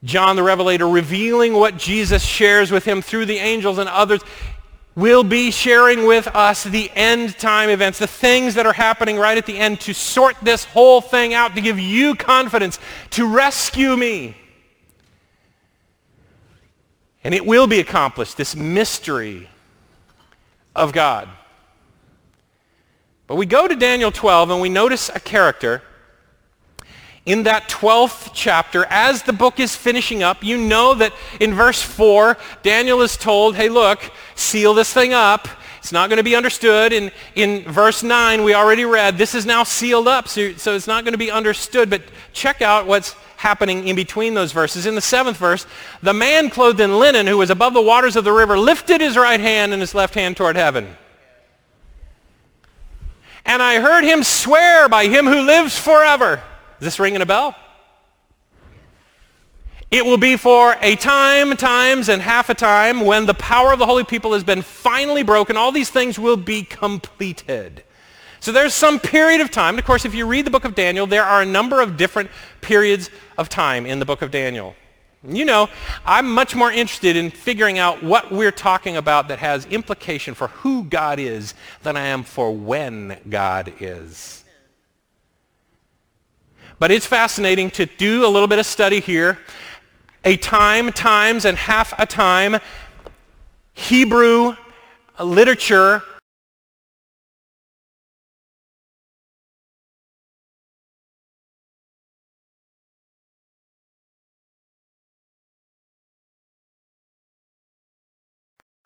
John 0.04 0.36
the 0.36 0.44
Revelator 0.44 0.90
revealing 0.90 1.54
what 1.54 1.78
Jesus 1.78 2.22
shares 2.22 2.70
with 2.70 2.84
him 2.84 3.02
through 3.02 3.28
the 3.28 3.38
angels 3.38 3.78
and 3.78 3.88
others 3.88 4.20
will 4.98 5.24
be 5.24 5.50
sharing 5.50 6.06
with 6.06 6.28
us 6.36 6.66
the 6.66 6.92
end 6.94 7.38
time 7.38 7.70
events, 7.70 8.00
the 8.00 8.06
things 8.08 8.56
that 8.56 8.66
are 8.66 8.74
happening 8.74 9.16
right 9.16 9.38
at 9.38 9.46
the 9.46 9.58
end 9.58 9.80
to 9.80 9.94
sort 9.94 10.36
this 10.42 10.66
whole 10.66 11.00
thing 11.00 11.34
out, 11.34 11.56
to 11.56 11.62
give 11.62 11.80
you 11.80 12.16
confidence, 12.16 12.80
to 13.12 13.26
rescue 13.34 13.96
me. 13.96 14.36
And 17.28 17.36
it 17.36 17.46
will 17.46 17.68
be 17.68 17.82
accomplished, 17.82 18.38
this 18.38 18.56
mystery 18.56 19.50
of 20.74 20.94
God. 20.94 21.28
But 23.28 23.36
we 23.36 23.46
go 23.46 23.68
to 23.68 23.76
Daniel 23.76 24.14
12 24.14 24.50
and 24.50 24.62
we 24.62 24.70
notice 24.70 25.10
a 25.14 25.20
character 25.20 25.82
in 27.26 27.44
that 27.44 27.68
12th 27.68 28.32
chapter, 28.34 28.86
as 28.86 29.24
the 29.24 29.34
book 29.34 29.60
is 29.60 29.76
finishing 29.76 30.24
up, 30.24 30.42
you 30.42 30.58
know 30.58 30.94
that 30.94 31.12
in 31.42 31.54
verse 31.54 31.82
4, 31.82 32.38
Daniel 32.64 33.02
is 33.02 33.18
told, 33.18 33.58
hey, 33.58 33.68
look, 33.68 34.00
seal 34.36 34.74
this 34.74 34.94
thing 34.94 35.12
up. 35.12 35.50
It's 35.88 35.94
not 35.94 36.10
going 36.10 36.18
to 36.18 36.24
be 36.24 36.36
understood. 36.36 36.92
In, 36.92 37.14
in 37.34 37.64
verse 37.64 38.04
9, 38.04 38.44
we 38.44 38.54
already 38.54 38.84
read, 38.84 39.18
this 39.18 39.34
is 39.34 39.46
now 39.46 39.64
sealed 39.64 40.06
up, 40.06 40.28
so, 40.28 40.52
so 40.56 40.76
it's 40.76 40.86
not 40.86 41.06
going 41.06 41.14
to 41.14 41.18
be 41.18 41.32
understood. 41.32 41.90
But 41.90 42.02
check 42.34 42.62
out 42.62 42.88
what's 42.88 43.14
happening 43.38 43.88
in 43.88 43.96
between 43.96 44.34
those 44.34 44.52
verses. 44.52 44.86
In 44.86 44.96
the 44.96 45.02
seventh 45.02 45.38
verse, 45.38 45.66
the 46.04 46.12
man 46.12 46.50
clothed 46.50 46.82
in 46.82 47.00
linen 47.00 47.26
who 47.26 47.38
was 47.38 47.50
above 47.50 47.74
the 47.74 47.82
waters 47.82 48.18
of 48.18 48.26
the 48.26 48.34
river 48.34 48.60
lifted 48.60 49.00
his 49.00 49.16
right 49.16 49.40
hand 49.40 49.72
and 49.72 49.82
his 49.82 49.96
left 49.96 50.14
hand 50.14 50.36
toward 50.36 50.58
heaven. 50.58 50.98
And 53.46 53.64
I 53.64 53.80
heard 53.80 54.04
him 54.04 54.24
swear 54.24 54.90
by 54.90 55.08
him 55.08 55.26
who 55.26 55.40
lives 55.44 55.80
forever. 55.80 56.44
Is 56.82 56.86
this 56.86 57.00
ringing 57.00 57.22
a 57.22 57.26
bell? 57.26 57.56
It 59.90 60.06
will 60.06 60.18
be 60.18 60.36
for 60.36 60.76
a 60.82 60.96
time, 60.98 61.56
times, 61.56 62.10
and 62.10 62.22
half 62.22 62.50
a 62.50 62.54
time 62.54 63.02
when 63.02 63.26
the 63.26 63.34
power 63.34 63.72
of 63.72 63.80
the 63.80 63.86
holy 63.86 64.04
people 64.04 64.34
has 64.34 64.44
been 64.44 64.62
finally 64.62 65.24
broken. 65.24 65.56
All 65.56 65.72
these 65.72 65.90
things 65.90 66.20
will 66.20 66.36
be 66.36 66.64
completed. 66.64 67.84
So 68.42 68.52
there's 68.52 68.74
some 68.74 69.00
period 69.00 69.40
of 69.40 69.50
time. 69.50 69.76
And 69.76 69.80
of 69.80 69.86
course, 69.86 70.04
if 70.04 70.14
you 70.14 70.26
read 70.26 70.46
the 70.46 70.52
book 70.52 70.66
of 70.66 70.76
Daniel, 70.76 71.08
there 71.08 71.24
are 71.24 71.42
a 71.42 71.46
number 71.46 71.82
of 71.82 71.96
different 71.96 72.30
periods 72.60 73.10
of 73.38 73.48
time 73.48 73.86
in 73.86 74.00
the 74.00 74.06
book 74.06 74.22
of 74.22 74.30
Daniel. 74.30 74.76
You 75.24 75.46
know, 75.46 75.70
I'm 76.06 76.32
much 76.32 76.54
more 76.54 76.72
interested 76.72 77.16
in 77.16 77.32
figuring 77.32 77.80
out 77.80 78.04
what 78.04 78.32
we're 78.32 78.52
talking 78.52 78.98
about 78.98 79.30
that 79.30 79.40
has 79.40 79.66
implication 79.66 80.34
for 80.34 80.50
who 80.50 80.84
God 80.84 81.18
is 81.18 81.54
than 81.84 81.98
I 81.98 82.08
am 82.08 82.24
for 82.24 82.54
when 82.54 83.20
God 83.30 83.74
is. 83.80 84.44
But 86.78 86.92
it's 86.92 87.08
fascinating 87.08 87.72
to 87.72 87.86
do 87.86 88.26
a 88.26 88.30
little 88.30 88.48
bit 88.48 88.60
of 88.60 88.66
study 88.66 89.00
here. 89.00 89.40
A 90.26 90.38
time, 90.38 90.92
times, 90.92 91.46
and 91.46 91.58
half 91.58 91.98
a 92.00 92.06
time. 92.06 92.58
Hebrew 93.74 94.56
literature 95.20 96.04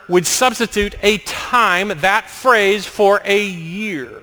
would 0.08 0.26
substitute 0.26 0.94
a 1.02 1.18
time, 1.18 1.88
that 2.00 2.28
phrase, 2.28 2.86
for 2.86 3.20
a 3.24 3.44
year. 3.44 4.20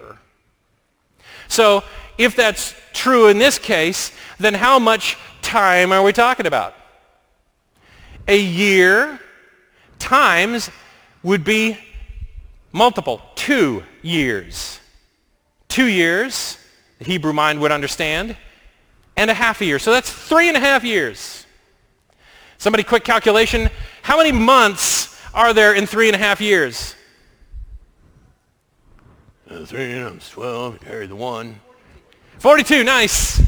So 1.47 1.83
if 2.17 2.35
that's 2.35 2.75
true 2.93 3.27
in 3.27 3.39
this 3.39 3.57
case, 3.57 4.11
then 4.39 4.53
how 4.53 4.77
much 4.77 5.17
time 5.41 5.91
are 5.91 6.03
we 6.03 6.13
talking 6.13 6.45
about? 6.45 6.75
A 8.27 8.39
year 8.39 9.19
times 9.97 10.69
would 11.23 11.43
be 11.43 11.77
multiple, 12.71 13.21
two 13.35 13.83
years. 14.01 14.79
Two 15.67 15.85
years, 15.85 16.57
the 16.99 17.05
Hebrew 17.05 17.33
mind 17.33 17.59
would 17.61 17.71
understand, 17.71 18.35
and 19.15 19.29
a 19.29 19.33
half 19.33 19.61
a 19.61 19.65
year. 19.65 19.79
So 19.79 19.91
that's 19.91 20.11
three 20.11 20.47
and 20.47 20.57
a 20.57 20.59
half 20.59 20.83
years. 20.83 21.45
Somebody 22.57 22.83
quick 22.83 23.03
calculation, 23.03 23.69
how 24.01 24.17
many 24.17 24.31
months 24.31 25.17
are 25.33 25.53
there 25.53 25.73
in 25.73 25.85
three 25.85 26.07
and 26.07 26.15
a 26.15 26.19
half 26.19 26.41
years? 26.41 26.95
Uh, 29.49 29.65
three 29.65 29.93
times 29.93 30.29
12, 30.29 30.79
carry 30.81 31.07
the 31.07 31.15
one. 31.15 31.59
42, 32.39 32.83
nice. 32.83 33.41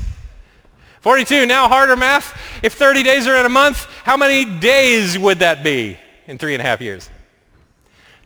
42, 1.01 1.47
now 1.47 1.67
harder 1.67 1.95
math. 1.95 2.39
If 2.61 2.73
30 2.73 3.01
days 3.01 3.27
are 3.27 3.35
in 3.35 3.45
a 3.45 3.49
month, 3.49 3.85
how 4.03 4.15
many 4.17 4.45
days 4.59 5.17
would 5.17 5.39
that 5.39 5.63
be 5.63 5.97
in 6.27 6.37
three 6.37 6.53
and 6.53 6.61
a 6.61 6.65
half 6.65 6.79
years? 6.79 7.09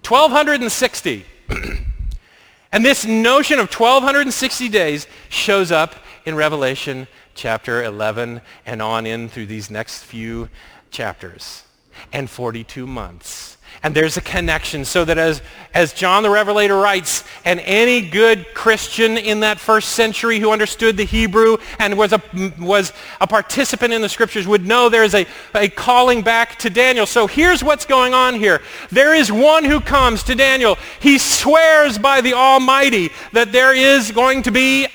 1,260. 0.07 1.25
and 2.73 2.85
this 2.85 3.05
notion 3.05 3.59
of 3.59 3.73
1,260 3.73 4.67
days 4.69 5.07
shows 5.29 5.71
up 5.71 5.95
in 6.25 6.35
Revelation 6.35 7.07
chapter 7.33 7.81
11 7.81 8.41
and 8.65 8.81
on 8.81 9.05
in 9.05 9.29
through 9.29 9.45
these 9.45 9.69
next 9.69 10.03
few 10.03 10.49
chapters. 10.91 11.63
And 12.11 12.29
42 12.29 12.85
months 12.85 13.54
and 13.85 13.93
there's 13.93 14.17
a 14.17 14.21
connection 14.21 14.83
so 14.83 15.05
that 15.05 15.19
as, 15.19 15.43
as 15.75 15.93
John 15.93 16.23
the 16.23 16.29
Revelator 16.31 16.75
writes, 16.75 17.23
and 17.45 17.59
any 17.59 18.01
good 18.01 18.51
Christian 18.55 19.15
in 19.15 19.41
that 19.41 19.59
first 19.59 19.89
century 19.89 20.39
who 20.39 20.51
understood 20.51 20.97
the 20.97 21.03
Hebrew 21.03 21.57
and 21.77 21.95
was 21.95 22.11
a, 22.11 22.19
was 22.59 22.93
a 23.21 23.27
participant 23.27 23.93
in 23.93 24.01
the 24.01 24.09
scriptures 24.09 24.47
would 24.47 24.65
know 24.65 24.89
there's 24.89 25.13
a, 25.13 25.27
a 25.53 25.69
calling 25.69 26.23
back 26.23 26.57
to 26.59 26.71
Daniel. 26.71 27.05
So 27.05 27.27
here's 27.27 27.63
what's 27.63 27.85
going 27.85 28.15
on 28.15 28.33
here. 28.33 28.63
There 28.89 29.13
is 29.13 29.31
one 29.31 29.63
who 29.63 29.79
comes 29.79 30.23
to 30.23 30.33
Daniel. 30.33 30.79
He 30.99 31.19
swears 31.19 31.99
by 31.99 32.21
the 32.21 32.33
Almighty 32.33 33.11
that 33.33 33.51
there 33.51 33.75
is 33.75 34.11
going 34.11 34.41
to 34.43 34.51
be 34.51 34.87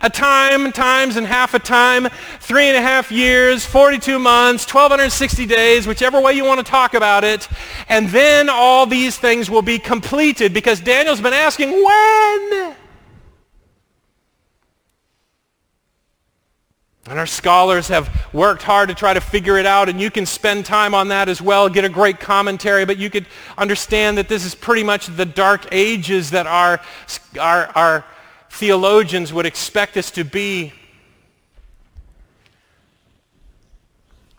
a 0.00 0.08
time, 0.08 0.70
times 0.72 1.16
and 1.16 1.26
half 1.26 1.54
a 1.54 1.58
time, 1.58 2.08
three 2.40 2.66
and 2.68 2.76
a 2.76 2.80
half 2.80 3.10
years, 3.10 3.64
42 3.64 4.18
months, 4.18 4.64
1,260 4.72 5.46
days, 5.46 5.86
whichever 5.86 6.20
way 6.20 6.34
you 6.34 6.44
want 6.44 6.64
to 6.64 6.70
talk 6.70 6.94
about 6.94 7.24
it. 7.24 7.48
And 7.88 8.08
then 8.08 8.48
all 8.48 8.86
these 8.86 9.18
things 9.18 9.50
will 9.50 9.62
be 9.62 9.78
completed 9.78 10.54
because 10.54 10.80
Daniel's 10.80 11.20
been 11.20 11.32
asking, 11.32 11.70
when? 11.70 12.76
And 17.08 17.18
our 17.18 17.26
scholars 17.26 17.88
have 17.88 18.10
worked 18.34 18.62
hard 18.62 18.90
to 18.90 18.94
try 18.94 19.14
to 19.14 19.20
figure 19.20 19.56
it 19.56 19.64
out, 19.64 19.88
and 19.88 19.98
you 19.98 20.10
can 20.10 20.26
spend 20.26 20.66
time 20.66 20.94
on 20.94 21.08
that 21.08 21.28
as 21.28 21.40
well, 21.40 21.68
get 21.68 21.84
a 21.84 21.88
great 21.88 22.20
commentary, 22.20 22.84
but 22.84 22.98
you 22.98 23.08
could 23.08 23.26
understand 23.56 24.18
that 24.18 24.28
this 24.28 24.44
is 24.44 24.54
pretty 24.54 24.84
much 24.84 25.06
the 25.06 25.24
dark 25.24 25.66
ages 25.72 26.30
that 26.30 26.46
our, 26.46 26.80
our, 27.40 27.66
our 27.74 28.04
theologians 28.50 29.32
would 29.32 29.46
expect 29.46 29.96
us 29.96 30.10
to 30.12 30.24
be. 30.24 30.72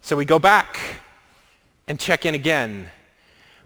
So 0.01 0.15
we 0.15 0.25
go 0.25 0.39
back 0.39 0.79
and 1.87 1.99
check 1.99 2.25
in 2.25 2.35
again. 2.35 2.89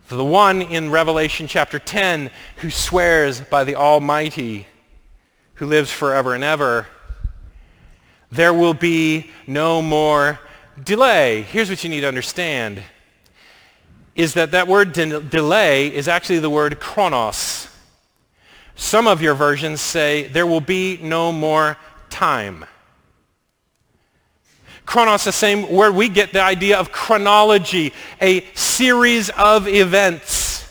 For 0.06 0.16
the 0.16 0.26
one 0.26 0.62
in 0.62 0.92
Revelation 0.92 1.48
chapter 1.48 1.80
10 1.80 2.30
who 2.58 2.70
swears 2.70 3.42
by 3.42 3.64
the 3.64 3.76
Almighty, 3.76 4.68
who 5.56 5.66
lives 5.66 5.92
forever 5.92 6.36
and 6.36 6.44
ever, 6.44 6.88
there 8.32 8.54
will 8.54 8.74
be 8.74 9.30
no 9.48 9.82
more 9.82 10.40
delay. 10.84 11.44
Here's 11.44 11.70
what 11.70 11.84
you 11.84 11.90
need 11.90 12.02
to 12.02 12.08
understand 12.08 12.84
is 14.16 14.34
that 14.36 14.52
that 14.52 14.68
word 14.68 14.94
de- 14.94 15.22
delay 15.22 15.88
is 15.88 16.08
actually 16.08 16.40
the 16.40 16.50
word 16.50 16.80
chronos. 16.80 17.68
Some 18.76 19.08
of 19.08 19.22
your 19.22 19.36
versions 19.36 19.82
say 19.82 20.28
there 20.28 20.48
will 20.48 20.62
be 20.62 20.98
no 21.02 21.32
more 21.32 21.78
time. 22.10 22.66
Chronos, 24.86 25.24
the 25.24 25.32
same 25.32 25.72
word 25.72 25.96
we 25.96 26.10
get 26.10 26.34
the 26.34 26.42
idea 26.42 26.78
of 26.78 26.92
chronology, 26.92 27.94
a 28.22 28.44
series 28.54 29.30
of 29.30 29.68
events. 29.68 30.68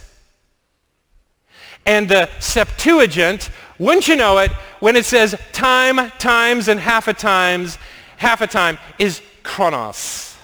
And 1.87 2.09
the 2.09 2.29
Septuagint, 2.39 3.51
wouldn't 3.79 4.07
you 4.07 4.17
know 4.17 4.39
it, 4.39 4.53
when 4.81 4.97
it 4.97 5.05
says 5.05 5.35
time, 5.53 6.11
times, 6.19 6.69
and 6.69 6.79
half 6.79 7.09
a 7.09 7.15
times, 7.15 7.79
half 8.19 8.41
a 8.41 8.47
time 8.47 8.79
is 8.99 9.23
chronos. 9.43 10.37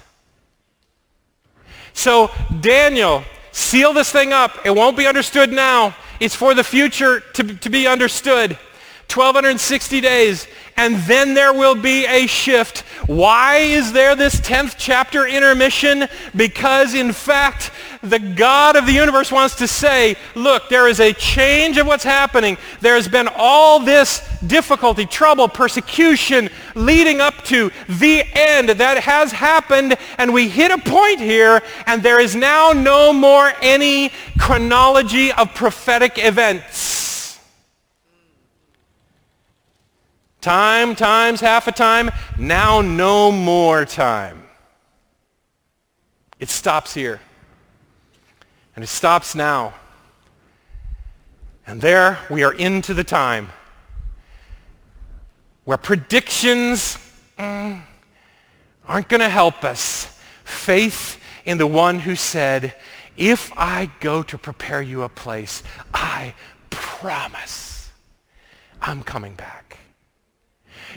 So 1.92 2.30
Daniel, 2.60 3.22
seal 3.52 3.92
this 3.92 4.10
thing 4.10 4.32
up. 4.32 4.52
It 4.64 4.74
won't 4.74 4.96
be 4.96 5.06
understood 5.06 5.52
now. 5.52 5.94
It's 6.20 6.34
for 6.34 6.54
the 6.54 6.64
future 6.64 7.20
to, 7.34 7.42
to 7.56 7.70
be 7.70 7.86
understood. 7.86 8.58
1260 9.10 10.02
days, 10.02 10.46
and 10.76 10.96
then 11.04 11.32
there 11.32 11.54
will 11.54 11.74
be 11.74 12.04
a 12.04 12.26
shift. 12.26 12.80
Why 13.06 13.56
is 13.56 13.90
there 13.90 14.14
this 14.14 14.38
10th 14.38 14.74
chapter 14.76 15.26
intermission? 15.26 16.08
Because 16.36 16.92
in 16.92 17.12
fact, 17.14 17.70
the 18.02 18.18
God 18.18 18.76
of 18.76 18.84
the 18.84 18.92
universe 18.92 19.32
wants 19.32 19.56
to 19.56 19.66
say, 19.66 20.16
look, 20.34 20.68
there 20.68 20.86
is 20.86 21.00
a 21.00 21.14
change 21.14 21.78
of 21.78 21.86
what's 21.86 22.04
happening. 22.04 22.58
There's 22.82 23.08
been 23.08 23.30
all 23.34 23.80
this 23.80 24.20
difficulty, 24.46 25.06
trouble, 25.06 25.48
persecution 25.48 26.50
leading 26.78 27.20
up 27.20 27.44
to 27.44 27.70
the 27.88 28.22
end 28.32 28.70
that 28.70 28.98
has 28.98 29.32
happened, 29.32 29.96
and 30.16 30.32
we 30.32 30.48
hit 30.48 30.70
a 30.70 30.78
point 30.78 31.20
here, 31.20 31.62
and 31.86 32.02
there 32.02 32.20
is 32.20 32.34
now 32.34 32.72
no 32.72 33.12
more 33.12 33.52
any 33.60 34.10
chronology 34.38 35.32
of 35.32 35.52
prophetic 35.54 36.12
events. 36.16 37.38
Time 40.40 40.94
times 40.94 41.40
half 41.40 41.66
a 41.66 41.72
time, 41.72 42.10
now 42.38 42.80
no 42.80 43.32
more 43.32 43.84
time. 43.84 44.44
It 46.38 46.48
stops 46.48 46.94
here. 46.94 47.20
And 48.76 48.84
it 48.84 48.88
stops 48.88 49.34
now. 49.34 49.74
And 51.66 51.80
there 51.80 52.18
we 52.30 52.44
are 52.44 52.52
into 52.54 52.94
the 52.94 53.02
time 53.02 53.50
where 55.68 55.76
predictions 55.76 56.96
mm, 57.38 57.78
aren't 58.86 59.06
going 59.10 59.20
to 59.20 59.28
help 59.28 59.64
us. 59.64 60.18
Faith 60.42 61.20
in 61.44 61.58
the 61.58 61.66
one 61.66 61.98
who 61.98 62.16
said, 62.16 62.74
if 63.18 63.52
I 63.54 63.90
go 64.00 64.22
to 64.22 64.38
prepare 64.38 64.80
you 64.80 65.02
a 65.02 65.10
place, 65.10 65.62
I 65.92 66.32
promise 66.70 67.90
I'm 68.80 69.02
coming 69.02 69.34
back. 69.34 69.76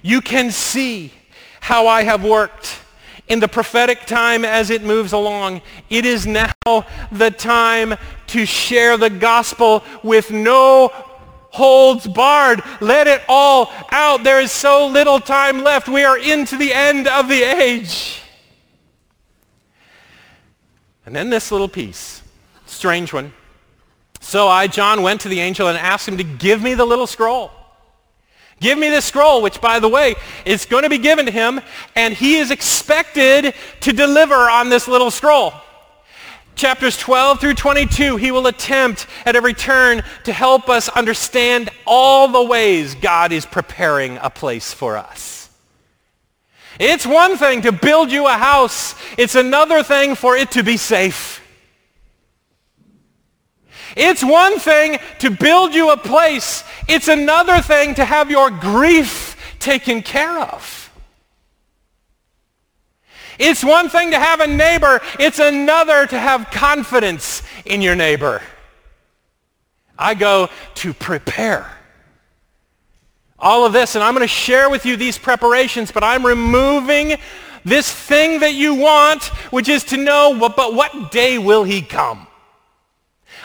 You 0.01 0.21
can 0.21 0.51
see 0.51 1.11
how 1.59 1.87
I 1.87 2.03
have 2.03 2.23
worked 2.23 2.79
in 3.27 3.41
the 3.41 3.49
prophetic 3.49 4.05
time 4.05 4.45
as 4.45 4.69
it 4.69 4.83
moves 4.83 5.11
along. 5.11 5.63
It 5.89 6.05
is 6.05 6.25
now 6.25 6.53
the 7.11 7.29
time 7.29 7.95
to 8.27 8.45
share 8.45 8.95
the 8.95 9.09
gospel 9.09 9.83
with 10.01 10.31
no 10.31 10.93
holds 11.51 12.07
barred. 12.07 12.63
Let 12.79 13.07
it 13.07 13.21
all 13.29 13.71
out. 13.91 14.23
There 14.23 14.41
is 14.41 14.51
so 14.51 14.87
little 14.87 15.19
time 15.19 15.63
left. 15.63 15.87
We 15.87 16.03
are 16.03 16.17
into 16.17 16.57
the 16.57 16.73
end 16.73 17.07
of 17.07 17.27
the 17.27 17.43
age. 17.43 18.21
And 21.05 21.15
then 21.15 21.29
this 21.29 21.51
little 21.51 21.69
piece, 21.69 22.21
strange 22.65 23.13
one. 23.13 23.33
So 24.19 24.47
I, 24.47 24.67
John, 24.67 25.01
went 25.01 25.21
to 25.21 25.29
the 25.29 25.39
angel 25.39 25.67
and 25.67 25.77
asked 25.77 26.07
him 26.07 26.17
to 26.17 26.23
give 26.23 26.61
me 26.61 26.73
the 26.73 26.85
little 26.85 27.07
scroll. 27.07 27.51
Give 28.59 28.77
me 28.77 28.89
this 28.89 29.05
scroll, 29.05 29.41
which, 29.41 29.59
by 29.59 29.79
the 29.79 29.89
way, 29.89 30.15
is 30.45 30.65
going 30.65 30.83
to 30.83 30.89
be 30.89 30.99
given 30.99 31.25
to 31.25 31.31
him, 31.31 31.59
and 31.95 32.13
he 32.13 32.37
is 32.37 32.51
expected 32.51 33.55
to 33.79 33.91
deliver 33.91 34.35
on 34.35 34.69
this 34.69 34.87
little 34.87 35.09
scroll. 35.09 35.53
Chapters 36.55 36.97
12 36.97 37.39
through 37.39 37.53
22, 37.55 38.17
he 38.17 38.31
will 38.31 38.47
attempt 38.47 39.07
at 39.25 39.35
every 39.35 39.53
turn 39.53 40.03
to 40.25 40.33
help 40.33 40.69
us 40.69 40.89
understand 40.89 41.69
all 41.85 42.27
the 42.27 42.43
ways 42.43 42.95
God 42.95 43.31
is 43.31 43.45
preparing 43.45 44.17
a 44.21 44.29
place 44.29 44.73
for 44.73 44.97
us. 44.97 45.49
It's 46.79 47.05
one 47.05 47.37
thing 47.37 47.61
to 47.61 47.71
build 47.71 48.11
you 48.11 48.27
a 48.27 48.33
house. 48.33 48.95
It's 49.17 49.35
another 49.35 49.83
thing 49.83 50.15
for 50.15 50.35
it 50.35 50.51
to 50.51 50.63
be 50.63 50.77
safe. 50.77 51.41
It's 53.95 54.23
one 54.23 54.57
thing 54.59 54.99
to 55.19 55.29
build 55.29 55.73
you 55.73 55.91
a 55.91 55.97
place. 55.97 56.63
It's 56.87 57.07
another 57.07 57.61
thing 57.61 57.95
to 57.95 58.05
have 58.05 58.31
your 58.31 58.49
grief 58.49 59.35
taken 59.59 60.01
care 60.01 60.39
of. 60.39 60.80
It's 63.39 63.63
one 63.63 63.89
thing 63.89 64.11
to 64.11 64.19
have 64.19 64.39
a 64.39 64.47
neighbor. 64.47 65.01
It's 65.19 65.39
another 65.39 66.05
to 66.05 66.19
have 66.19 66.51
confidence 66.51 67.43
in 67.65 67.81
your 67.81 67.95
neighbor. 67.95 68.41
I 69.97 70.15
go 70.15 70.49
to 70.75 70.93
prepare 70.93 71.69
all 73.37 73.65
of 73.65 73.73
this, 73.73 73.95
and 73.95 74.03
I'm 74.03 74.13
going 74.13 74.21
to 74.21 74.27
share 74.27 74.69
with 74.69 74.85
you 74.85 74.97
these 74.97 75.17
preparations, 75.17 75.91
but 75.91 76.03
I'm 76.03 76.25
removing 76.25 77.17
this 77.65 77.91
thing 77.91 78.39
that 78.41 78.53
you 78.53 78.75
want, 78.75 79.25
which 79.51 79.69
is 79.69 79.83
to 79.85 79.97
know, 79.97 80.35
but 80.55 80.73
what 80.73 81.11
day 81.11 81.37
will 81.37 81.63
he 81.63 81.81
come? 81.81 82.27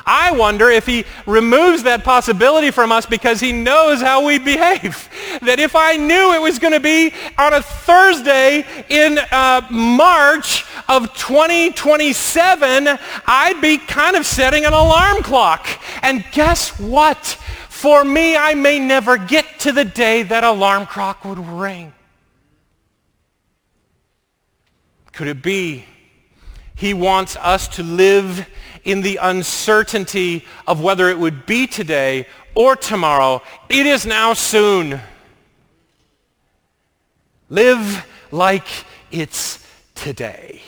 I 0.06 0.30
wonder 0.30 0.70
if 0.70 0.86
he 0.86 1.04
removes 1.26 1.82
that 1.82 2.04
possibility 2.04 2.70
from 2.70 2.92
us 2.92 3.06
because 3.06 3.40
he 3.40 3.50
knows 3.50 4.00
how 4.00 4.24
we 4.24 4.38
behave. 4.38 5.08
That 5.42 5.60
if 5.60 5.76
I 5.76 5.96
knew 5.96 6.32
it 6.32 6.40
was 6.40 6.58
going 6.58 6.72
to 6.72 6.80
be 6.80 7.12
on 7.36 7.52
a 7.52 7.60
Thursday 7.60 8.64
in 8.88 9.18
uh, 9.30 9.60
March 9.70 10.64
of 10.88 11.12
2027, 11.12 12.98
I'd 13.26 13.60
be 13.60 13.76
kind 13.76 14.16
of 14.16 14.24
setting 14.24 14.64
an 14.64 14.72
alarm 14.72 15.22
clock. 15.22 15.66
And 16.02 16.24
guess 16.32 16.80
what? 16.80 17.18
For 17.68 18.02
me, 18.02 18.34
I 18.34 18.54
may 18.54 18.78
never 18.78 19.18
get 19.18 19.60
to 19.60 19.72
the 19.72 19.84
day 19.84 20.22
that 20.22 20.42
alarm 20.42 20.86
clock 20.86 21.26
would 21.26 21.38
ring. 21.38 21.92
Could 25.12 25.28
it 25.28 25.42
be 25.42 25.84
he 26.76 26.92
wants 26.92 27.36
us 27.36 27.68
to 27.68 27.82
live 27.82 28.46
in 28.86 29.02
the 29.02 29.18
uncertainty 29.20 30.46
of 30.66 30.80
whether 30.80 31.10
it 31.10 31.18
would 31.18 31.44
be 31.44 31.66
today 31.66 32.26
or 32.54 32.76
tomorrow. 32.76 33.42
It 33.68 33.84
is 33.84 34.06
now 34.06 34.32
soon. 34.32 35.00
Live 37.50 38.06
like 38.30 38.66
it's 39.10 39.66
today. 39.94 40.62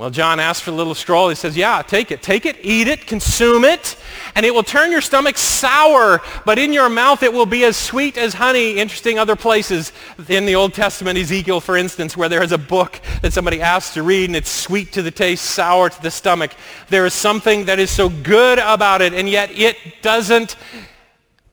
Well, 0.00 0.08
John 0.08 0.40
asks 0.40 0.64
for 0.64 0.70
a 0.70 0.74
little 0.74 0.94
scroll. 0.94 1.28
He 1.28 1.34
says, 1.34 1.58
yeah, 1.58 1.82
take 1.82 2.10
it. 2.10 2.22
Take 2.22 2.46
it, 2.46 2.56
eat 2.62 2.88
it, 2.88 3.06
consume 3.06 3.66
it, 3.66 3.96
and 4.34 4.46
it 4.46 4.54
will 4.54 4.62
turn 4.62 4.90
your 4.90 5.02
stomach 5.02 5.36
sour, 5.36 6.22
but 6.46 6.58
in 6.58 6.72
your 6.72 6.88
mouth 6.88 7.22
it 7.22 7.30
will 7.30 7.44
be 7.44 7.64
as 7.64 7.76
sweet 7.76 8.16
as 8.16 8.32
honey. 8.32 8.78
Interesting 8.78 9.18
other 9.18 9.36
places 9.36 9.92
in 10.26 10.46
the 10.46 10.54
Old 10.54 10.72
Testament, 10.72 11.18
Ezekiel, 11.18 11.60
for 11.60 11.76
instance, 11.76 12.16
where 12.16 12.30
there 12.30 12.42
is 12.42 12.50
a 12.50 12.56
book 12.56 12.98
that 13.20 13.34
somebody 13.34 13.60
asks 13.60 13.92
to 13.92 14.02
read, 14.02 14.30
and 14.30 14.36
it's 14.36 14.48
sweet 14.48 14.90
to 14.94 15.02
the 15.02 15.10
taste, 15.10 15.44
sour 15.44 15.90
to 15.90 16.02
the 16.02 16.10
stomach. 16.10 16.52
There 16.88 17.04
is 17.04 17.12
something 17.12 17.66
that 17.66 17.78
is 17.78 17.90
so 17.90 18.08
good 18.08 18.58
about 18.58 19.02
it, 19.02 19.12
and 19.12 19.28
yet 19.28 19.50
it 19.50 19.76
doesn't 20.00 20.56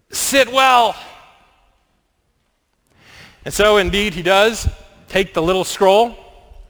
sit 0.10 0.54
well. 0.54 0.96
And 3.44 3.54
so 3.54 3.76
indeed 3.76 4.14
he 4.14 4.22
does 4.22 4.70
take 5.10 5.34
the 5.34 5.42
little 5.42 5.66
scroll 5.66 6.27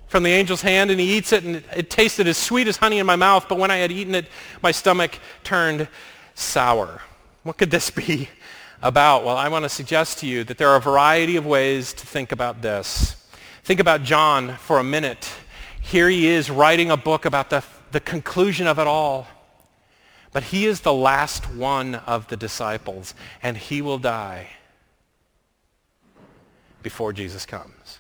from 0.08 0.24
the 0.24 0.30
angel's 0.30 0.62
hand 0.62 0.90
and 0.90 1.00
he 1.00 1.18
eats 1.18 1.34
it 1.34 1.44
and 1.44 1.64
it 1.76 1.90
tasted 1.90 2.28
as 2.28 2.38
sweet 2.38 2.68
as 2.68 2.78
honey 2.78 3.00
in 3.00 3.06
my 3.06 3.16
mouth, 3.16 3.48
but 3.48 3.58
when 3.58 3.72
I 3.72 3.78
had 3.78 3.92
eaten 3.92 4.16
it, 4.16 4.28
my 4.62 4.72
stomach 4.72 5.20
turned 5.44 5.88
sour. 6.34 7.02
What 7.44 7.58
could 7.58 7.72
this 7.72 7.90
be 7.90 8.30
about? 8.82 9.26
Well, 9.26 9.38
I 9.38 9.50
want 9.50 9.64
to 9.64 9.70
suggest 9.70 10.20
to 10.20 10.28
you 10.28 10.44
that 10.46 10.58
there 10.58 10.70
are 10.70 10.78
a 10.78 10.82
variety 10.82 11.36
of 11.36 11.46
ways 11.46 11.94
to 11.94 12.06
think 12.06 12.32
about 12.32 12.62
this. 12.62 13.16
Think 13.64 13.80
about 13.80 14.04
John 14.04 14.56
for 14.58 14.80
a 14.80 14.84
minute. 14.84 15.30
Here 15.82 16.10
he 16.10 16.28
is 16.28 16.50
writing 16.50 16.90
a 16.90 16.98
book 16.98 17.26
about 17.26 17.50
the, 17.50 17.64
the 17.92 18.00
conclusion 18.00 18.68
of 18.68 18.80
it 18.80 18.88
all. 18.88 19.28
But 20.32 20.44
he 20.44 20.66
is 20.66 20.82
the 20.82 20.94
last 20.94 21.50
one 21.54 21.96
of 21.96 22.28
the 22.28 22.38
disciples, 22.38 23.14
and 23.42 23.58
he 23.58 23.82
will 23.82 23.98
die 23.98 24.50
before 26.84 27.12
Jesus 27.12 27.46
comes. 27.46 28.00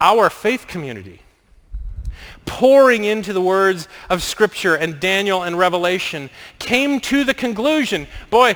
Our 0.00 0.30
faith 0.30 0.66
community, 0.66 1.20
poring 2.46 3.04
into 3.04 3.32
the 3.32 3.40
words 3.40 3.88
of 4.08 4.22
Scripture 4.22 4.74
and 4.74 5.00
Daniel 5.00 5.42
and 5.42 5.58
Revelation, 5.58 6.30
came 6.58 7.00
to 7.00 7.24
the 7.24 7.34
conclusion, 7.34 8.06
boy, 8.30 8.54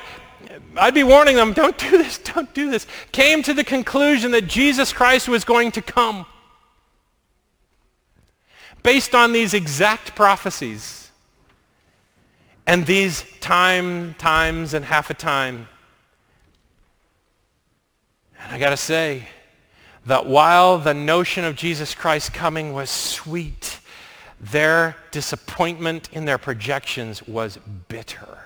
I'd 0.77 0.93
be 0.93 1.03
warning 1.03 1.35
them, 1.35 1.53
don't 1.53 1.77
do 1.77 1.91
this, 1.91 2.17
don't 2.17 2.53
do 2.53 2.69
this, 2.69 2.85
came 3.11 3.43
to 3.43 3.53
the 3.53 3.63
conclusion 3.63 4.31
that 4.31 4.47
Jesus 4.47 4.91
Christ 4.91 5.27
was 5.27 5.43
going 5.43 5.71
to 5.73 5.81
come 5.81 6.25
based 8.83 9.15
on 9.15 9.33
these 9.33 9.53
exact 9.53 10.15
prophecies 10.15 11.11
and 12.67 12.85
these 12.85 13.23
time, 13.39 14.13
times, 14.15 14.73
and 14.73 14.85
half 14.85 15.09
a 15.09 15.13
time. 15.13 15.67
And 18.39 18.53
I 18.53 18.59
got 18.59 18.69
to 18.69 18.77
say, 18.77 19.27
that 20.05 20.25
while 20.25 20.77
the 20.77 20.93
notion 20.93 21.43
of 21.43 21.55
Jesus 21.55 21.95
Christ 21.95 22.33
coming 22.33 22.73
was 22.73 22.89
sweet, 22.89 23.79
their 24.39 24.95
disappointment 25.11 26.09
in 26.11 26.25
their 26.25 26.37
projections 26.37 27.23
was 27.27 27.57
bitter. 27.87 28.39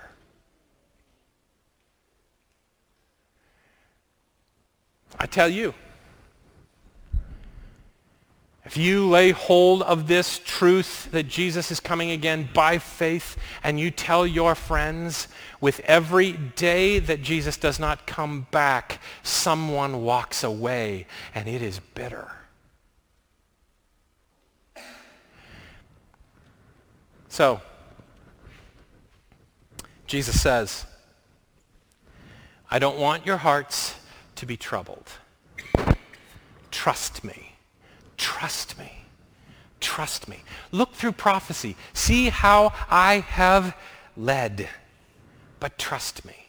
I 5.19 5.25
tell 5.25 5.49
you, 5.49 5.73
if 8.69 8.77
you 8.77 9.09
lay 9.09 9.31
hold 9.31 9.81
of 9.81 10.05
this 10.05 10.39
truth 10.45 11.09
that 11.09 11.23
Jesus 11.23 11.71
is 11.71 11.79
coming 11.79 12.11
again 12.11 12.47
by 12.53 12.77
faith 12.77 13.35
and 13.63 13.79
you 13.79 13.89
tell 13.89 14.27
your 14.27 14.53
friends 14.53 15.27
with 15.59 15.79
every 15.85 16.33
day 16.33 16.99
that 16.99 17.23
Jesus 17.23 17.57
does 17.57 17.79
not 17.79 18.05
come 18.05 18.45
back, 18.51 19.01
someone 19.23 20.03
walks 20.03 20.43
away 20.43 21.07
and 21.33 21.49
it 21.49 21.63
is 21.63 21.79
bitter. 21.95 22.29
So, 27.27 27.61
Jesus 30.05 30.39
says, 30.39 30.85
I 32.69 32.77
don't 32.77 32.99
want 32.99 33.25
your 33.25 33.37
hearts 33.37 33.95
to 34.35 34.45
be 34.45 34.57
troubled. 34.57 35.09
Trust 36.69 37.23
me. 37.23 37.48
Trust 38.39 38.79
me. 38.79 38.89
Trust 39.81 40.29
me. 40.29 40.37
Look 40.71 40.93
through 40.93 41.11
prophecy. 41.11 41.75
See 41.91 42.29
how 42.29 42.71
I 42.89 43.15
have 43.15 43.75
led. 44.15 44.69
But 45.59 45.77
trust 45.77 46.23
me. 46.23 46.47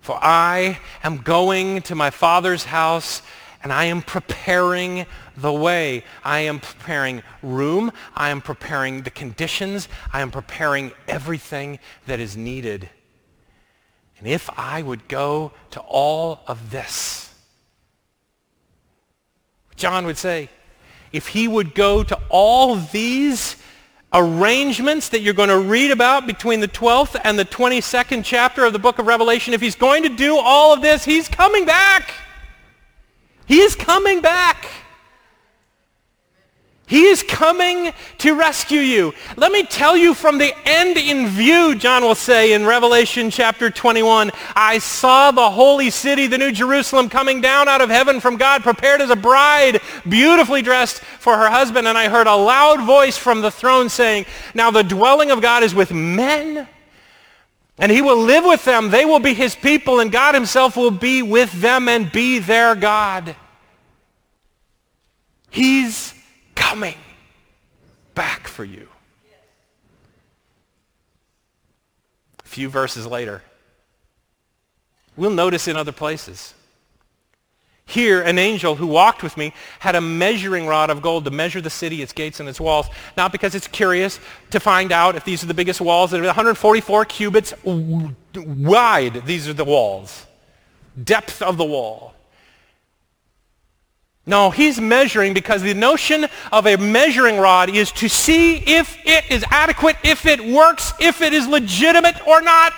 For 0.00 0.18
I 0.18 0.78
am 1.04 1.18
going 1.18 1.82
to 1.82 1.94
my 1.94 2.08
Father's 2.08 2.64
house 2.64 3.20
and 3.62 3.70
I 3.70 3.84
am 3.84 4.00
preparing 4.00 5.04
the 5.36 5.52
way. 5.52 6.04
I 6.24 6.38
am 6.38 6.60
preparing 6.60 7.22
room. 7.42 7.92
I 8.14 8.30
am 8.30 8.40
preparing 8.40 9.02
the 9.02 9.10
conditions. 9.10 9.90
I 10.10 10.22
am 10.22 10.30
preparing 10.30 10.92
everything 11.06 11.80
that 12.06 12.18
is 12.18 12.34
needed. 12.34 12.88
And 14.18 14.26
if 14.26 14.48
I 14.58 14.80
would 14.80 15.06
go 15.06 15.52
to 15.72 15.80
all 15.80 16.40
of 16.46 16.70
this, 16.70 17.26
John 19.76 20.06
would 20.06 20.18
say, 20.18 20.48
if 21.12 21.28
he 21.28 21.48
would 21.48 21.74
go 21.74 22.02
to 22.02 22.18
all 22.28 22.76
these 22.76 23.56
arrangements 24.12 25.10
that 25.10 25.20
you're 25.20 25.34
going 25.34 25.48
to 25.48 25.58
read 25.58 25.90
about 25.90 26.26
between 26.26 26.60
the 26.60 26.68
12th 26.68 27.20
and 27.24 27.38
the 27.38 27.44
22nd 27.44 28.24
chapter 28.24 28.64
of 28.64 28.72
the 28.72 28.78
book 28.78 28.98
of 28.98 29.06
Revelation, 29.06 29.54
if 29.54 29.60
he's 29.60 29.76
going 29.76 30.02
to 30.02 30.08
do 30.08 30.38
all 30.38 30.72
of 30.72 30.80
this, 30.80 31.04
he's 31.04 31.28
coming 31.28 31.64
back. 31.64 32.12
He 33.46 33.60
is 33.60 33.76
coming 33.76 34.20
back. 34.20 34.66
He 36.88 37.06
is 37.06 37.24
coming 37.24 37.92
to 38.18 38.34
rescue 38.36 38.78
you. 38.78 39.12
Let 39.36 39.50
me 39.50 39.64
tell 39.64 39.96
you 39.96 40.14
from 40.14 40.38
the 40.38 40.54
end 40.64 40.96
in 40.96 41.26
view, 41.26 41.74
John 41.74 42.04
will 42.04 42.14
say 42.14 42.52
in 42.52 42.64
Revelation 42.64 43.28
chapter 43.28 43.70
21, 43.70 44.30
I 44.54 44.78
saw 44.78 45.32
the 45.32 45.50
holy 45.50 45.90
city, 45.90 46.28
the 46.28 46.38
new 46.38 46.52
Jerusalem, 46.52 47.08
coming 47.08 47.40
down 47.40 47.66
out 47.66 47.80
of 47.80 47.90
heaven 47.90 48.20
from 48.20 48.36
God, 48.36 48.62
prepared 48.62 49.00
as 49.00 49.10
a 49.10 49.16
bride, 49.16 49.80
beautifully 50.08 50.62
dressed 50.62 51.00
for 51.00 51.36
her 51.36 51.50
husband. 51.50 51.88
And 51.88 51.98
I 51.98 52.08
heard 52.08 52.28
a 52.28 52.36
loud 52.36 52.80
voice 52.86 53.16
from 53.16 53.40
the 53.40 53.50
throne 53.50 53.88
saying, 53.88 54.24
now 54.54 54.70
the 54.70 54.84
dwelling 54.84 55.32
of 55.32 55.42
God 55.42 55.64
is 55.64 55.74
with 55.74 55.90
men, 55.92 56.68
And 57.78 57.92
he 57.92 58.00
will 58.00 58.18
live 58.18 58.44
with 58.44 58.64
them. 58.64 58.90
They 58.90 59.04
will 59.04 59.18
be 59.18 59.34
his 59.34 59.54
people, 59.54 60.00
and 60.00 60.10
God 60.10 60.34
himself 60.34 60.76
will 60.76 60.90
be 60.90 61.22
with 61.22 61.52
them 61.52 61.88
and 61.88 62.10
be 62.10 62.38
their 62.38 62.74
God. 62.74 63.36
He's 65.50 66.14
coming 66.56 66.96
back 68.16 68.48
for 68.48 68.64
you. 68.64 68.88
A 72.44 72.48
few 72.48 72.68
verses 72.68 73.06
later, 73.06 73.42
we'll 75.16 75.30
notice 75.30 75.68
in 75.68 75.76
other 75.76 75.92
places. 75.92 76.54
Here, 77.88 78.20
an 78.20 78.36
angel 78.36 78.74
who 78.74 78.88
walked 78.88 79.22
with 79.22 79.36
me 79.36 79.52
had 79.78 79.94
a 79.94 80.00
measuring 80.00 80.66
rod 80.66 80.90
of 80.90 81.00
gold 81.00 81.24
to 81.26 81.30
measure 81.30 81.60
the 81.60 81.70
city, 81.70 82.02
its 82.02 82.12
gates, 82.12 82.40
and 82.40 82.48
its 82.48 82.60
walls. 82.60 82.86
Not 83.16 83.30
because 83.30 83.54
it's 83.54 83.68
curious 83.68 84.18
to 84.50 84.58
find 84.58 84.90
out 84.90 85.14
if 85.14 85.24
these 85.24 85.44
are 85.44 85.46
the 85.46 85.54
biggest 85.54 85.80
walls. 85.80 86.10
They're 86.10 86.20
144 86.20 87.04
cubits 87.04 87.54
wide. 87.64 89.24
These 89.24 89.46
are 89.46 89.52
the 89.52 89.64
walls. 89.64 90.26
Depth 91.04 91.40
of 91.42 91.58
the 91.58 91.64
wall. 91.64 92.15
No, 94.28 94.50
he's 94.50 94.80
measuring 94.80 95.34
because 95.34 95.62
the 95.62 95.72
notion 95.72 96.26
of 96.50 96.66
a 96.66 96.76
measuring 96.76 97.38
rod 97.38 97.70
is 97.70 97.92
to 97.92 98.08
see 98.08 98.56
if 98.56 98.98
it 99.06 99.30
is 99.30 99.44
adequate, 99.50 99.96
if 100.02 100.26
it 100.26 100.44
works, 100.44 100.92
if 100.98 101.22
it 101.22 101.32
is 101.32 101.46
legitimate 101.46 102.26
or 102.26 102.40
not. 102.40 102.72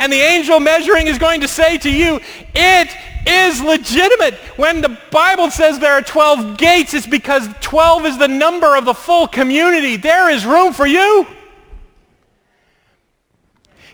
And 0.00 0.12
the 0.12 0.20
angel 0.20 0.58
measuring 0.58 1.06
is 1.06 1.16
going 1.16 1.40
to 1.42 1.48
say 1.48 1.78
to 1.78 1.90
you, 1.90 2.20
it 2.54 2.90
is 3.24 3.60
legitimate. 3.60 4.34
When 4.56 4.80
the 4.80 4.98
Bible 5.12 5.50
says 5.50 5.78
there 5.78 5.92
are 5.92 6.02
12 6.02 6.56
gates, 6.56 6.92
it's 6.92 7.06
because 7.06 7.48
12 7.60 8.06
is 8.06 8.18
the 8.18 8.28
number 8.28 8.76
of 8.76 8.84
the 8.84 8.94
full 8.94 9.28
community. 9.28 9.96
There 9.96 10.28
is 10.28 10.44
room 10.44 10.72
for 10.72 10.86
you. 10.86 11.26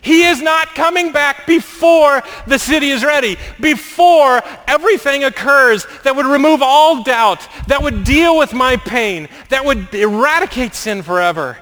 He 0.07 0.23
is 0.23 0.41
not 0.41 0.73
coming 0.73 1.11
back 1.11 1.45
before 1.45 2.23
the 2.47 2.57
city 2.57 2.91
is 2.91 3.03
ready, 3.03 3.35
before 3.59 4.41
everything 4.65 5.25
occurs 5.25 5.85
that 6.05 6.15
would 6.15 6.25
remove 6.25 6.61
all 6.61 7.03
doubt, 7.03 7.45
that 7.67 7.83
would 7.83 8.05
deal 8.05 8.37
with 8.37 8.53
my 8.53 8.77
pain, 8.77 9.27
that 9.49 9.65
would 9.65 9.93
eradicate 9.93 10.73
sin 10.75 11.03
forever. 11.03 11.57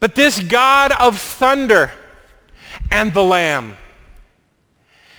But 0.00 0.16
this 0.16 0.42
God 0.42 0.90
of 0.90 1.20
thunder 1.20 1.92
and 2.90 3.14
the 3.14 3.22
Lamb, 3.22 3.76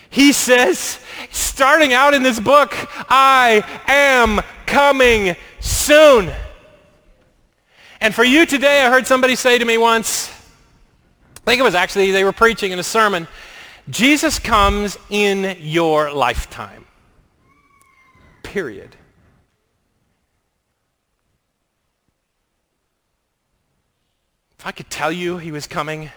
he 0.09 0.33
says, 0.33 0.99
starting 1.31 1.93
out 1.93 2.13
in 2.13 2.23
this 2.23 2.41
book, 2.41 2.75
I 3.09 3.63
am 3.87 4.41
coming 4.65 5.37
soon. 5.61 6.29
And 8.01 8.13
for 8.13 8.25
you 8.25 8.45
today, 8.45 8.81
I 8.81 8.89
heard 8.89 9.07
somebody 9.07 9.35
say 9.35 9.57
to 9.57 9.63
me 9.63 9.77
once, 9.77 10.29
I 11.47 11.51
think 11.51 11.61
it 11.61 11.63
was 11.63 11.75
actually 11.75 12.11
they 12.11 12.25
were 12.25 12.33
preaching 12.33 12.73
in 12.73 12.79
a 12.79 12.83
sermon, 12.83 13.25
Jesus 13.89 14.37
comes 14.37 14.97
in 15.09 15.55
your 15.61 16.11
lifetime. 16.11 16.85
Period. 18.43 18.97
If 24.59 24.65
I 24.65 24.73
could 24.73 24.89
tell 24.89 25.09
you 25.09 25.37
he 25.37 25.53
was 25.53 25.67
coming 25.67 26.11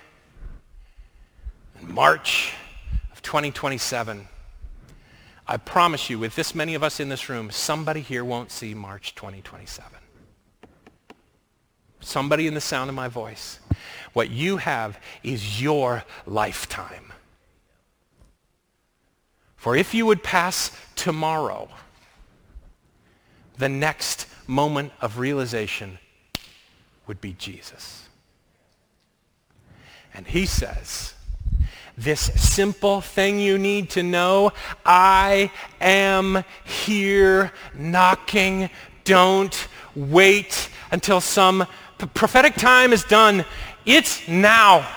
in 1.80 1.94
March 1.94 2.52
of 3.12 3.22
2027, 3.22 4.26
I 5.46 5.56
promise 5.58 6.10
you, 6.10 6.18
with 6.18 6.34
this 6.34 6.56
many 6.56 6.74
of 6.74 6.82
us 6.82 6.98
in 6.98 7.08
this 7.08 7.28
room, 7.28 7.52
somebody 7.52 8.00
here 8.00 8.24
won't 8.24 8.50
see 8.50 8.74
March 8.74 9.14
2027. 9.14 9.92
Somebody 12.00 12.48
in 12.48 12.54
the 12.54 12.60
sound 12.60 12.88
of 12.88 12.96
my 12.96 13.06
voice. 13.06 13.59
What 14.12 14.30
you 14.30 14.58
have 14.58 14.98
is 15.22 15.62
your 15.62 16.04
lifetime. 16.26 17.12
For 19.56 19.76
if 19.76 19.94
you 19.94 20.06
would 20.06 20.22
pass 20.22 20.70
tomorrow, 20.96 21.68
the 23.58 23.68
next 23.68 24.26
moment 24.46 24.92
of 25.00 25.18
realization 25.18 25.98
would 27.06 27.20
be 27.20 27.34
Jesus. 27.34 28.08
And 30.14 30.26
he 30.26 30.46
says, 30.46 31.14
this 31.96 32.20
simple 32.20 33.02
thing 33.02 33.38
you 33.38 33.58
need 33.58 33.90
to 33.90 34.02
know. 34.02 34.52
I 34.86 35.52
am 35.80 36.44
here 36.64 37.52
knocking. 37.74 38.70
Don't 39.04 39.68
wait 39.94 40.70
until 40.90 41.20
some 41.20 41.66
prophetic 42.14 42.54
time 42.54 42.94
is 42.94 43.04
done. 43.04 43.44
It's 43.84 44.26
now. 44.28 44.88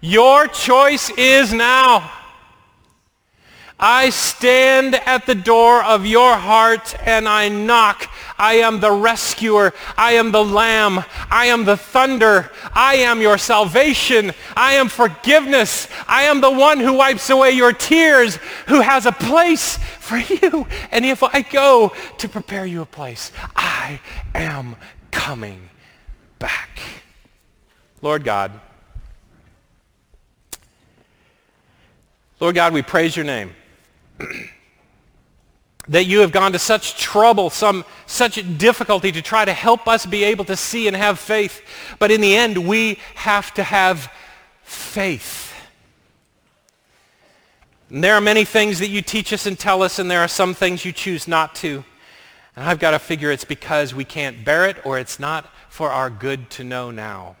Your 0.00 0.46
choice 0.46 1.10
is 1.10 1.52
now. 1.52 2.12
I 3.80 4.10
stand 4.10 4.96
at 4.96 5.26
the 5.26 5.36
door 5.36 5.84
of 5.84 6.04
your 6.04 6.34
heart 6.34 6.96
and 7.06 7.28
I 7.28 7.48
knock. 7.48 8.10
I 8.36 8.54
am 8.54 8.80
the 8.80 8.90
rescuer. 8.90 9.72
I 9.96 10.12
am 10.12 10.32
the 10.32 10.44
lamb. 10.44 11.04
I 11.30 11.46
am 11.46 11.64
the 11.64 11.76
thunder. 11.76 12.50
I 12.72 12.96
am 12.96 13.22
your 13.22 13.38
salvation. 13.38 14.32
I 14.56 14.74
am 14.74 14.88
forgiveness. 14.88 15.86
I 16.08 16.24
am 16.24 16.40
the 16.40 16.50
one 16.50 16.80
who 16.80 16.94
wipes 16.94 17.30
away 17.30 17.52
your 17.52 17.72
tears, 17.72 18.36
who 18.66 18.80
has 18.80 19.06
a 19.06 19.12
place 19.12 19.78
for 20.00 20.18
you. 20.18 20.66
And 20.90 21.06
if 21.06 21.22
I 21.22 21.42
go 21.42 21.92
to 22.18 22.28
prepare 22.28 22.66
you 22.66 22.82
a 22.82 22.86
place, 22.86 23.30
I 23.54 24.00
am 24.34 24.74
coming 25.12 25.68
back. 26.38 26.80
Lord 28.02 28.24
God, 28.24 28.52
Lord 32.40 32.54
God, 32.54 32.72
we 32.72 32.82
praise 32.82 33.16
your 33.16 33.24
name. 33.24 33.54
that 35.88 36.04
you 36.04 36.20
have 36.20 36.30
gone 36.30 36.52
to 36.52 36.58
such 36.58 36.96
trouble, 36.96 37.50
some 37.50 37.84
such 38.06 38.34
difficulty 38.58 39.10
to 39.10 39.22
try 39.22 39.44
to 39.44 39.52
help 39.52 39.88
us 39.88 40.06
be 40.06 40.22
able 40.22 40.44
to 40.44 40.56
see 40.56 40.86
and 40.86 40.96
have 40.96 41.18
faith. 41.18 41.62
But 41.98 42.10
in 42.10 42.20
the 42.20 42.36
end, 42.36 42.68
we 42.68 42.98
have 43.14 43.52
to 43.54 43.62
have 43.62 44.12
faith. 44.62 45.52
And 47.90 48.04
there 48.04 48.14
are 48.14 48.20
many 48.20 48.44
things 48.44 48.78
that 48.80 48.88
you 48.88 49.00
teach 49.00 49.32
us 49.32 49.46
and 49.46 49.58
tell 49.58 49.82
us, 49.82 49.98
and 49.98 50.10
there 50.10 50.20
are 50.20 50.28
some 50.28 50.52
things 50.52 50.84
you 50.84 50.92
choose 50.92 51.26
not 51.26 51.54
to. 51.56 51.84
And 52.54 52.66
I've 52.66 52.78
got 52.78 52.90
to 52.90 52.98
figure 52.98 53.32
it's 53.32 53.44
because 53.44 53.94
we 53.94 54.04
can't 54.04 54.44
bear 54.44 54.68
it 54.68 54.84
or 54.84 54.98
it's 54.98 55.18
not 55.18 55.46
for 55.68 55.90
our 55.90 56.10
good 56.10 56.50
to 56.50 56.64
know 56.64 56.90
now. 56.90 57.36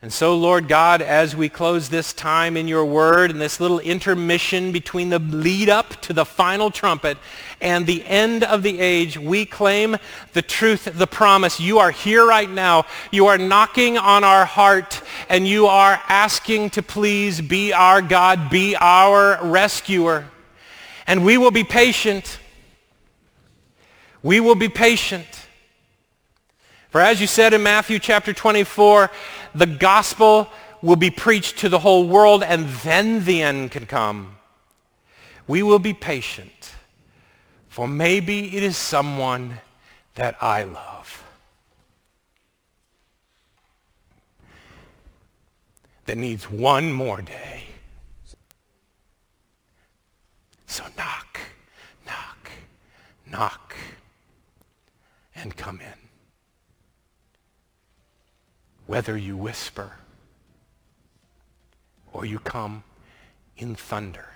And 0.00 0.12
so, 0.12 0.36
Lord 0.36 0.68
God, 0.68 1.02
as 1.02 1.34
we 1.34 1.48
close 1.48 1.88
this 1.88 2.12
time 2.12 2.56
in 2.56 2.68
your 2.68 2.84
word 2.84 3.32
and 3.32 3.40
this 3.40 3.58
little 3.58 3.80
intermission 3.80 4.70
between 4.70 5.08
the 5.08 5.18
lead 5.18 5.68
up 5.68 6.00
to 6.02 6.12
the 6.12 6.24
final 6.24 6.70
trumpet 6.70 7.18
and 7.60 7.84
the 7.84 8.04
end 8.04 8.44
of 8.44 8.62
the 8.62 8.78
age, 8.78 9.18
we 9.18 9.44
claim 9.44 9.96
the 10.34 10.42
truth, 10.42 10.84
the 10.84 11.08
promise. 11.08 11.58
You 11.58 11.80
are 11.80 11.90
here 11.90 12.24
right 12.24 12.48
now. 12.48 12.86
You 13.10 13.26
are 13.26 13.38
knocking 13.38 13.98
on 13.98 14.22
our 14.22 14.44
heart 14.44 15.02
and 15.28 15.48
you 15.48 15.66
are 15.66 16.00
asking 16.08 16.70
to 16.70 16.82
please 16.82 17.40
be 17.40 17.72
our 17.72 18.00
God, 18.00 18.50
be 18.50 18.76
our 18.76 19.44
rescuer. 19.44 20.26
And 21.08 21.24
we 21.24 21.38
will 21.38 21.50
be 21.50 21.64
patient. 21.64 22.38
We 24.22 24.38
will 24.38 24.54
be 24.54 24.68
patient. 24.68 25.47
For 26.90 27.00
as 27.02 27.20
you 27.20 27.26
said 27.26 27.52
in 27.52 27.62
Matthew 27.62 27.98
chapter 27.98 28.32
24, 28.32 29.10
the 29.54 29.66
gospel 29.66 30.48
will 30.80 30.96
be 30.96 31.10
preached 31.10 31.58
to 31.58 31.68
the 31.68 31.80
whole 31.80 32.08
world 32.08 32.42
and 32.42 32.66
then 32.68 33.24
the 33.24 33.42
end 33.42 33.72
can 33.72 33.84
come. 33.84 34.36
We 35.46 35.62
will 35.62 35.78
be 35.78 35.92
patient, 35.92 36.72
for 37.68 37.86
maybe 37.86 38.56
it 38.56 38.62
is 38.62 38.76
someone 38.76 39.58
that 40.14 40.36
I 40.42 40.64
love. 40.64 41.24
That 46.06 46.16
needs 46.16 46.50
one 46.50 46.92
more 46.92 47.20
day. 47.20 47.64
So 50.66 50.84
knock, 50.96 51.38
knock, 52.06 52.50
knock, 53.30 53.76
and 55.34 55.54
come 55.54 55.80
in 55.80 55.97
whether 58.88 59.18
you 59.18 59.36
whisper 59.36 59.92
or 62.10 62.24
you 62.24 62.38
come 62.38 62.82
in 63.58 63.74
thunder. 63.74 64.26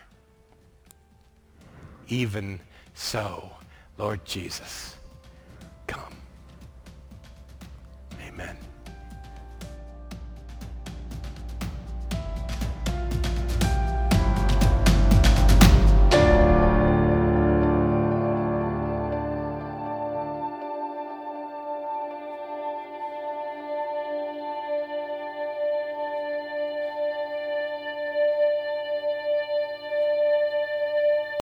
Even 2.09 2.61
so, 2.93 3.51
Lord 3.97 4.23
Jesus, 4.27 4.97
come. 5.87 6.15
Amen. 8.21 8.57